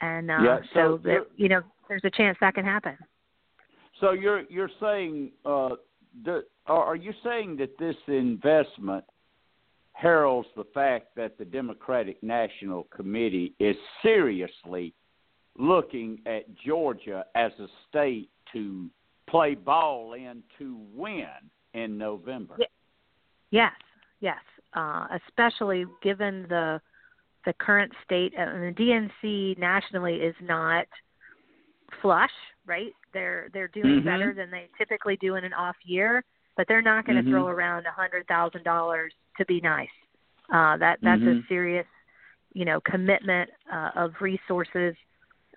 And 0.00 0.30
uh, 0.30 0.38
yeah, 0.42 0.58
so, 0.72 0.98
so 0.98 1.00
that, 1.04 1.26
you 1.36 1.48
know, 1.48 1.60
there's 1.88 2.04
a 2.04 2.10
chance 2.10 2.38
that 2.40 2.54
can 2.54 2.64
happen. 2.64 2.96
So 4.00 4.12
you're 4.12 4.42
you're 4.48 4.70
saying 4.80 5.32
uh, 5.44 5.70
the, 6.24 6.44
are 6.66 6.96
you 6.96 7.12
saying 7.22 7.56
that 7.56 7.78
this 7.78 7.96
investment 8.06 9.04
heralds 9.92 10.48
the 10.56 10.64
fact 10.72 11.14
that 11.16 11.36
the 11.36 11.44
Democratic 11.44 12.22
National 12.22 12.84
Committee 12.84 13.54
is 13.58 13.76
seriously 14.02 14.94
looking 15.58 16.20
at 16.26 16.44
Georgia 16.64 17.24
as 17.34 17.52
a 17.58 17.66
state 17.88 18.30
to 18.52 18.88
play 19.30 19.54
ball 19.54 20.14
in 20.14 20.42
to 20.58 20.78
win 20.94 21.26
in 21.74 21.96
November. 21.96 22.56
Yes, 23.50 23.72
yes, 24.20 24.38
uh, 24.74 25.06
especially 25.28 25.84
given 26.02 26.46
the 26.48 26.80
the 27.46 27.52
current 27.54 27.92
state. 28.04 28.32
Uh, 28.38 28.44
the 28.44 28.74
DNC 29.22 29.58
nationally 29.58 30.16
is 30.16 30.34
not 30.42 30.86
flush, 32.02 32.30
right? 32.66 32.92
They're 33.12 33.48
they're 33.52 33.68
doing 33.68 34.00
mm-hmm. 34.00 34.08
better 34.08 34.34
than 34.34 34.50
they 34.50 34.68
typically 34.78 35.16
do 35.16 35.36
in 35.36 35.44
an 35.44 35.52
off 35.52 35.76
year, 35.84 36.24
but 36.56 36.66
they're 36.68 36.82
not 36.82 37.06
going 37.06 37.16
to 37.16 37.22
mm-hmm. 37.22 37.32
throw 37.32 37.46
around 37.46 37.86
a 37.86 37.92
hundred 37.92 38.26
thousand 38.26 38.64
dollars 38.64 39.12
to 39.38 39.44
be 39.46 39.60
nice. 39.60 39.88
Uh, 40.52 40.76
that 40.76 40.98
that's 41.02 41.20
mm-hmm. 41.20 41.40
a 41.40 41.48
serious, 41.48 41.86
you 42.52 42.64
know, 42.64 42.80
commitment 42.80 43.50
uh, 43.72 43.90
of 43.96 44.12
resources 44.20 44.94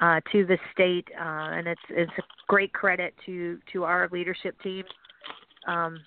uh, 0.04 0.20
to 0.34 0.46
the 0.46 0.58
state, 0.74 1.08
uh, 1.18 1.56
and 1.56 1.66
it's 1.66 1.82
it's 1.90 2.12
a 2.18 2.24
great 2.48 2.74
credit 2.74 3.14
to 3.26 3.58
to 3.72 3.86
our 3.86 4.10
leadership 4.12 4.62
team. 4.62 4.84
Um, 5.66 5.98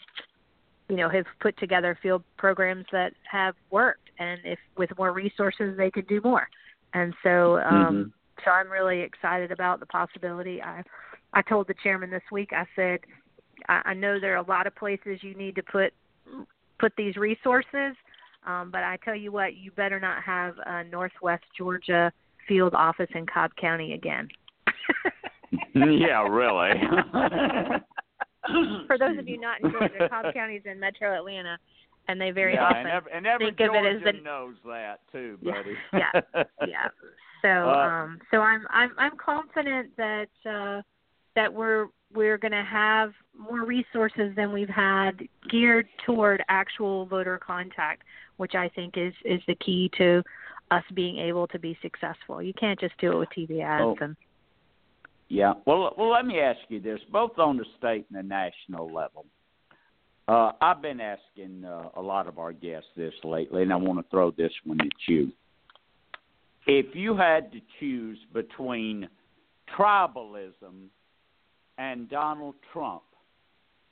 you 0.91 0.97
know, 0.97 1.09
have 1.09 1.25
put 1.41 1.59
together 1.59 1.99
field 2.03 2.23
programs 2.37 2.85
that 2.93 3.15
have 3.31 3.55
worked, 3.71 4.11
and 4.19 4.39
if 4.45 4.59
with 4.77 4.91
more 4.99 5.13
resources, 5.13 5.79
they 5.79 5.91
could 5.91 6.07
do 6.09 6.21
more. 6.23 6.47
And 6.93 7.15
so, 7.23 7.57
um, 7.59 7.75
mm-hmm. 7.75 8.03
so 8.45 8.51
I'm 8.51 8.71
really 8.71 9.01
excited 9.01 9.51
about 9.51 9.81
the 9.81 9.87
possibility. 9.87 10.63
I 10.63 10.83
I 11.33 11.41
told 11.41 11.67
the 11.67 11.75
chairman 11.83 12.11
this 12.11 12.23
week. 12.31 12.51
I 12.53 12.67
said, 12.77 13.01
I, 13.71 13.81
I 13.87 13.95
know 13.95 14.21
there 14.21 14.35
are 14.35 14.45
a 14.45 14.47
lot 14.47 14.67
of 14.67 14.77
places 14.77 15.21
you 15.23 15.35
need 15.35 15.55
to 15.57 15.63
put 15.63 15.95
put 16.79 16.93
these 16.99 17.17
resources, 17.17 17.97
um, 18.47 18.71
but 18.71 18.83
I 18.83 18.99
tell 19.03 19.17
you 19.17 19.33
what, 19.33 19.57
you 19.57 19.71
better 19.71 19.99
not 19.99 20.23
have 20.23 20.55
a 20.67 20.85
Northwest 20.85 21.45
Georgia 21.57 22.13
field 22.47 22.75
office 22.75 23.11
in 23.15 23.27
Cobb 23.27 23.51
County 23.61 23.95
again. 23.95 24.29
yeah, 25.75 26.23
really. 26.27 26.71
For 28.87 28.97
those 28.99 29.19
of 29.19 29.29
you 29.29 29.41
not 29.41 29.61
in 29.63 29.71
Georgia, 29.73 30.09
Cobb 30.09 30.33
County 30.33 30.55
is 30.57 30.63
in 30.65 30.79
Metro 30.79 31.17
Atlanta, 31.17 31.59
and 32.09 32.21
they 32.21 32.31
very 32.31 32.55
yeah, 32.55 32.65
often 32.65 32.79
and 32.79 32.89
every, 32.89 33.13
and 33.13 33.27
every 33.27 33.47
think 33.47 33.61
of 33.61 33.75
it 33.75 33.97
as 33.97 34.03
the 34.05 34.13
knows 34.23 34.55
that 34.65 35.01
too, 35.11 35.39
yeah, 35.43 35.53
buddy. 35.53 35.75
yeah, 35.93 36.45
yeah. 36.67 36.89
So, 37.43 37.49
Uh, 37.69 37.73
um, 37.73 38.19
so 38.31 38.41
I'm 38.41 38.67
I'm 38.71 38.91
I'm 38.99 39.17
confident 39.17 39.97
that 39.97 40.29
uh, 40.49 40.83
that 41.35 41.53
we're 41.53 41.89
we're 42.15 42.39
going 42.39 42.53
to 42.53 42.65
have 42.65 43.13
more 43.37 43.65
resources 43.65 44.35
than 44.37 44.53
we've 44.53 44.69
had 44.69 45.13
geared 45.51 45.89
toward 46.05 46.43
actual 46.49 47.07
voter 47.07 47.39
contact, 47.39 48.03
which 48.37 48.55
I 48.55 48.69
think 48.71 48.97
is 48.97 49.13
is 49.25 49.41
the 49.47 49.57
key 49.57 49.91
to 49.99 50.23
us 50.71 50.85
being 50.95 51.19
able 51.19 51.47
to 51.49 51.59
be 51.59 51.79
successful. 51.83 52.43
You 52.43 52.53
can't 52.55 52.79
just 52.79 52.97
do 52.99 53.13
it 53.13 53.17
with 53.17 53.29
TV 53.31 53.63
ads 53.63 53.85
Oh. 53.85 53.97
and 54.01 54.17
Yeah. 55.29 55.55
Well, 55.65 55.93
well, 55.99 56.11
let 56.11 56.25
me 56.25 56.41
ask 56.41 56.61
you 56.69 56.81
this: 56.81 57.01
both 57.11 57.39
on 57.39 57.57
the 57.57 57.65
state 57.79 58.07
and 58.11 58.19
the 58.19 58.23
national 58.23 58.93
level. 58.93 59.27
Uh, 60.29 60.53
I've 60.61 60.83
been 60.83 61.01
asking 61.01 61.65
uh, 61.65 61.91
a 61.97 62.03
lot 62.03 62.27
of 62.27 62.39
our 62.39 62.53
guests 62.53 62.89
this 62.97 63.15
lately, 63.23 63.63
and 63.63 63.73
I 63.73 63.77
want 63.77 63.99
to 63.99 64.11
throw 64.11 64.33
this 64.33 64.53
one 64.65 64.81
at 64.81 64.93
you. 65.09 65.33
If 66.67 66.97
you 66.97 67.17
had 67.17 67.53
to 67.53 67.61
choose 67.79 68.19
between 68.33 69.09
tribalism 69.79 70.89
and 71.79 72.11
Donald 72.11 72.57
Trump, 72.73 73.03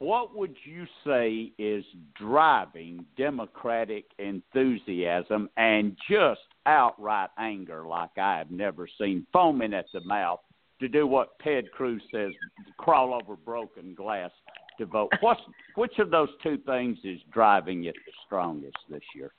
what 0.05 0.37
would 0.37 0.55
you 0.65 0.87
say 1.07 1.53
is 1.59 1.83
driving 2.15 3.07
Democratic 3.17 4.05
enthusiasm 4.19 5.49
and 5.57 5.97
just 6.11 6.43
outright 6.67 7.31
anger 7.39 7.87
like 7.87 8.17
I 8.19 8.37
have 8.37 8.51
never 8.51 8.87
seen, 9.01 9.27
foaming 9.33 9.73
at 9.73 9.87
the 9.95 10.01
mouth 10.05 10.41
to 10.81 10.89
do 10.89 11.07
what 11.07 11.39
Ted 11.43 11.71
Cruz 11.73 12.03
says, 12.13 12.33
crawl 12.77 13.15
over 13.15 13.35
broken 13.35 13.95
glass 13.95 14.31
to 14.79 14.85
vote? 14.85 15.11
What's, 15.21 15.41
which 15.77 15.99
of 15.99 16.11
those 16.11 16.29
two 16.43 16.59
things 16.67 16.99
is 17.03 17.21
driving 17.33 17.85
it 17.85 17.95
the 17.95 18.13
strongest 18.27 18.77
this 18.91 19.03
year? 19.15 19.33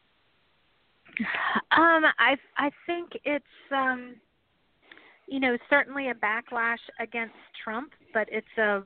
Um, 1.71 2.03
I 2.19 2.35
I 2.57 2.71
think 2.85 3.11
it's 3.23 3.45
um, 3.71 4.15
you 5.27 5.39
know 5.39 5.57
certainly 5.69 6.09
a 6.09 6.13
backlash 6.13 6.79
against 6.99 7.35
Trump, 7.63 7.91
but 8.13 8.27
it's 8.31 8.57
a 8.57 8.83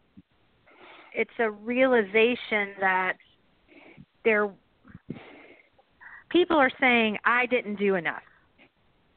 it's 1.14 1.32
a 1.40 1.50
realization 1.50 2.70
that 2.80 3.14
there 4.24 4.50
people 6.30 6.58
are 6.58 6.72
saying 6.80 7.18
I 7.26 7.46
didn't 7.46 7.76
do 7.76 7.96
enough. 7.96 8.24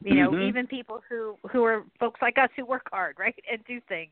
You 0.03 0.15
know, 0.15 0.31
Mhm. 0.31 0.49
even 0.49 0.67
people 0.67 1.01
who 1.07 1.37
who 1.51 1.63
are 1.63 1.85
folks 1.99 2.21
like 2.21 2.37
us 2.37 2.49
who 2.55 2.65
work 2.65 2.89
hard, 2.91 3.17
right, 3.19 3.35
and 3.49 3.63
do 3.65 3.79
things, 3.81 4.11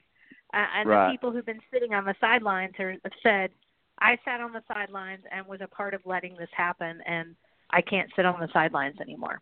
uh, 0.53 0.67
and 0.73 0.87
Right. 0.87 1.07
the 1.07 1.11
people 1.13 1.31
who've 1.31 1.45
been 1.45 1.61
sitting 1.71 1.93
on 1.93 2.05
the 2.05 2.15
sidelines 2.21 2.79
are, 2.79 2.91
have 2.91 3.13
said, 3.21 3.51
I 3.99 4.17
sat 4.23 4.39
on 4.41 4.53
the 4.53 4.63
sidelines 4.67 5.25
and 5.31 5.45
was 5.45 5.61
a 5.61 5.67
part 5.67 5.93
of 5.93 6.05
letting 6.05 6.35
this 6.37 6.49
happen, 6.53 7.01
and 7.05 7.35
I 7.71 7.81
can't 7.81 8.09
sit 8.15 8.25
on 8.25 8.39
the 8.39 8.47
sidelines 8.53 8.99
anymore. 9.01 9.41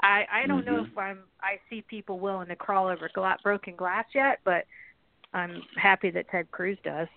I 0.00 0.26
I 0.30 0.46
don't 0.46 0.64
know 0.64 0.82
Mhm. 0.82 0.90
if 0.90 0.98
I'm 0.98 1.24
I 1.40 1.60
see 1.70 1.82
people 1.82 2.18
willing 2.18 2.48
to 2.48 2.56
crawl 2.56 2.86
over 2.88 3.08
gla- 3.14 3.38
broken 3.42 3.76
glass 3.76 4.06
yet, 4.14 4.40
but 4.44 4.66
I'm 5.32 5.62
happy 5.76 6.10
that 6.10 6.28
Ted 6.28 6.50
Cruz 6.50 6.78
does. 6.82 7.08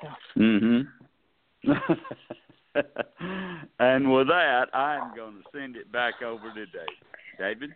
So. 0.00 0.40
Mm-hmm. 0.40 1.72
and 3.78 4.12
with 4.12 4.28
that, 4.28 4.66
I'm 4.74 5.14
going 5.14 5.34
to 5.34 5.42
send 5.52 5.76
it 5.76 5.90
back 5.92 6.22
over 6.22 6.52
to 6.52 6.66
David. 6.66 6.88
David? 7.38 7.70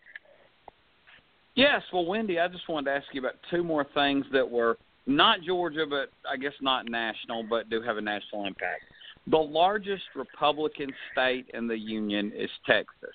Yes, 1.55 1.83
well, 1.93 2.05
Wendy, 2.05 2.41
I 2.41 2.49
just 2.49 2.69
wanted 2.69 2.91
to 2.91 2.97
ask 2.97 3.07
you 3.13 3.21
about 3.21 3.37
two 3.51 3.63
more 3.63 3.87
things 3.95 4.27
that 4.33 4.49
were 4.49 4.79
not 5.07 5.43
Georgia, 5.43 5.87
but 5.89 6.11
I 6.29 6.37
guess 6.37 6.53
not 6.61 6.89
national, 6.89 7.45
but 7.45 7.71
do 7.71 7.81
have 7.83 7.97
a 7.97 8.01
national 8.01 8.47
impact. 8.47 8.83
The 9.27 9.39
largest 9.39 10.03
Republican 10.15 10.93
state 11.13 11.47
in 11.55 11.67
the 11.69 11.79
union 11.79 12.33
is 12.37 12.51
Texas, 12.67 13.15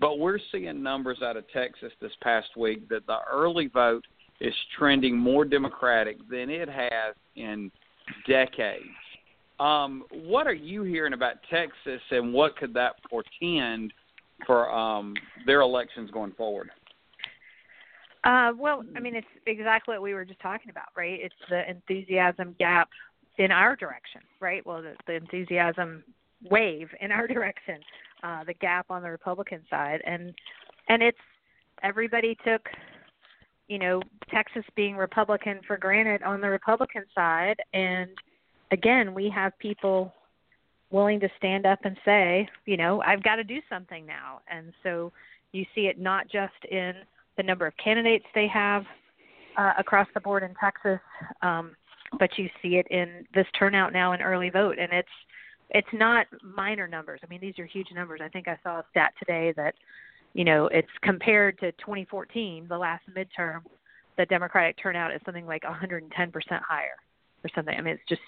but 0.00 0.18
we're 0.18 0.38
seeing 0.50 0.82
numbers 0.82 1.18
out 1.22 1.36
of 1.36 1.44
Texas 1.52 1.92
this 2.00 2.12
past 2.22 2.48
week 2.56 2.88
that 2.88 3.06
the 3.06 3.18
early 3.30 3.68
vote 3.68 4.04
is 4.40 4.54
trending 4.78 5.16
more 5.16 5.44
Democratic 5.44 6.16
than 6.30 6.50
it 6.50 6.68
has 6.68 7.14
in 7.36 7.70
decades. 8.26 8.84
Um, 9.58 10.04
what 10.12 10.46
are 10.46 10.54
you 10.54 10.82
hearing 10.82 11.14
about 11.14 11.36
Texas, 11.50 12.00
and 12.10 12.32
what 12.32 12.56
could 12.56 12.74
that 12.74 12.96
portend 13.08 13.92
for 14.46 14.70
um, 14.70 15.14
their 15.46 15.62
elections 15.62 16.10
going 16.10 16.32
forward? 16.32 16.70
Uh, 18.24 18.52
well, 18.58 18.82
I 18.96 19.00
mean, 19.00 19.14
it's 19.14 19.26
exactly 19.46 19.94
what 19.94 20.02
we 20.02 20.12
were 20.12 20.24
just 20.24 20.40
talking 20.40 20.68
about, 20.68 20.88
right? 20.96 21.18
It's 21.22 21.34
the 21.48 21.68
enthusiasm 21.70 22.56
gap 22.58 22.88
in 23.38 23.52
our 23.52 23.76
direction, 23.76 24.20
right? 24.40 24.66
Well, 24.66 24.82
the, 24.82 24.94
the 25.06 25.14
enthusiasm 25.14 26.02
wave 26.50 26.88
in 27.00 27.12
our 27.12 27.26
direction, 27.28 27.78
uh, 28.22 28.44
the 28.44 28.54
gap 28.54 28.86
on 28.90 29.02
the 29.02 29.10
Republican 29.10 29.62
side, 29.70 30.02
and 30.04 30.34
and 30.88 31.02
it's 31.02 31.18
everybody 31.82 32.36
took, 32.44 32.68
you 33.68 33.78
know, 33.78 34.00
Texas 34.30 34.64
being 34.74 34.96
Republican 34.96 35.60
for 35.66 35.76
granted 35.76 36.22
on 36.22 36.40
the 36.40 36.48
Republican 36.48 37.04
side, 37.14 37.56
and 37.72 38.10
again, 38.70 39.14
we 39.14 39.30
have 39.34 39.58
people 39.58 40.12
willing 40.90 41.18
to 41.20 41.28
stand 41.36 41.66
up 41.66 41.80
and 41.84 41.96
say, 42.04 42.48
you 42.64 42.76
know, 42.76 43.02
I've 43.02 43.22
got 43.22 43.36
to 43.36 43.44
do 43.44 43.60
something 43.68 44.06
now, 44.06 44.40
and 44.50 44.72
so 44.82 45.12
you 45.52 45.64
see 45.74 45.82
it 45.82 45.98
not 45.98 46.30
just 46.30 46.54
in 46.70 46.92
the 47.36 47.42
number 47.42 47.66
of 47.66 47.74
candidates 47.82 48.24
they 48.34 48.46
have 48.48 48.84
uh, 49.56 49.72
across 49.78 50.06
the 50.14 50.20
board 50.20 50.42
in 50.42 50.54
Texas, 50.60 51.00
um, 51.42 51.74
but 52.18 52.30
you 52.36 52.48
see 52.62 52.76
it 52.76 52.86
in 52.90 53.26
this 53.34 53.46
turnout 53.58 53.92
now 53.92 54.12
in 54.12 54.22
early 54.22 54.50
vote, 54.50 54.78
and 54.78 54.92
it's 54.92 55.08
it's 55.70 55.88
not 55.92 56.26
minor 56.44 56.86
numbers. 56.86 57.20
I 57.24 57.26
mean, 57.28 57.40
these 57.40 57.58
are 57.58 57.66
huge 57.66 57.88
numbers. 57.92 58.20
I 58.22 58.28
think 58.28 58.46
I 58.46 58.56
saw 58.62 58.78
a 58.78 58.84
stat 58.90 59.12
today 59.18 59.52
that 59.56 59.74
you 60.36 60.44
know 60.44 60.66
it's 60.68 60.88
compared 61.02 61.58
to 61.60 61.72
2014, 61.72 62.66
the 62.68 62.76
last 62.76 63.02
midterm, 63.16 63.60
the 64.18 64.26
Democratic 64.26 64.76
turnout 64.80 65.14
is 65.14 65.20
something 65.24 65.46
like 65.46 65.64
110 65.64 66.30
percent 66.30 66.62
higher 66.62 66.96
or 67.42 67.50
something. 67.54 67.74
I 67.76 67.80
mean, 67.80 67.94
it's 67.94 68.08
just 68.08 68.20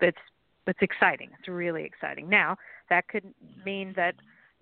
it's 0.00 0.18
it's 0.66 0.82
exciting. 0.82 1.30
It's 1.38 1.48
really 1.48 1.84
exciting. 1.84 2.28
Now 2.28 2.56
that 2.90 3.06
could 3.08 3.24
mean 3.64 3.92
that 3.96 4.14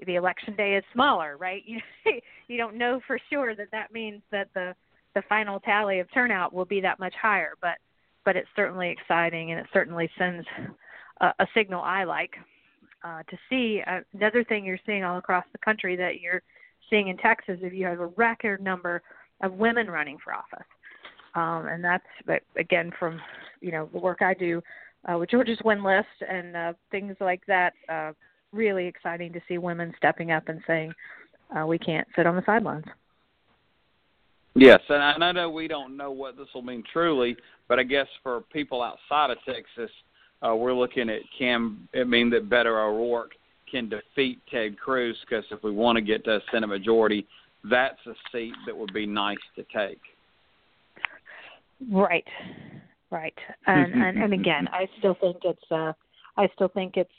the 0.07 0.17
election 0.17 0.55
day 0.57 0.75
is 0.75 0.85
smaller, 0.93 1.37
right? 1.37 1.63
You 2.05 2.21
you 2.49 2.59
don't 2.59 2.77
know 2.77 3.01
for 3.07 3.19
sure 3.31 3.55
that 3.55 3.71
that 3.73 3.93
means 3.93 4.21
that 4.31 4.49
the 4.55 4.75
the 5.15 5.23
final 5.29 5.61
tally 5.61 6.01
of 6.01 6.13
turnout 6.13 6.53
will 6.53 6.65
be 6.67 6.81
that 6.83 6.99
much 6.99 7.15
higher. 7.21 7.55
But 7.63 7.79
but 8.25 8.37
it's 8.37 8.49
certainly 8.55 8.91
exciting, 8.91 9.51
and 9.51 9.61
it 9.61 9.67
certainly 9.73 10.11
sends 10.19 10.47
a, 11.21 11.33
a 11.39 11.47
signal 11.55 11.83
I 11.83 12.05
like 12.05 12.35
uh, 13.03 13.23
to 13.23 13.37
see. 13.49 13.83
Uh, 13.87 14.01
another 14.13 14.45
thing 14.45 14.65
you're 14.65 14.79
seeing 14.85 15.05
all 15.05 15.19
across 15.19 15.45
the 15.53 15.59
country 15.59 15.97
that 15.97 16.21
you're 16.21 16.43
seeing 16.93 17.09
in 17.09 17.17
Texas, 17.17 17.59
if 17.63 17.73
you 17.73 17.87
have 17.87 18.01
a 18.01 18.07
record 18.07 18.63
number 18.63 19.03
of 19.43 19.55
women 19.55 19.89
running 19.89 20.19
for 20.23 20.35
office, 20.35 20.67
um, 21.35 21.67
and 21.67 21.83
that's 21.83 22.05
again 22.57 22.93
from 22.99 23.21
you 23.61 23.73
know 23.73 23.89
the 23.93 23.99
work 23.99 24.19
I 24.21 24.35
do 24.35 24.63
uh, 25.11 25.19
with 25.19 25.31
Georgia's 25.31 25.59
win 25.65 25.83
list 25.83 26.07
and 26.29 26.57
uh, 26.57 26.73
things 26.91 27.17
like 27.21 27.41
that. 27.49 27.73
Uh, 27.89 28.13
really 28.53 28.87
exciting 28.87 29.33
to 29.33 29.41
see 29.49 29.57
women 29.57 29.95
stepping 29.97 30.31
up 30.31 30.49
and 30.49 30.61
saying 30.67 30.93
uh, 31.57 31.67
we 31.67 31.79
can't 31.79 32.07
sit 32.15 32.27
on 32.27 32.37
the 32.37 32.43
sidelines. 32.45 32.85
Yes, 34.55 34.81
and 34.91 35.25
I 35.25 35.33
know 35.33 35.49
we 35.49 35.67
don't 35.67 35.97
know 35.97 36.11
what 36.11 36.37
this 36.37 36.49
will 36.55 36.61
mean 36.61 36.85
truly, 36.93 37.35
but 37.69 37.79
I 37.79 37.85
guess 37.85 38.07
for 38.23 38.43
people 38.53 38.83
outside 38.83 39.31
of 39.31 39.39
Texas, 39.47 39.91
uh, 40.47 40.55
we're 40.55 40.75
looking 40.75 41.09
at 41.09 41.21
can 41.39 41.89
it 41.95 42.07
mean 42.07 42.29
that 42.31 42.51
Beto 42.51 42.67
O'Rourke 42.67 43.33
can 43.73 43.89
defeat 43.89 44.41
Ted 44.51 44.79
Cruz? 44.79 45.17
Because 45.29 45.45
if 45.51 45.65
we 45.65 45.73
want 45.73 45.97
to 45.97 46.03
get 46.03 46.25
to 46.27 46.37
a 46.37 46.41
Senate 46.53 46.69
majority, 46.69 47.27
that's 47.69 47.99
a 48.07 48.15
seat 48.31 48.55
that 48.67 48.77
would 48.77 48.93
be 48.93 49.07
nice 49.07 49.39
to 49.57 49.65
take. 49.75 50.01
Right, 51.91 52.27
right, 53.11 53.35
and 53.67 53.93
and, 54.05 54.23
and 54.23 54.33
again, 54.33 54.69
I 54.73 54.87
still 54.99 55.17
think 55.21 55.39
it's 55.43 55.73
uh, 55.73 55.93
I 56.37 56.49
still 56.55 56.69
think 56.69 56.97
it's. 56.97 57.11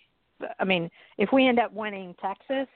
I 0.59 0.63
mean, 0.63 0.89
if 1.17 1.29
we 1.33 1.47
end 1.47 1.59
up 1.59 1.73
winning 1.73 2.15
Texas, 2.21 2.67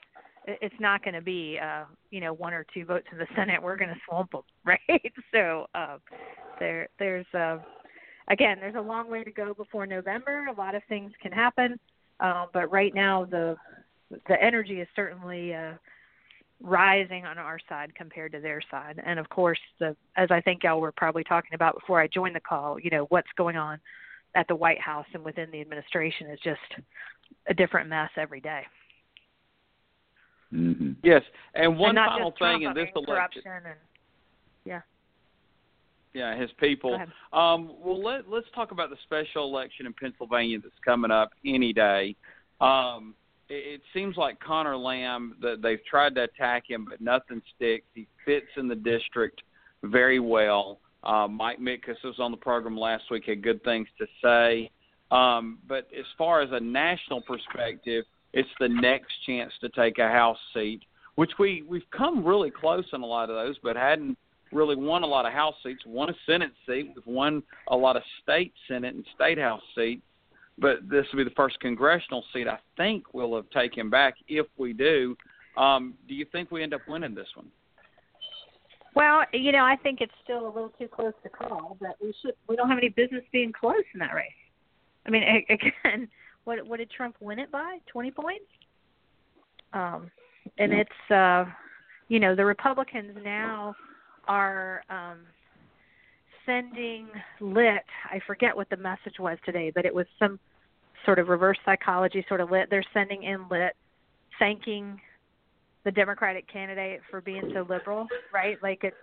it's 0.46 0.74
not 0.80 1.02
going 1.02 1.14
to 1.14 1.20
be 1.20 1.58
uh 1.62 1.84
you 2.10 2.20
know 2.20 2.32
one 2.32 2.54
or 2.54 2.64
two 2.72 2.84
votes 2.84 3.06
in 3.12 3.18
the 3.18 3.26
senate 3.36 3.62
we're 3.62 3.76
going 3.76 3.90
to 3.90 4.00
swamp 4.08 4.30
them 4.32 4.40
right 4.64 5.12
so 5.32 5.66
uh 5.74 5.98
there 6.58 6.88
there's 6.98 7.26
uh 7.34 7.58
again 8.30 8.56
there's 8.60 8.74
a 8.74 8.80
long 8.80 9.10
way 9.10 9.22
to 9.22 9.30
go 9.30 9.52
before 9.52 9.86
november 9.86 10.46
a 10.46 10.58
lot 10.58 10.74
of 10.74 10.82
things 10.88 11.12
can 11.20 11.32
happen 11.32 11.78
uh, 12.20 12.46
but 12.52 12.70
right 12.70 12.94
now 12.94 13.24
the 13.24 13.56
the 14.28 14.42
energy 14.42 14.80
is 14.80 14.88
certainly 14.96 15.54
uh 15.54 15.72
rising 16.60 17.24
on 17.24 17.38
our 17.38 17.58
side 17.68 17.94
compared 17.94 18.32
to 18.32 18.40
their 18.40 18.60
side 18.68 19.00
and 19.06 19.20
of 19.20 19.28
course 19.28 19.60
the 19.78 19.94
as 20.16 20.28
i 20.32 20.40
think 20.40 20.64
y'all 20.64 20.80
were 20.80 20.90
probably 20.90 21.22
talking 21.22 21.54
about 21.54 21.78
before 21.78 22.00
i 22.00 22.08
joined 22.08 22.34
the 22.34 22.40
call 22.40 22.80
you 22.80 22.90
know 22.90 23.04
what's 23.10 23.28
going 23.36 23.56
on 23.56 23.78
at 24.34 24.48
the 24.48 24.56
white 24.56 24.80
house 24.80 25.06
and 25.14 25.24
within 25.24 25.48
the 25.52 25.60
administration 25.60 26.28
is 26.30 26.38
just 26.42 26.58
a 27.48 27.54
different 27.54 27.88
mess 27.88 28.10
every 28.16 28.40
day 28.40 28.62
Mm-hmm. 30.52 30.92
Yes, 31.02 31.22
and 31.54 31.78
one 31.78 31.98
and 31.98 32.06
final 32.06 32.34
thing 32.38 32.62
in 32.62 32.74
this 32.74 32.88
election. 32.94 33.42
And, 33.46 33.74
yeah. 34.64 34.80
Yeah, 36.18 36.36
his 36.36 36.50
people. 36.58 36.98
Um, 37.32 37.74
well, 37.80 38.02
let, 38.02 38.28
let's 38.28 38.46
talk 38.54 38.72
about 38.72 38.90
the 38.90 38.96
special 39.04 39.44
election 39.44 39.86
in 39.86 39.92
Pennsylvania 39.92 40.58
that's 40.60 40.74
coming 40.84 41.12
up 41.12 41.30
any 41.46 41.72
day. 41.72 42.16
Um, 42.60 43.14
it, 43.48 43.74
it 43.74 43.80
seems 43.94 44.16
like 44.16 44.40
Conor 44.40 44.76
Lamb 44.76 45.36
that 45.40 45.62
they've 45.62 45.84
tried 45.88 46.16
to 46.16 46.24
attack 46.24 46.64
him, 46.68 46.86
but 46.90 47.00
nothing 47.00 47.40
sticks. 47.54 47.86
He 47.94 48.08
fits 48.24 48.48
in 48.56 48.66
the 48.66 48.74
district 48.74 49.42
very 49.84 50.18
well. 50.18 50.80
Uh, 51.04 51.28
Mike 51.28 51.60
Mitkus 51.60 52.02
was 52.02 52.16
on 52.18 52.32
the 52.32 52.36
program 52.36 52.76
last 52.76 53.04
week, 53.12 53.24
had 53.26 53.40
good 53.40 53.62
things 53.62 53.86
to 53.98 54.06
say. 54.20 54.70
Um, 55.12 55.58
but 55.68 55.86
as 55.96 56.04
far 56.18 56.42
as 56.42 56.50
a 56.50 56.58
national 56.58 57.22
perspective, 57.22 58.04
it's 58.32 58.48
the 58.58 58.68
next 58.68 59.12
chance 59.24 59.52
to 59.60 59.68
take 59.68 59.98
a 59.98 60.08
House 60.08 60.36
seat, 60.52 60.80
which 61.14 61.30
we 61.38 61.62
we've 61.68 61.88
come 61.96 62.24
really 62.24 62.50
close 62.50 62.84
on 62.92 63.02
a 63.02 63.06
lot 63.06 63.30
of 63.30 63.36
those, 63.36 63.56
but 63.62 63.76
hadn't 63.76 64.18
really 64.52 64.76
won 64.76 65.02
a 65.02 65.06
lot 65.06 65.26
of 65.26 65.32
House 65.32 65.54
seats. 65.62 65.82
Won 65.86 66.10
a 66.10 66.14
Senate 66.26 66.52
seat, 66.66 66.92
we've 66.94 67.06
won 67.06 67.42
a 67.68 67.76
lot 67.76 67.96
of 67.96 68.02
state 68.22 68.52
Senate 68.66 68.94
and 68.94 69.04
state 69.14 69.38
House 69.38 69.62
seats, 69.74 70.02
but 70.58 70.88
this 70.88 71.06
will 71.12 71.24
be 71.24 71.28
the 71.28 71.34
first 71.36 71.58
congressional 71.60 72.24
seat 72.32 72.48
I 72.48 72.58
think 72.76 73.04
we'll 73.12 73.36
have 73.36 73.50
taken 73.50 73.90
back. 73.90 74.14
If 74.28 74.46
we 74.56 74.72
do, 74.72 75.16
um, 75.56 75.94
do 76.06 76.14
you 76.14 76.24
think 76.30 76.50
we 76.50 76.62
end 76.62 76.74
up 76.74 76.82
winning 76.88 77.14
this 77.14 77.28
one? 77.34 77.48
Well, 78.94 79.24
you 79.32 79.52
know, 79.52 79.64
I 79.64 79.76
think 79.76 80.00
it's 80.00 80.12
still 80.24 80.46
a 80.46 80.52
little 80.52 80.72
too 80.78 80.88
close 80.88 81.12
to 81.22 81.28
call, 81.28 81.76
but 81.80 81.96
we 82.02 82.12
should 82.20 82.34
we 82.48 82.56
don't 82.56 82.68
have 82.68 82.78
any 82.78 82.88
business 82.88 83.22
being 83.32 83.52
close 83.52 83.84
in 83.94 84.00
that 84.00 84.14
race. 84.14 84.30
I 85.06 85.10
mean, 85.10 85.22
again, 85.48 86.08
what 86.44 86.66
what 86.66 86.78
did 86.78 86.90
Trump 86.90 87.16
win 87.20 87.38
it 87.38 87.50
by? 87.52 87.78
Twenty 87.86 88.10
points. 88.10 88.46
Um, 89.72 90.10
and 90.58 90.72
it's 90.72 91.10
uh, 91.10 91.44
you 92.08 92.18
know 92.18 92.34
the 92.34 92.44
Republicans 92.44 93.16
now 93.22 93.74
are 94.28 94.82
um, 94.90 95.18
sending 96.46 97.08
lit. 97.40 97.84
I 98.04 98.20
forget 98.26 98.56
what 98.56 98.70
the 98.70 98.76
message 98.76 99.18
was 99.18 99.38
today, 99.44 99.72
but 99.74 99.84
it 99.84 99.94
was 99.94 100.06
some 100.18 100.38
sort 101.04 101.18
of 101.18 101.28
reverse 101.28 101.58
psychology 101.64 102.24
sort 102.28 102.40
of 102.40 102.50
lit. 102.50 102.68
They're 102.70 102.84
sending 102.92 103.24
in 103.24 103.48
lit, 103.48 103.74
thanking 104.38 105.00
the 105.84 105.90
Democratic 105.90 106.50
candidate 106.52 107.00
for 107.10 107.20
being 107.20 107.50
so 107.54 107.66
liberal, 107.68 108.06
right? 108.32 108.58
Like 108.62 108.80
it's 108.82 108.96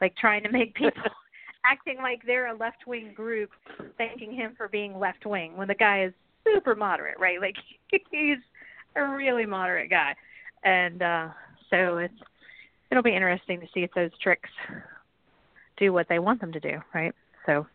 like 0.00 0.16
trying 0.16 0.42
to 0.42 0.50
make 0.50 0.74
people 0.74 1.02
acting 1.64 1.96
like 1.98 2.20
they're 2.26 2.48
a 2.48 2.56
left 2.56 2.86
wing 2.86 3.12
group, 3.14 3.50
thanking 3.96 4.34
him 4.34 4.54
for 4.56 4.68
being 4.68 4.98
left 4.98 5.24
wing 5.26 5.56
when 5.56 5.68
the 5.68 5.74
guy 5.74 6.04
is 6.04 6.12
super 6.44 6.74
moderate, 6.74 7.18
right? 7.18 7.40
Like 7.40 7.56
he's 8.10 8.38
a 8.96 9.02
really 9.02 9.46
moderate 9.46 9.90
guy, 9.90 10.14
and 10.64 11.02
uh, 11.02 11.28
so 11.70 11.98
it's 11.98 12.14
it'll 12.90 13.02
be 13.02 13.14
interesting 13.14 13.60
to 13.60 13.66
see 13.74 13.80
if 13.80 13.90
those 13.94 14.10
tricks 14.22 14.50
do 15.76 15.92
what 15.92 16.08
they 16.08 16.18
want 16.18 16.40
them 16.40 16.52
to 16.52 16.60
do, 16.60 16.78
right? 16.94 17.14
So. 17.44 17.66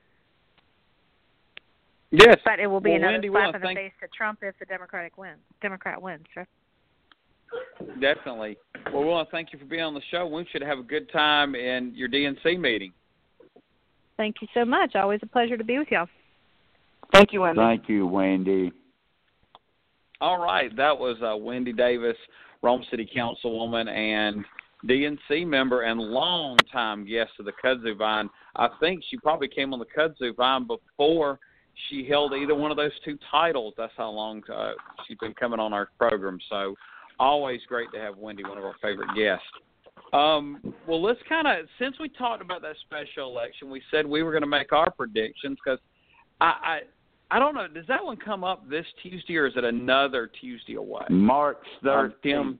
Yes, 2.12 2.38
but 2.43 2.59
it 2.59 2.68
will 2.68 2.82
be 2.82 2.89
well, 2.91 2.97
another 2.99 3.14
Wendy, 3.14 3.28
slap 3.30 3.34
well, 3.34 3.55
in 3.55 3.62
the 3.62 3.66
thank- 3.66 3.78
face 3.78 3.91
to 4.01 4.07
Trump 4.16 4.39
if 4.41 4.57
the 4.59 4.66
Democratic 4.66 5.18
wins. 5.18 5.39
Democrat 5.62 6.01
wins, 6.01 6.26
right? 6.36 6.47
Definitely. 7.99 8.57
Well, 8.91 9.03
we 9.03 9.09
want 9.09 9.30
to 9.30 9.32
thank 9.32 9.53
you 9.53 9.59
for 9.59 9.66
being 9.66 9.84
on 9.84 9.93
the 9.93 10.01
show. 10.09 10.26
We 10.28 10.45
should 10.51 10.62
have 10.62 10.80
a 10.80 10.84
good 10.84 11.12
time 11.12 11.55
in 11.55 11.93
your 11.95 12.09
DNC 12.09 12.59
meeting. 12.59 12.93
Thank 14.18 14.38
you 14.41 14.47
so 14.53 14.66
much. 14.66 14.95
Always 14.95 15.20
a 15.24 15.26
pleasure 15.26 15.57
to 15.57 15.64
be 15.64 15.78
with 15.78 15.89
y'all. 15.91 16.07
Thank 17.14 17.34
you, 17.34 17.41
Wendy. 17.41 17.59
Thank 17.59 17.89
you, 17.89 18.07
Wendy. 18.07 18.72
All 20.22 20.39
right, 20.39 20.76
that 20.78 20.97
was 20.97 21.18
uh, 21.24 21.36
Wendy 21.36 21.74
Davis, 21.74 22.16
Rome 22.62 22.84
City 22.91 23.09
Councilwoman 23.16 23.89
and 23.89 24.45
DNC 24.88 25.45
member 25.45 25.82
and 25.82 25.99
longtime 25.99 27.05
guest 27.05 27.32
of 27.39 27.45
the 27.45 27.53
Kudzu 27.63 27.97
Vine. 27.97 28.29
I 28.55 28.69
think 28.79 29.03
she 29.09 29.17
probably 29.17 29.47
came 29.47 29.73
on 29.73 29.79
the 29.79 29.86
Kudzu 29.86 30.36
Vine 30.36 30.67
before 30.67 31.39
she 31.89 32.05
held 32.07 32.34
either 32.34 32.55
one 32.55 32.71
of 32.71 32.77
those 32.77 32.91
two 33.03 33.17
titles. 33.29 33.73
That's 33.77 33.93
how 33.97 34.09
long 34.09 34.41
uh, 34.53 34.71
she's 35.07 35.17
been 35.19 35.34
coming 35.34 35.59
on 35.59 35.73
our 35.73 35.89
program. 35.97 36.39
So 36.49 36.75
always 37.19 37.61
great 37.67 37.91
to 37.93 37.99
have 37.99 38.17
Wendy, 38.17 38.43
one 38.43 38.57
of 38.57 38.63
our 38.63 38.75
favorite 38.82 39.09
guests. 39.15 39.45
Um, 40.13 40.73
well, 40.88 41.01
let's 41.01 41.19
kind 41.29 41.47
of 41.47 41.67
since 41.79 41.97
we 41.99 42.09
talked 42.09 42.41
about 42.41 42.61
that 42.63 42.75
special 42.82 43.29
election, 43.29 43.69
we 43.69 43.82
said 43.91 44.05
we 44.05 44.23
were 44.23 44.32
going 44.32 44.43
to 44.43 44.47
make 44.47 44.73
our 44.73 44.91
predictions 44.91 45.57
because 45.63 45.79
I, 46.41 46.45
I 46.45 46.79
I 47.34 47.39
don't 47.39 47.55
know. 47.55 47.67
Does 47.67 47.88
that 47.88 48.03
one 48.03 48.17
come 48.17 48.43
up 48.43 48.69
this 48.69 48.86
Tuesday 49.01 49.38
or 49.38 49.47
is 49.47 49.53
it 49.55 49.63
another 49.63 50.29
Tuesday 50.41 50.75
away? 50.75 51.05
March 51.09 51.57
thirteenth. 51.82 52.57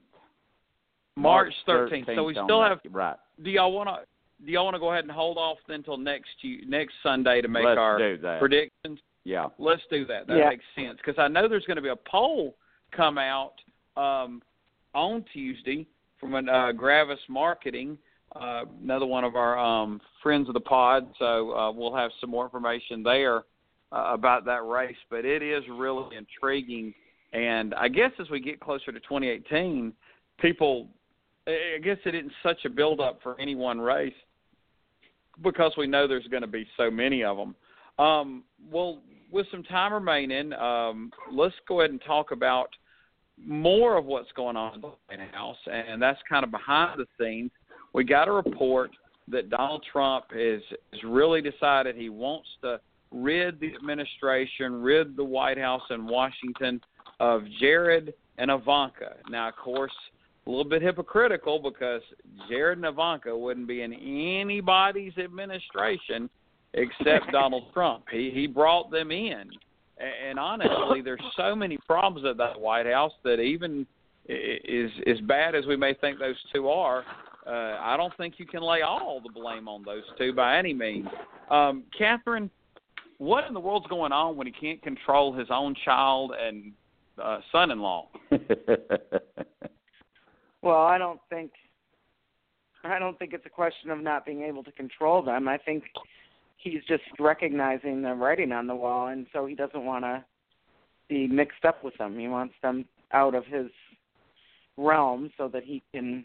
March 1.16 1.52
thirteenth. 1.66 2.08
So 2.14 2.24
we 2.24 2.34
still 2.34 2.62
have. 2.62 2.80
right. 2.90 3.16
Do 3.42 3.50
y'all 3.50 3.72
want 3.72 3.88
to? 3.88 4.06
Do 4.44 4.50
y'all 4.50 4.64
want 4.64 4.74
to 4.74 4.80
go 4.80 4.90
ahead 4.90 5.04
and 5.04 5.12
hold 5.12 5.38
off 5.38 5.58
until 5.68 5.96
next 5.96 6.30
next 6.66 6.94
Sunday 7.02 7.40
to 7.40 7.48
make 7.48 7.64
Let's 7.64 7.78
our 7.78 7.98
do 7.98 8.18
that. 8.18 8.40
predictions? 8.40 8.98
Yeah. 9.24 9.46
Let's 9.58 9.82
do 9.90 10.04
that. 10.06 10.26
That 10.26 10.36
Yeah. 10.36 10.48
makes 10.48 10.64
sense 10.74 10.96
because 10.96 11.18
I 11.18 11.28
know 11.28 11.46
there's 11.48 11.64
going 11.66 11.76
to 11.76 11.82
be 11.82 11.90
a 11.90 11.96
poll 11.96 12.56
come 12.90 13.18
out 13.18 13.54
um, 13.96 14.42
on 14.94 15.24
Tuesday 15.32 15.86
from 16.18 16.34
an, 16.34 16.48
uh, 16.48 16.72
Gravis 16.72 17.20
Marketing, 17.28 17.96
uh, 18.34 18.64
another 18.82 19.06
one 19.06 19.22
of 19.22 19.36
our 19.36 19.58
um, 19.58 20.00
friends 20.22 20.48
of 20.48 20.54
the 20.54 20.60
pod. 20.60 21.06
So 21.18 21.52
uh, 21.56 21.70
we'll 21.70 21.94
have 21.94 22.10
some 22.20 22.30
more 22.30 22.44
information 22.44 23.02
there 23.04 23.38
uh, 23.92 24.06
about 24.12 24.44
that 24.46 24.64
race. 24.66 24.96
But 25.08 25.24
it 25.24 25.42
is 25.42 25.62
really 25.70 26.16
intriguing, 26.16 26.92
and 27.32 27.74
I 27.74 27.86
guess 27.88 28.10
as 28.18 28.28
we 28.28 28.40
get 28.40 28.58
closer 28.60 28.90
to 28.90 28.98
2018, 29.00 29.92
people, 30.40 30.88
I 31.46 31.78
guess 31.82 31.98
it 32.04 32.14
isn't 32.14 32.32
such 32.42 32.64
a 32.64 32.70
build-up 32.70 33.20
for 33.22 33.40
any 33.40 33.54
one 33.54 33.80
race 33.80 34.14
because 35.42 35.72
we 35.76 35.86
know 35.86 36.06
there's 36.06 36.26
going 36.28 36.42
to 36.42 36.46
be 36.48 36.66
so 36.76 36.90
many 36.90 37.24
of 37.24 37.36
them. 37.36 37.56
Um, 37.98 38.44
well, 38.70 39.00
with 39.30 39.46
some 39.50 39.62
time 39.64 39.92
remaining, 39.92 40.52
um, 40.52 41.10
let's 41.32 41.54
go 41.66 41.80
ahead 41.80 41.90
and 41.90 42.00
talk 42.06 42.30
about 42.30 42.68
more 43.44 43.96
of 43.96 44.04
what's 44.04 44.30
going 44.32 44.56
on 44.56 44.74
in 44.74 44.80
the 44.82 44.88
White 45.08 45.20
House, 45.32 45.56
and 45.66 46.00
that's 46.00 46.20
kind 46.28 46.44
of 46.44 46.50
behind 46.50 47.00
the 47.00 47.06
scenes. 47.18 47.50
We 47.92 48.04
got 48.04 48.28
a 48.28 48.32
report 48.32 48.90
that 49.28 49.50
Donald 49.50 49.84
Trump 49.90 50.26
is 50.34 50.62
has 50.92 51.02
really 51.04 51.40
decided 51.40 51.96
he 51.96 52.08
wants 52.08 52.48
to 52.62 52.80
rid 53.10 53.58
the 53.60 53.74
administration, 53.74 54.82
rid 54.82 55.16
the 55.16 55.24
White 55.24 55.58
House 55.58 55.82
in 55.90 56.06
Washington 56.06 56.80
of 57.20 57.42
Jared 57.60 58.14
and 58.38 58.50
Ivanka. 58.50 59.16
Now, 59.28 59.48
of 59.48 59.56
course, 59.56 59.92
a 60.46 60.50
little 60.50 60.64
bit 60.64 60.82
hypocritical 60.82 61.58
because 61.58 62.02
Jared 62.48 62.78
and 62.78 62.86
Ivanka 62.86 63.36
wouldn't 63.36 63.68
be 63.68 63.82
in 63.82 63.92
anybody's 63.92 65.16
administration 65.18 66.28
except 66.74 67.26
Donald 67.32 67.72
Trump. 67.72 68.04
He 68.10 68.30
he 68.34 68.46
brought 68.46 68.90
them 68.90 69.10
in, 69.10 69.50
and 69.98 70.38
honestly, 70.38 71.00
there's 71.02 71.20
so 71.36 71.54
many 71.54 71.78
problems 71.86 72.26
at 72.26 72.36
that 72.38 72.60
White 72.60 72.86
House 72.86 73.12
that 73.24 73.40
even 73.40 73.86
is 74.28 74.90
as 75.06 75.20
bad 75.22 75.54
as 75.54 75.66
we 75.66 75.76
may 75.76 75.94
think 75.94 76.18
those 76.18 76.36
two 76.52 76.68
are. 76.68 77.04
Uh, 77.46 77.76
I 77.80 77.96
don't 77.96 78.16
think 78.16 78.34
you 78.38 78.46
can 78.46 78.62
lay 78.62 78.82
all 78.82 79.20
the 79.20 79.28
blame 79.28 79.66
on 79.66 79.82
those 79.82 80.04
two 80.16 80.32
by 80.32 80.58
any 80.58 80.72
means. 80.72 81.08
Um, 81.50 81.82
Catherine, 81.96 82.48
what 83.18 83.46
in 83.48 83.54
the 83.54 83.60
world's 83.60 83.88
going 83.88 84.12
on 84.12 84.36
when 84.36 84.46
he 84.46 84.52
can't 84.52 84.80
control 84.82 85.32
his 85.32 85.48
own 85.50 85.74
child 85.84 86.32
and 86.40 86.72
uh, 87.20 87.40
son-in-law? 87.50 88.08
well, 90.62 90.82
I 90.82 90.98
don't 90.98 91.20
think 91.28 91.50
I 92.84 92.98
don't 92.98 93.18
think 93.18 93.32
it's 93.32 93.46
a 93.46 93.50
question 93.50 93.90
of 93.90 94.00
not 94.00 94.26
being 94.26 94.42
able 94.42 94.64
to 94.64 94.72
control 94.72 95.22
them. 95.22 95.46
I 95.46 95.58
think 95.58 95.84
he's 96.56 96.82
just 96.88 97.04
recognizing 97.18 98.02
the 98.02 98.14
writing 98.14 98.52
on 98.52 98.66
the 98.66 98.74
wall, 98.74 99.08
and 99.08 99.26
so 99.32 99.46
he 99.46 99.54
doesn't 99.54 99.84
want 99.84 100.04
to 100.04 100.24
be 101.08 101.26
mixed 101.26 101.64
up 101.64 101.84
with 101.84 101.96
them. 101.98 102.18
He 102.18 102.28
wants 102.28 102.54
them 102.62 102.84
out 103.12 103.34
of 103.34 103.44
his 103.46 103.66
realm 104.76 105.30
so 105.36 105.48
that 105.48 105.64
he 105.64 105.82
can 105.92 106.24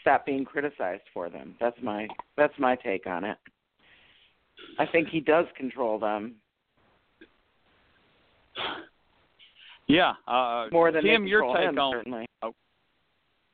stop 0.00 0.24
being 0.24 0.44
criticized 0.44 1.02
for 1.12 1.28
them. 1.28 1.54
That's 1.60 1.76
my 1.82 2.08
that's 2.36 2.54
my 2.58 2.76
take 2.76 3.06
on 3.06 3.24
it. 3.24 3.36
I 4.78 4.86
think 4.86 5.08
he 5.08 5.20
does 5.20 5.46
control 5.56 5.98
them. 5.98 6.36
Yeah, 9.86 10.14
uh, 10.26 10.66
more 10.72 10.90
than 10.92 11.04
Tim, 11.04 11.26
your 11.26 11.54
take 11.54 11.68
him, 11.68 11.78
on 11.78 11.92
certainly. 11.92 12.26
Oh, 12.42 12.54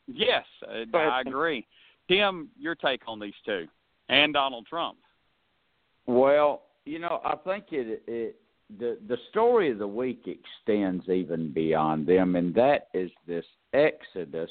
yes, 0.06 0.44
uh, 0.66 0.96
I 0.96 1.20
agree. 1.20 1.66
Tim, 2.08 2.48
your 2.58 2.74
take 2.74 3.02
on 3.06 3.18
these 3.18 3.34
two 3.44 3.66
and 4.08 4.32
Donald 4.32 4.66
Trump. 4.66 4.98
Well, 6.06 6.62
you 6.84 6.98
know, 6.98 7.20
I 7.24 7.36
think 7.36 7.66
it 7.70 8.02
it 8.06 8.36
the 8.78 8.98
the 9.08 9.18
story 9.30 9.70
of 9.70 9.78
the 9.78 9.86
week 9.86 10.26
extends 10.26 11.08
even 11.08 11.52
beyond 11.52 12.06
them, 12.06 12.36
and 12.36 12.54
that 12.54 12.88
is 12.94 13.10
this 13.26 13.44
exodus 13.72 14.50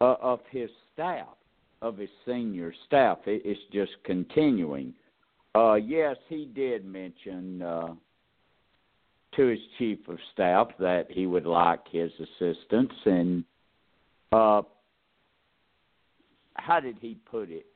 uh, 0.00 0.14
of 0.20 0.40
his 0.50 0.70
staff, 0.92 1.28
of 1.82 1.96
his 1.96 2.10
senior 2.26 2.72
staff. 2.86 3.18
It, 3.26 3.42
it's 3.44 3.60
just 3.72 3.92
continuing. 4.04 4.94
Uh, 5.54 5.74
yes, 5.74 6.16
he 6.28 6.44
did 6.54 6.84
mention 6.84 7.62
uh, 7.62 7.94
to 9.34 9.46
his 9.46 9.58
chief 9.78 9.98
of 10.08 10.18
staff 10.32 10.68
that 10.78 11.06
he 11.10 11.26
would 11.26 11.46
like 11.46 11.80
his 11.90 12.12
assistance, 12.20 12.92
and 13.06 13.44
uh, 14.32 14.62
how 16.54 16.80
did 16.80 16.98
he 17.00 17.16
put 17.30 17.50
it? 17.50 17.66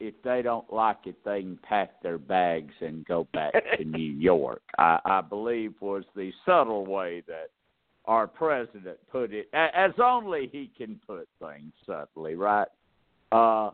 if 0.00 0.14
they 0.24 0.40
don't 0.42 0.72
like 0.72 0.96
it, 1.04 1.16
they 1.24 1.42
can 1.42 1.58
pack 1.62 2.02
their 2.02 2.18
bags 2.18 2.72
and 2.80 3.04
go 3.04 3.28
back 3.32 3.52
to 3.76 3.84
New 3.84 4.12
York. 4.12 4.62
I, 4.78 4.98
I 5.04 5.20
believe 5.20 5.74
was 5.80 6.04
the 6.16 6.32
subtle 6.44 6.86
way 6.86 7.22
that 7.28 7.50
our 8.06 8.26
president 8.26 8.98
put 9.12 9.32
it, 9.32 9.48
as 9.52 9.92
only 10.02 10.48
he 10.50 10.70
can 10.76 10.98
put 11.06 11.28
things 11.38 11.72
subtly, 11.86 12.34
right? 12.34 12.66
Uh, 13.30 13.70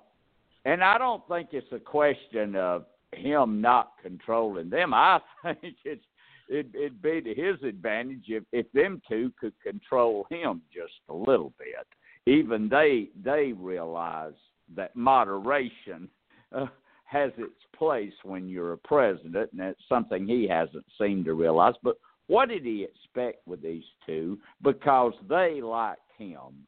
and 0.64 0.82
I 0.82 0.98
don't 0.98 1.26
think 1.28 1.50
it's 1.52 1.72
a 1.72 1.78
question 1.78 2.56
of 2.56 2.84
him 3.12 3.60
not 3.60 3.92
controlling 4.02 4.68
them. 4.68 4.92
I 4.92 5.20
think 5.44 5.76
it's 5.84 6.04
it, 6.48 6.66
it'd 6.74 7.02
be 7.02 7.20
to 7.20 7.34
his 7.34 7.60
advantage 7.62 8.24
if 8.28 8.44
if 8.52 8.70
them 8.72 9.00
two 9.08 9.32
could 9.40 9.54
control 9.62 10.26
him 10.30 10.60
just 10.72 10.92
a 11.08 11.14
little 11.14 11.52
bit. 11.58 11.86
Even 12.26 12.68
they 12.68 13.08
they 13.24 13.52
realize 13.52 14.34
that 14.74 14.96
moderation 14.96 16.08
uh, 16.52 16.66
has 17.04 17.30
its 17.38 17.54
place 17.76 18.12
when 18.24 18.48
you're 18.48 18.72
a 18.72 18.78
president, 18.78 19.50
and 19.52 19.60
that's 19.60 19.78
something 19.88 20.26
he 20.26 20.48
hasn't 20.48 20.84
seemed 21.00 21.24
to 21.24 21.34
realize. 21.34 21.74
But 21.82 21.96
what 22.26 22.48
did 22.48 22.64
he 22.64 22.84
expect 22.84 23.46
with 23.46 23.62
these 23.62 23.84
two? 24.04 24.38
Because 24.62 25.12
they, 25.28 25.60
like 25.62 25.98
him, 26.18 26.66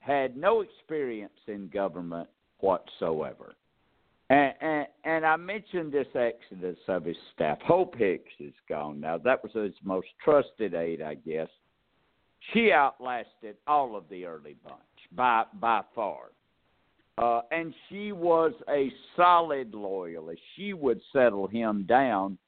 had 0.00 0.36
no 0.36 0.62
experience 0.62 1.32
in 1.46 1.68
government 1.68 2.28
whatsoever. 2.58 3.54
And, 4.30 4.54
and, 4.60 4.86
and 5.04 5.26
I 5.26 5.36
mentioned 5.36 5.92
this 5.92 6.08
exodus 6.14 6.78
of 6.88 7.04
his 7.04 7.16
staff. 7.34 7.58
Hope 7.62 7.96
Hicks 7.96 8.32
is 8.40 8.54
gone 8.68 8.98
now. 8.98 9.18
That 9.18 9.42
was 9.42 9.52
his 9.52 9.74
most 9.84 10.08
trusted 10.24 10.74
aide, 10.74 11.02
I 11.02 11.14
guess. 11.14 11.48
She 12.52 12.72
outlasted 12.72 13.56
all 13.66 13.96
of 13.96 14.04
the 14.08 14.24
early 14.24 14.56
bunch 14.64 14.78
by 15.12 15.44
by 15.60 15.82
far. 15.94 16.30
Uh, 17.18 17.42
and 17.50 17.74
she 17.88 18.10
was 18.10 18.52
a 18.70 18.90
solid 19.16 19.74
loyalist. 19.74 20.40
She 20.56 20.72
would 20.72 21.00
settle 21.12 21.46
him 21.46 21.84
down 21.86 22.38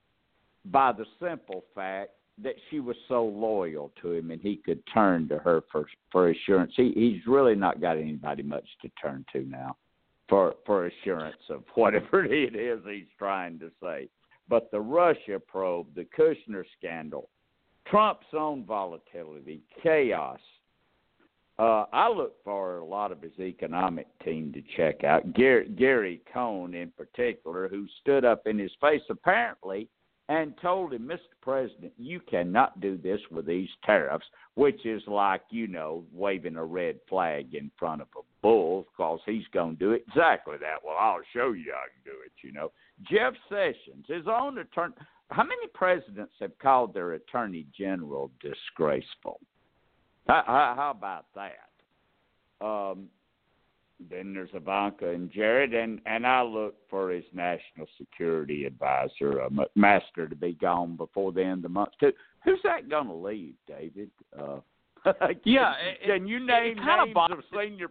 by 0.64 0.92
the 0.92 1.04
simple 1.20 1.64
fact 1.74 2.12
that 2.42 2.54
she 2.68 2.80
was 2.80 2.96
so 3.06 3.24
loyal 3.24 3.92
to 4.02 4.12
him 4.12 4.30
and 4.30 4.40
he 4.40 4.56
could 4.56 4.82
turn 4.92 5.28
to 5.28 5.38
her 5.38 5.62
for 5.70 5.86
for 6.10 6.30
assurance. 6.30 6.72
He 6.76 6.92
he's 6.94 7.26
really 7.26 7.54
not 7.54 7.80
got 7.80 7.98
anybody 7.98 8.42
much 8.42 8.66
to 8.82 8.88
turn 9.00 9.24
to 9.32 9.42
now 9.42 9.76
for 10.28 10.54
for 10.66 10.86
assurance 10.86 11.36
of 11.50 11.62
whatever 11.74 12.24
it 12.32 12.56
is 12.56 12.80
he's 12.88 13.04
trying 13.18 13.58
to 13.60 13.70
say. 13.82 14.08
But 14.48 14.70
the 14.70 14.80
Russia 14.80 15.40
probe, 15.46 15.86
the 15.94 16.06
Kushner 16.18 16.64
scandal, 16.78 17.28
Trump's 17.86 18.26
own 18.32 18.64
volatility, 18.64 19.62
chaos, 19.82 20.40
uh, 21.58 21.84
I 21.92 22.08
look 22.08 22.42
for 22.42 22.78
a 22.78 22.84
lot 22.84 23.12
of 23.12 23.22
his 23.22 23.38
economic 23.38 24.06
team 24.24 24.52
to 24.54 24.62
check 24.76 25.04
out. 25.04 25.34
Gary, 25.34 25.68
Gary 25.68 26.20
Cohn, 26.32 26.74
in 26.74 26.90
particular, 26.90 27.68
who 27.68 27.86
stood 28.00 28.24
up 28.24 28.46
in 28.46 28.58
his 28.58 28.72
face 28.80 29.02
apparently 29.08 29.88
and 30.28 30.54
told 30.60 30.92
him, 30.92 31.06
Mr. 31.06 31.18
President, 31.42 31.92
you 31.96 32.18
cannot 32.18 32.80
do 32.80 32.96
this 32.96 33.20
with 33.30 33.46
these 33.46 33.68
tariffs, 33.84 34.24
which 34.54 34.84
is 34.84 35.02
like, 35.06 35.42
you 35.50 35.68
know, 35.68 36.02
waving 36.12 36.56
a 36.56 36.64
red 36.64 36.98
flag 37.08 37.54
in 37.54 37.70
front 37.78 38.00
of 38.00 38.08
a 38.16 38.22
bull 38.42 38.86
because 38.90 39.20
he's 39.26 39.46
going 39.52 39.76
to 39.76 39.78
do 39.78 39.92
exactly 39.92 40.56
that. 40.60 40.82
Well, 40.84 40.96
I'll 40.98 41.20
show 41.32 41.52
you 41.52 41.72
I 41.72 41.86
can 41.92 42.12
do 42.12 42.18
it, 42.24 42.32
you 42.42 42.52
know. 42.52 42.72
Jeff 43.08 43.34
Sessions, 43.48 44.06
his 44.08 44.26
own 44.26 44.58
attorney. 44.58 44.94
How 45.30 45.42
many 45.42 45.66
presidents 45.72 46.32
have 46.40 46.58
called 46.58 46.94
their 46.94 47.12
attorney 47.12 47.66
general 47.76 48.30
disgraceful? 48.40 49.40
How, 50.26 50.74
how 50.76 50.94
about 50.96 51.26
that? 51.34 52.64
Um, 52.64 53.08
then 54.10 54.34
there's 54.34 54.50
Ivanka 54.54 55.08
and 55.10 55.30
Jared, 55.30 55.72
and 55.72 56.00
and 56.06 56.26
I 56.26 56.42
look 56.42 56.74
for 56.90 57.10
his 57.10 57.24
national 57.32 57.86
security 57.98 58.64
advisor, 58.64 59.42
uh, 59.42 59.48
McMaster, 59.48 60.28
to 60.28 60.36
be 60.36 60.54
gone 60.54 60.96
before 60.96 61.32
the 61.32 61.42
end 61.42 61.58
of 61.58 61.62
the 61.62 61.68
month 61.68 61.90
too. 62.00 62.12
Who's 62.44 62.60
that 62.64 62.88
going 62.88 63.06
to 63.06 63.14
leave, 63.14 63.54
David? 63.66 64.10
Uh, 64.38 64.60
yeah, 65.44 65.74
can 66.04 66.24
it, 66.24 66.28
you 66.28 66.44
name 66.44 66.78
it 66.78 67.06
names 67.06 67.16
of 67.16 67.38
senior? 67.52 67.88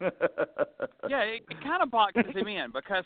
yeah, 0.00 1.20
it, 1.20 1.42
it 1.50 1.62
kind 1.62 1.82
of 1.82 1.90
boxes 1.90 2.34
him 2.34 2.48
in 2.48 2.72
because 2.72 3.04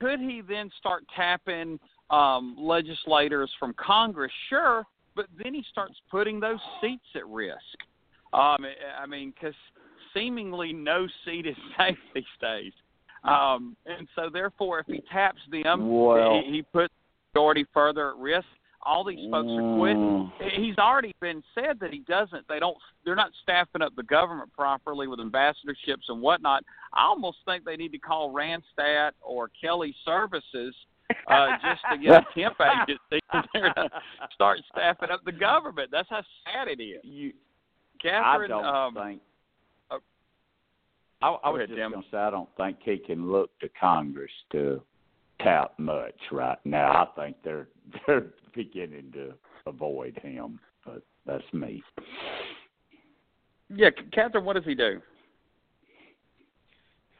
could 0.00 0.20
he 0.20 0.40
then 0.46 0.70
start 0.78 1.04
tapping 1.14 1.78
um, 2.10 2.56
legislators 2.58 3.50
from 3.58 3.74
Congress? 3.74 4.32
Sure, 4.48 4.84
but 5.14 5.26
then 5.42 5.54
he 5.54 5.64
starts 5.70 5.94
putting 6.10 6.40
those 6.40 6.60
seats 6.80 7.04
at 7.14 7.26
risk. 7.26 7.56
Um, 8.32 8.58
I 9.00 9.06
mean, 9.06 9.32
because 9.32 9.54
seemingly 10.14 10.72
no 10.72 11.06
seat 11.24 11.46
is 11.46 11.56
safe 11.78 11.98
these 12.14 12.24
days. 12.40 12.72
Um, 13.24 13.76
and 13.86 14.06
so, 14.14 14.30
therefore, 14.32 14.80
if 14.80 14.86
he 14.86 15.02
taps 15.12 15.40
them, 15.50 15.90
well, 15.90 16.40
he, 16.44 16.52
he 16.56 16.62
puts 16.62 16.94
majority 17.34 17.66
further 17.74 18.10
at 18.10 18.16
risk. 18.16 18.46
All 18.80 19.04
these 19.04 19.28
folks 19.30 19.48
are 19.50 19.76
quitting. 19.76 20.30
Mm. 20.40 20.64
He's 20.64 20.78
already 20.78 21.14
been 21.20 21.42
said 21.52 21.80
that 21.80 21.92
he 21.92 21.98
doesn't. 22.00 22.46
They 22.48 22.60
don't. 22.60 22.76
They're 23.04 23.16
not 23.16 23.32
staffing 23.42 23.82
up 23.82 23.94
the 23.96 24.04
government 24.04 24.52
properly 24.52 25.08
with 25.08 25.18
ambassadorships 25.18 26.08
and 26.08 26.22
whatnot. 26.22 26.62
I 26.94 27.04
almost 27.04 27.38
think 27.44 27.64
they 27.64 27.76
need 27.76 27.90
to 27.92 27.98
call 27.98 28.32
Randstad 28.32 29.10
or 29.20 29.50
Kelly 29.60 29.94
Services 30.04 30.74
uh, 31.28 31.48
just 31.62 31.82
to 31.90 31.98
get 31.98 32.22
a 32.22 32.26
temp 32.34 32.56
agency 32.60 33.24
there 33.54 33.72
to 33.74 33.90
start 34.34 34.58
staffing 34.72 35.10
up 35.10 35.24
the 35.24 35.32
government. 35.32 35.90
That's 35.90 36.08
how 36.10 36.22
sad 36.44 36.68
it 36.68 36.82
is. 36.82 37.00
You, 37.02 37.32
Catherine, 38.00 38.52
I 38.52 38.54
don't 38.54 38.64
um, 38.64 38.94
think. 38.94 39.22
Uh, 39.90 39.98
I, 41.22 41.28
I 41.28 41.48
was 41.50 41.58
ahead, 41.58 41.68
just 41.70 41.78
Tim. 41.78 41.92
going 41.92 42.02
to 42.02 42.08
say 42.10 42.18
I 42.18 42.30
don't 42.30 42.48
think 42.56 42.78
he 42.82 42.98
can 42.98 43.30
look 43.30 43.58
to 43.60 43.68
Congress 43.80 44.30
to 44.52 44.82
tout 45.42 45.78
much 45.78 46.18
right 46.30 46.58
now. 46.64 47.08
I 47.16 47.20
think 47.20 47.36
they're 47.42 47.68
they're 48.06 48.26
beginning 48.54 49.12
to 49.12 49.34
avoid 49.66 50.18
him, 50.22 50.58
but 50.84 51.02
that's 51.26 51.44
me. 51.52 51.82
Yeah, 53.74 53.90
Catherine, 54.12 54.44
what 54.44 54.54
does 54.56 54.64
he 54.64 54.74
do? 54.74 55.00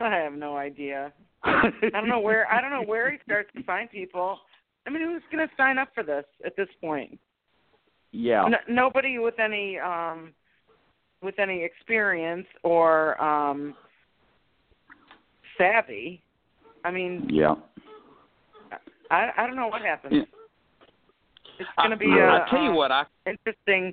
I 0.01 0.15
have 0.17 0.33
no 0.33 0.57
idea. 0.57 1.13
I 1.45 1.71
don't 1.93 2.09
know 2.09 2.21
where 2.21 2.51
I 2.51 2.61
don't 2.61 2.71
know 2.71 2.85
where 2.85 3.11
he 3.11 3.19
starts 3.25 3.51
to 3.57 3.63
find 3.63 3.91
people. 3.91 4.39
I 4.87 4.91
mean, 4.91 5.03
who's 5.03 5.23
going 5.31 5.47
to 5.47 5.55
sign 5.57 5.79
up 5.79 5.89
for 5.95 6.03
this 6.03 6.25
at 6.45 6.57
this 6.57 6.69
point? 6.81 7.19
Yeah. 8.13 8.49
No, 8.49 8.57
nobody 8.69 9.19
with 9.19 9.39
any 9.39 9.79
um 9.79 10.33
with 11.23 11.39
any 11.39 11.63
experience 11.65 12.47
or 12.63 13.21
um 13.23 13.75
savvy. 15.57 16.23
I 16.85 16.91
mean, 16.91 17.29
Yeah. 17.31 17.55
I 19.11 19.31
I 19.37 19.47
don't 19.47 19.57
know 19.57 19.69
what 19.69 19.83
happens. 19.83 20.15
Yeah. 20.15 20.23
It's 21.59 21.69
going 21.77 21.91
to 21.91 21.97
be 21.97 22.07
I, 22.07 22.19
a 22.19 22.45
I 22.45 22.49
tell 22.51 22.63
you 22.63 22.71
um, 22.71 22.77
what, 22.77 22.93
I 22.93 23.05
interesting. 23.27 23.93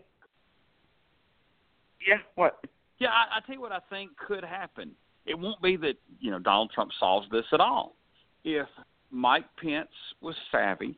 Yeah, 2.07 2.17
what? 2.35 2.59
yeah, 2.99 3.09
I, 3.09 3.37
I 3.37 3.39
tell 3.45 3.55
you 3.55 3.61
what 3.61 3.71
I 3.71 3.79
think 3.89 4.11
could 4.17 4.43
happen. 4.43 4.91
It 5.25 5.37
won't 5.37 5.61
be 5.61 5.75
that 5.77 5.95
you 6.19 6.31
know 6.31 6.39
Donald 6.39 6.71
Trump 6.71 6.91
solves 6.99 7.27
this 7.31 7.45
at 7.51 7.59
all. 7.59 7.95
If 8.43 8.67
Mike 9.11 9.45
Pence 9.61 9.89
was 10.21 10.35
savvy, 10.51 10.97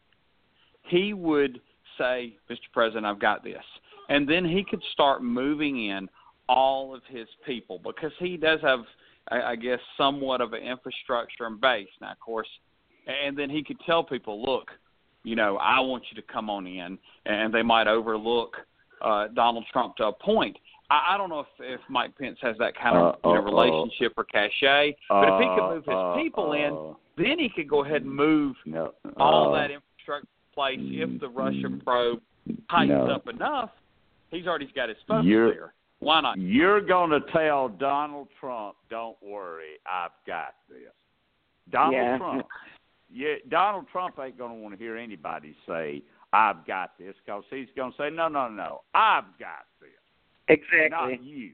he 0.83 1.13
would 1.13 1.61
say, 1.97 2.37
"Mr. 2.49 2.71
President, 2.73 3.05
I've 3.05 3.19
got 3.19 3.43
this," 3.43 3.63
and 4.09 4.27
then 4.27 4.45
he 4.45 4.63
could 4.63 4.83
start 4.91 5.23
moving 5.23 5.85
in 5.85 6.09
all 6.49 6.93
of 6.93 7.01
his 7.05 7.27
people 7.45 7.79
because 7.79 8.11
he 8.19 8.37
does 8.37 8.61
have, 8.61 8.85
I, 9.29 9.55
guess, 9.57 9.79
somewhat 9.97 10.39
of 10.39 10.53
an 10.53 10.63
infrastructure 10.63 11.45
and 11.45 11.59
base. 11.59 11.89
Now, 11.99 12.11
of 12.11 12.19
course, 12.19 12.47
and 13.05 13.37
then 13.37 13.49
he 13.49 13.63
could 13.63 13.79
tell 13.81 14.03
people, 14.03 14.41
"Look, 14.43 14.71
you 15.23 15.35
know, 15.35 15.57
I 15.57 15.79
want 15.79 16.03
you 16.09 16.21
to 16.21 16.27
come 16.27 16.49
on 16.49 16.67
in," 16.67 16.97
and 17.25 17.53
they 17.53 17.63
might 17.63 17.87
overlook 17.87 18.57
uh, 19.01 19.27
Donald 19.29 19.65
Trump 19.71 19.95
to 19.97 20.07
a 20.07 20.13
point. 20.13 20.57
I, 20.89 21.13
I 21.13 21.17
don't 21.17 21.29
know 21.29 21.41
if, 21.41 21.47
if 21.59 21.81
Mike 21.89 22.17
Pence 22.17 22.37
has 22.41 22.55
that 22.59 22.73
kind 22.77 22.97
of 22.97 23.15
Uh, 23.23 23.29
you 23.29 23.35
know, 23.35 23.39
uh, 23.39 23.41
uh. 23.41 23.51
relationship 23.51 24.13
or 24.17 24.23
cachet, 24.23 24.95
but 25.09 25.27
if 25.29 25.41
he 25.41 25.47
could 25.47 25.69
move 25.69 25.85
his 25.85 25.93
Uh, 25.93 26.15
people 26.15 26.53
in, 26.53 26.73
uh, 26.73 26.93
then 27.17 27.39
he 27.39 27.49
could 27.49 27.67
go 27.67 27.83
ahead 27.83 28.03
and 28.03 28.13
move 28.13 28.55
no, 28.65 28.93
all 29.17 29.53
uh, 29.53 29.59
that 29.59 29.71
infrastructure 29.71 30.27
in 30.27 30.53
place 30.53 30.79
if 30.81 31.19
the 31.19 31.29
Russian 31.29 31.79
mm, 31.79 31.83
probe 31.83 32.21
tightens 32.69 33.07
no. 33.07 33.15
up 33.15 33.27
enough. 33.27 33.71
He's 34.31 34.45
already 34.47 34.67
got 34.75 34.89
his 34.89 34.97
folks 35.07 35.25
You're- 35.25 35.53
there. 35.53 35.73
Why 35.99 36.21
not? 36.21 36.37
You're 36.37 36.79
going 36.79 37.09
to 37.09 37.21
tell 37.33 37.69
Donald 37.69 38.27
Trump, 38.39 38.75
"Don't 38.87 39.17
worry, 39.19 39.79
I've 39.91 40.11
got 40.27 40.53
this." 40.69 40.93
Donald 41.71 41.95
Yeah. 41.95 42.17
Trump, 42.19 42.45
yeah, 43.09 43.35
Donald 43.49 43.87
Trump 43.91 44.19
ain't 44.19 44.37
going 44.37 44.51
to 44.51 44.57
want 44.61 44.75
to 44.75 44.77
hear 44.77 44.95
anybody 44.95 45.55
say, 45.67 46.03
"I've 46.33 46.67
got 46.67 46.99
this," 46.99 47.15
because 47.25 47.45
he's 47.49 47.67
going 47.75 47.93
to 47.93 47.97
say, 47.97 48.09
"No, 48.11 48.27
no, 48.27 48.47
no, 48.47 48.83
I've 48.93 49.25
got 49.39 49.65
this, 49.81 49.89
Exactly. 50.47 50.89
not 50.89 51.23
you." 51.23 51.51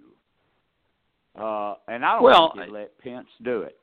Uh, 1.35 1.75
and 1.87 2.05
I 2.05 2.13
don't 2.15 2.23
Well, 2.23 2.51
think 2.53 2.65
he'd 2.65 2.71
let 2.71 2.97
Pence 2.99 3.27
do 3.43 3.61
it. 3.63 3.77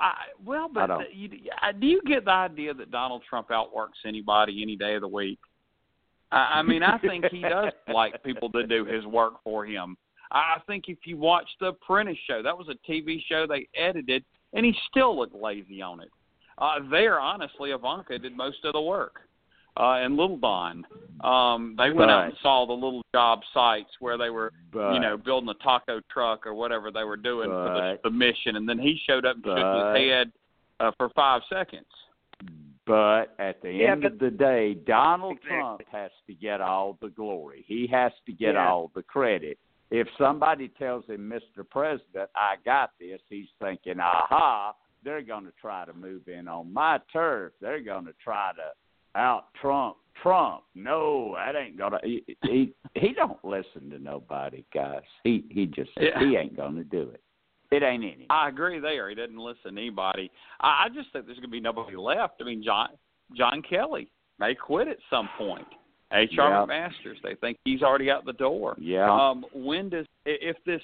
I, 0.00 0.14
well, 0.44 0.66
I 0.66 0.72
but 0.72 0.86
don't. 0.86 1.04
the, 1.10 1.16
you, 1.16 1.30
I- 1.60 1.72
do 1.72 1.86
you 1.86 2.00
get 2.06 2.24
the 2.24 2.30
idea 2.30 2.72
that 2.74 2.90
Donald 2.90 3.22
Trump 3.28 3.50
outworks 3.50 3.98
anybody 4.06 4.62
any 4.62 4.76
day 4.76 4.94
of 4.94 5.00
the 5.00 5.08
week? 5.08 5.40
I, 6.30 6.58
I 6.58 6.62
mean, 6.62 6.82
I 6.82 6.98
think 6.98 7.24
he 7.30 7.40
does 7.40 7.72
like 7.92 8.22
people 8.22 8.50
to 8.52 8.66
do 8.66 8.84
his 8.84 9.04
work 9.06 9.42
for 9.42 9.64
him. 9.66 9.96
I 10.30 10.56
I 10.56 10.60
think 10.66 10.84
if 10.88 10.98
you 11.04 11.16
watch 11.16 11.48
the 11.58 11.68
Apprentice 11.68 12.18
show, 12.26 12.42
that 12.42 12.56
was 12.56 12.68
a 12.68 12.90
TV 12.90 13.20
show 13.28 13.46
they 13.46 13.66
edited, 13.74 14.24
and 14.52 14.64
he 14.64 14.74
still 14.90 15.16
looked 15.18 15.34
lazy 15.34 15.82
on 15.82 16.00
it. 16.00 16.10
Uh, 16.58 16.76
there, 16.90 17.18
honestly, 17.20 17.70
Ivanka 17.70 18.18
did 18.18 18.36
most 18.36 18.64
of 18.64 18.72
the 18.74 18.80
work. 18.80 19.27
Uh, 19.78 19.92
and 20.04 20.16
Little 20.16 20.36
Don, 20.38 20.84
um, 21.22 21.74
they 21.78 21.90
went 21.90 22.10
out 22.10 22.24
and 22.24 22.34
saw 22.42 22.66
the 22.66 22.72
little 22.72 23.02
job 23.14 23.40
sites 23.54 23.90
where 24.00 24.18
they 24.18 24.30
were 24.30 24.52
But 24.72 24.94
you 24.94 25.00
know, 25.00 25.16
building 25.16 25.48
a 25.48 25.54
taco 25.62 26.00
truck 26.10 26.46
or 26.46 26.54
whatever 26.54 26.90
they 26.90 27.04
were 27.04 27.16
doing 27.16 27.48
for 27.48 27.68
the, 27.74 27.98
the 28.02 28.10
mission, 28.10 28.56
and 28.56 28.68
then 28.68 28.78
he 28.78 28.98
showed 29.06 29.24
up 29.24 29.36
and 29.36 29.44
shook 29.44 29.56
his 29.96 30.10
head 30.10 30.32
uh, 30.80 30.90
for 30.96 31.10
five 31.10 31.42
seconds. 31.48 31.86
But 32.86 33.34
at 33.38 33.60
the 33.62 33.70
Yeah, 33.72 33.92
end 33.92 34.02
but- 34.02 34.12
of 34.12 34.18
the 34.18 34.30
day, 34.30 34.74
Donald 34.74 35.32
Exactly. 35.36 35.58
Trump 35.58 35.82
has 35.92 36.10
to 36.26 36.34
get 36.34 36.60
all 36.60 36.96
the 37.02 37.10
glory. 37.10 37.64
He 37.66 37.86
has 37.88 38.12
to 38.26 38.32
get 38.32 38.54
Yeah. 38.54 38.68
all 38.68 38.90
the 38.94 39.02
credit. 39.02 39.58
If 39.90 40.08
somebody 40.18 40.68
tells 40.68 41.04
him, 41.06 41.30
Mr. 41.30 41.68
President, 41.68 42.30
I 42.34 42.56
got 42.64 42.90
this, 42.98 43.20
he's 43.28 43.48
thinking, 43.60 44.00
aha, 44.00 44.74
they're 45.02 45.22
going 45.22 45.44
to 45.44 45.52
try 45.60 45.84
to 45.84 45.92
move 45.94 46.28
in 46.28 46.48
on 46.48 46.72
my 46.72 46.98
turf. 47.12 47.52
They're 47.60 47.80
going 47.80 48.04
to 48.06 48.12
try 48.22 48.52
to 48.56 48.72
out 49.14 49.46
Trump 49.60 49.96
Trump. 50.22 50.62
No, 50.74 51.34
that 51.36 51.56
ain't 51.56 51.78
gonna. 51.78 51.98
He 52.02 52.24
he, 52.42 52.72
he 52.94 53.12
don't 53.12 53.42
listen 53.44 53.90
to 53.90 53.98
nobody, 53.98 54.64
guys. 54.74 55.02
He 55.24 55.44
he 55.50 55.66
just 55.66 55.90
Yeah. 56.00 56.18
he 56.20 56.36
ain't 56.36 56.56
gonna 56.56 56.84
do 56.84 57.10
it. 57.14 57.20
It 57.70 57.82
ain't 57.82 58.02
any. 58.02 58.26
I 58.30 58.48
agree 58.48 58.80
there. 58.80 59.08
He 59.10 59.14
doesn't 59.14 59.36
listen 59.36 59.74
to 59.74 59.80
anybody. 59.80 60.30
I, 60.60 60.86
I 60.86 60.88
just 60.88 61.12
think 61.12 61.26
there's 61.26 61.36
going 61.36 61.50
to 61.50 61.52
be 61.52 61.60
nobody 61.60 61.96
left. 61.98 62.36
I 62.40 62.44
mean, 62.44 62.62
John 62.64 62.88
John 63.36 63.60
Kelly 63.60 64.10
may 64.38 64.54
quit 64.54 64.88
at 64.88 64.96
some 65.10 65.28
point. 65.36 65.66
H.R. 66.10 66.50
Yeah. 66.50 66.64
Masters, 66.64 67.18
they 67.22 67.34
think 67.34 67.58
he's 67.66 67.82
already 67.82 68.10
out 68.10 68.24
the 68.24 68.32
door. 68.32 68.74
Yeah. 68.80 69.10
Um, 69.12 69.44
when 69.52 69.90
does 69.90 70.06
if 70.24 70.56
this 70.64 70.80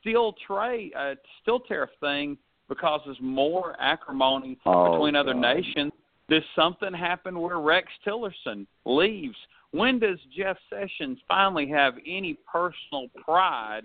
steel 0.00 0.34
trade 0.46 0.92
uh, 0.96 1.14
steel 1.42 1.58
tariff 1.58 1.90
thing 2.00 2.38
causes 2.80 3.18
more 3.20 3.76
acrimony 3.80 4.56
Oh, 4.64 4.92
between 4.92 5.14
other 5.14 5.34
God. 5.34 5.40
nations? 5.40 5.92
Does 6.28 6.42
something 6.56 6.92
happen 6.92 7.38
where 7.40 7.58
Rex 7.58 7.88
Tillerson 8.06 8.66
leaves? 8.84 9.36
When 9.72 9.98
does 9.98 10.18
Jeff 10.36 10.56
Sessions 10.70 11.18
finally 11.26 11.68
have 11.68 11.94
any 12.06 12.38
personal 12.50 13.08
pride 13.24 13.82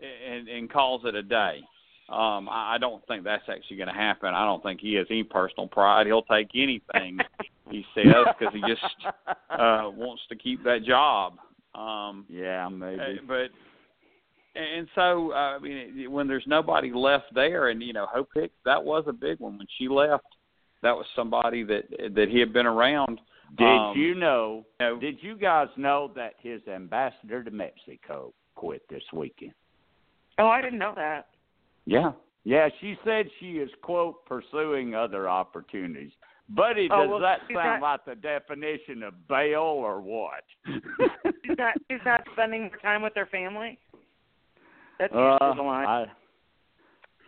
and, 0.00 0.48
and 0.48 0.70
calls 0.70 1.02
it 1.04 1.14
a 1.14 1.22
day? 1.22 1.60
Um, 2.08 2.48
I, 2.48 2.76
don't 2.78 3.04
think 3.08 3.24
that's 3.24 3.42
actually 3.48 3.78
going 3.78 3.88
to 3.88 3.94
happen. 3.94 4.32
I 4.32 4.44
don't 4.44 4.62
think 4.62 4.80
he 4.80 4.94
has 4.94 5.08
any 5.10 5.24
personal 5.24 5.66
pride. 5.66 6.06
He'll 6.06 6.22
take 6.22 6.48
anything 6.54 7.18
he 7.70 7.84
says 7.94 8.26
because 8.38 8.54
he 8.54 8.60
just 8.60 8.82
uh, 9.50 9.90
wants 9.94 10.22
to 10.28 10.36
keep 10.36 10.62
that 10.64 10.84
job. 10.84 11.34
Um, 11.74 12.24
yeah, 12.28 12.68
maybe. 12.68 13.00
uh, 13.00 13.22
but 13.26 13.50
and 14.54 14.88
so 14.94 15.32
uh, 15.32 15.56
I 15.56 15.58
mean, 15.58 16.10
when 16.10 16.26
there's 16.28 16.44
nobody 16.46 16.92
left 16.92 17.34
there, 17.34 17.68
and 17.68 17.82
you 17.82 17.92
know, 17.92 18.06
Hope 18.10 18.28
Hicks, 18.34 18.54
that 18.64 18.82
was 18.82 19.04
a 19.08 19.12
big 19.12 19.40
one 19.40 19.58
when 19.58 19.66
she 19.78 19.88
left. 19.88 20.24
That 20.82 20.92
was 20.96 21.06
somebody 21.16 21.62
that 21.64 21.84
that 22.14 22.28
he 22.28 22.38
had 22.38 22.52
been 22.52 22.66
around. 22.66 23.20
Did 23.56 23.64
Um, 23.66 23.96
you 23.96 24.14
know? 24.14 24.66
you 24.80 24.86
know, 24.86 24.98
Did 24.98 25.22
you 25.22 25.36
guys 25.36 25.68
know 25.76 26.10
that 26.16 26.34
his 26.40 26.60
ambassador 26.68 27.44
to 27.44 27.50
Mexico 27.50 28.32
quit 28.56 28.82
this 28.88 29.02
weekend? 29.12 29.52
Oh, 30.38 30.48
I 30.48 30.60
didn't 30.60 30.78
know 30.80 30.92
that. 30.96 31.28
Yeah. 31.86 32.12
Yeah, 32.44 32.68
she 32.80 32.96
said 33.04 33.26
she 33.40 33.58
is 33.58 33.70
quote 33.82 34.24
pursuing 34.26 34.94
other 34.94 35.28
opportunities. 35.28 36.12
Buddy, 36.50 36.88
Oh, 36.92 37.02
does 37.02 37.10
well, 37.10 37.20
that 37.20 37.40
sound 37.52 37.80
not- 37.80 37.82
like 37.82 38.04
the 38.04 38.14
definition 38.14 39.02
of 39.02 39.26
bail 39.28 39.62
or 39.62 40.00
what? 40.00 40.44
She's 41.44 41.56
not. 41.58 41.74
She's 41.90 42.00
not 42.04 42.22
spending 42.34 42.62
more 42.62 42.76
time 42.82 43.02
with 43.02 43.14
her 43.16 43.26
family. 43.26 43.78
That's 44.98 45.12
usually 45.12 45.38
Uh, 45.40 45.54
the 45.54 45.62
line. 45.62 45.86
I, 45.86 46.06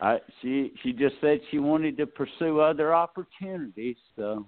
I, 0.01 0.19
she 0.41 0.73
she 0.83 0.93
just 0.93 1.17
said 1.21 1.41
she 1.51 1.59
wanted 1.59 1.97
to 1.99 2.07
pursue 2.07 2.61
other 2.61 2.95
opportunities. 2.95 3.97
So, 4.17 4.47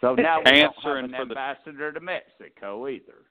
so 0.00 0.14
now 0.18 0.38
we 0.44 0.50
don't 0.52 0.56
have 0.56 0.96
an 0.96 1.10
for 1.10 1.24
the- 1.26 1.38
ambassador 1.38 1.92
to 1.92 2.00
Mexico 2.00 2.88
either. 2.88 3.22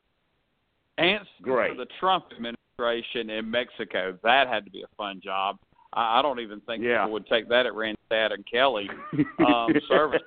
answer 0.98 1.26
Great. 1.42 1.72
for 1.72 1.78
the 1.78 1.88
Trump 2.00 2.26
administration 2.36 3.30
in 3.32 3.50
Mexico. 3.50 4.18
That 4.24 4.48
had 4.48 4.66
to 4.66 4.72
be 4.72 4.84
a 4.84 4.96
fun 4.96 5.22
job. 5.24 5.58
I, 5.94 6.20
I 6.20 6.22
don't 6.22 6.40
even 6.40 6.60
think 6.62 6.84
Yeah. 6.84 7.02
people 7.02 7.14
would 7.14 7.28
take 7.28 7.50
that 7.50 7.66
at 7.66 7.74
Randstad 7.74 8.34
and 8.34 8.46
Kelly 8.50 8.90
um, 9.48 9.70
service. 9.88 10.22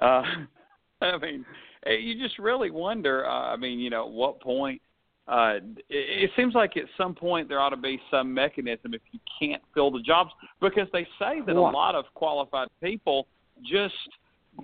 Uh, 0.00 0.22
I 1.00 1.16
mean, 1.18 1.44
eh, 1.86 1.92
you 1.92 2.20
just 2.24 2.38
really 2.38 2.70
wonder. 2.70 3.26
Uh, 3.26 3.52
I 3.52 3.56
mean, 3.56 3.78
you 3.78 3.90
know, 3.90 4.06
at 4.06 4.12
what 4.12 4.40
point? 4.40 4.80
Uh, 5.28 5.56
it, 5.90 6.24
it 6.24 6.30
seems 6.36 6.54
like 6.54 6.76
at 6.76 6.84
some 6.96 7.14
point 7.14 7.48
there 7.48 7.60
ought 7.60 7.68
to 7.70 7.76
be 7.76 8.00
some 8.10 8.32
mechanism 8.32 8.94
if 8.94 9.02
you 9.12 9.20
can't 9.38 9.62
fill 9.74 9.90
the 9.90 10.00
jobs 10.00 10.30
because 10.60 10.88
they 10.92 11.06
say 11.18 11.40
that 11.46 11.54
a 11.54 11.60
lot 11.60 11.94
of 11.94 12.06
qualified 12.14 12.68
people 12.82 13.26
just 13.62 13.94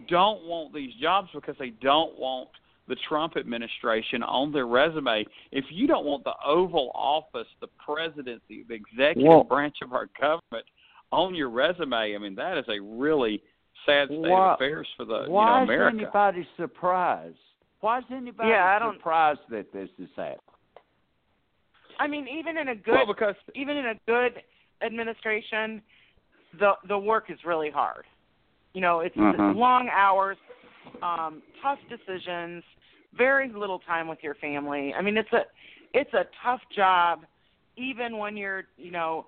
don't 0.08 0.42
want 0.44 0.72
these 0.72 0.92
jobs 1.00 1.28
because 1.34 1.54
they 1.58 1.70
don't 1.82 2.18
want 2.18 2.48
the 2.88 2.96
Trump 3.08 3.36
administration 3.36 4.22
on 4.22 4.52
their 4.52 4.66
resume. 4.66 5.24
If 5.52 5.64
you 5.70 5.86
don't 5.86 6.04
want 6.04 6.24
the 6.24 6.34
Oval 6.44 6.90
Office, 6.94 7.46
the 7.60 7.68
presidency, 7.84 8.64
the 8.68 8.74
executive 8.74 9.28
Well- 9.28 9.44
branch 9.44 9.76
of 9.82 9.92
our 9.92 10.08
government 10.18 10.66
on 11.12 11.34
your 11.34 11.50
resume, 11.50 12.14
I 12.14 12.18
mean 12.18 12.34
that 12.36 12.56
is 12.58 12.68
a 12.68 12.80
really 12.80 13.42
sad 13.84 14.08
state 14.08 14.18
Why- 14.18 14.52
of 14.52 14.54
affairs 14.54 14.88
for 14.96 15.04
the 15.04 15.24
Why 15.28 15.60
you 15.62 15.66
know 15.66 15.88
is 15.88 15.94
anybody 15.94 16.48
surprised? 16.56 17.36
Why 17.80 17.98
is 17.98 18.04
anybody 18.10 18.48
Yeah, 18.48 18.74
I 18.74 18.78
don't- 18.78 18.96
surprised 18.96 19.40
that 19.50 19.70
this 19.72 19.90
is 19.98 20.08
happening? 20.16 20.38
I 21.98 22.06
mean, 22.06 22.26
even 22.28 22.56
in 22.56 22.68
a 22.68 22.74
good, 22.74 22.92
well, 22.92 23.06
because 23.06 23.34
even 23.54 23.76
in 23.76 23.86
a 23.86 23.94
good 24.06 24.42
administration, 24.82 25.82
the 26.58 26.72
the 26.88 26.98
work 26.98 27.30
is 27.30 27.38
really 27.44 27.70
hard. 27.70 28.04
You 28.72 28.80
know, 28.80 29.00
it's 29.00 29.16
Mhm. 29.16 29.56
long 29.56 29.88
hours, 29.88 30.36
um, 31.02 31.42
tough 31.62 31.78
decisions, 31.88 32.64
very 33.12 33.48
little 33.48 33.78
time 33.78 34.08
with 34.08 34.22
your 34.22 34.34
family. 34.34 34.92
I 34.94 35.00
mean, 35.00 35.16
it's 35.16 35.32
a 35.32 35.46
it's 35.92 36.12
a 36.14 36.26
tough 36.42 36.62
job, 36.70 37.24
even 37.76 38.18
when 38.18 38.36
you're 38.36 38.66
you 38.76 38.90
know 38.90 39.26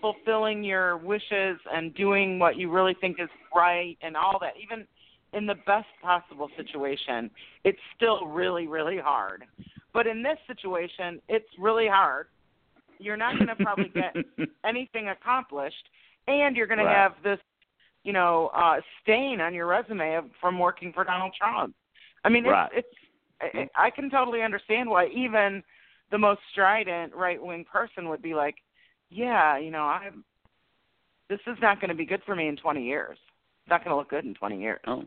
fulfilling 0.00 0.62
your 0.62 0.98
wishes 0.98 1.58
and 1.72 1.94
doing 1.94 2.38
what 2.38 2.56
you 2.56 2.70
really 2.70 2.94
think 2.94 3.18
is 3.20 3.30
right 3.54 3.96
and 4.02 4.16
all 4.16 4.38
that. 4.40 4.54
Even 4.56 4.86
in 5.32 5.46
the 5.46 5.56
best 5.66 5.88
possible 6.02 6.50
situation, 6.56 7.30
it's 7.64 7.80
still 7.94 8.26
really 8.26 8.66
really 8.66 8.98
hard. 8.98 9.44
But 9.96 10.06
in 10.06 10.22
this 10.22 10.36
situation, 10.46 11.22
it's 11.26 11.48
really 11.58 11.88
hard. 11.88 12.26
You're 12.98 13.16
not 13.16 13.36
going 13.36 13.48
to 13.48 13.56
probably 13.56 13.88
get 13.88 14.14
anything 14.66 15.08
accomplished, 15.08 15.88
and 16.28 16.54
you're 16.54 16.66
going 16.66 16.80
Right. 16.80 16.92
to 16.92 16.98
have 16.98 17.12
this, 17.24 17.38
you 18.04 18.12
know, 18.12 18.50
uh, 18.54 18.82
stain 19.02 19.40
on 19.40 19.54
your 19.54 19.64
resume 19.66 20.16
of, 20.16 20.26
from 20.38 20.58
working 20.58 20.92
for 20.92 21.02
Donald 21.02 21.32
Trump. 21.40 21.74
I 22.24 22.28
mean, 22.28 22.44
it's, 22.44 22.50
Right. 22.52 22.70
it's 22.74 22.88
I, 23.40 23.86
I 23.86 23.90
can 23.90 24.10
totally 24.10 24.42
understand 24.42 24.90
why 24.90 25.06
even 25.06 25.62
the 26.10 26.18
most 26.18 26.40
strident 26.52 27.14
right 27.14 27.42
wing 27.42 27.64
person 27.64 28.10
would 28.10 28.20
be 28.20 28.34
like, 28.34 28.56
yeah, 29.08 29.56
you 29.56 29.70
know, 29.70 29.84
I'm. 29.84 30.24
This 31.30 31.40
is 31.46 31.56
not 31.62 31.80
going 31.80 31.88
to 31.88 31.96
be 31.96 32.04
good 32.04 32.22
for 32.26 32.36
me 32.36 32.48
in 32.48 32.56
20 32.56 32.84
years. 32.84 33.16
It's 33.62 33.70
not 33.70 33.82
going 33.82 33.92
to 33.92 33.96
look 33.96 34.10
good 34.10 34.26
in 34.26 34.34
20 34.34 34.60
years. 34.60 34.80
Oh. 34.86 35.04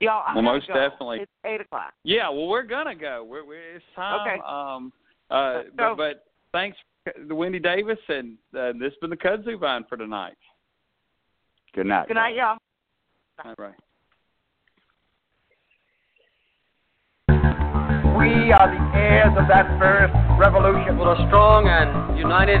Yeah, 0.00 0.20
I'm 0.26 0.34
Well, 0.36 0.44
most 0.44 0.68
go. 0.68 0.74
definitely. 0.74 1.20
It's 1.20 1.32
eight 1.44 1.60
o'clock. 1.60 1.92
Yeah, 2.02 2.28
well, 2.28 2.48
we're 2.48 2.62
gonna 2.62 2.94
go. 2.94 3.24
We're, 3.24 3.44
we're 3.44 3.76
it's 3.76 3.84
time. 3.94 4.20
Okay. 4.20 4.40
Um, 4.46 4.92
uh, 5.30 5.54
Let's 5.56 5.68
but, 5.76 5.96
but 5.96 6.24
thanks, 6.52 6.76
to 7.28 7.34
Wendy 7.34 7.58
Davis, 7.58 7.98
and 8.08 8.36
uh, 8.58 8.72
this 8.72 8.92
has 8.92 8.92
been 9.00 9.10
the 9.10 9.16
Kudzu 9.16 9.58
Vine 9.58 9.84
for 9.88 9.96
tonight. 9.96 10.36
Good 11.74 11.86
night. 11.86 12.08
Good 12.08 12.14
night, 12.14 12.34
y'all. 12.36 12.58
All 13.44 13.54
right. 13.58 13.74
We 18.16 18.52
are 18.52 18.70
the 18.70 18.96
heirs 18.96 19.34
of 19.36 19.48
that 19.48 19.66
first 19.78 20.14
revolution. 20.38 20.98
With 20.98 21.08
a 21.08 21.26
strong 21.28 21.66
and 21.66 22.16
united 22.16 22.60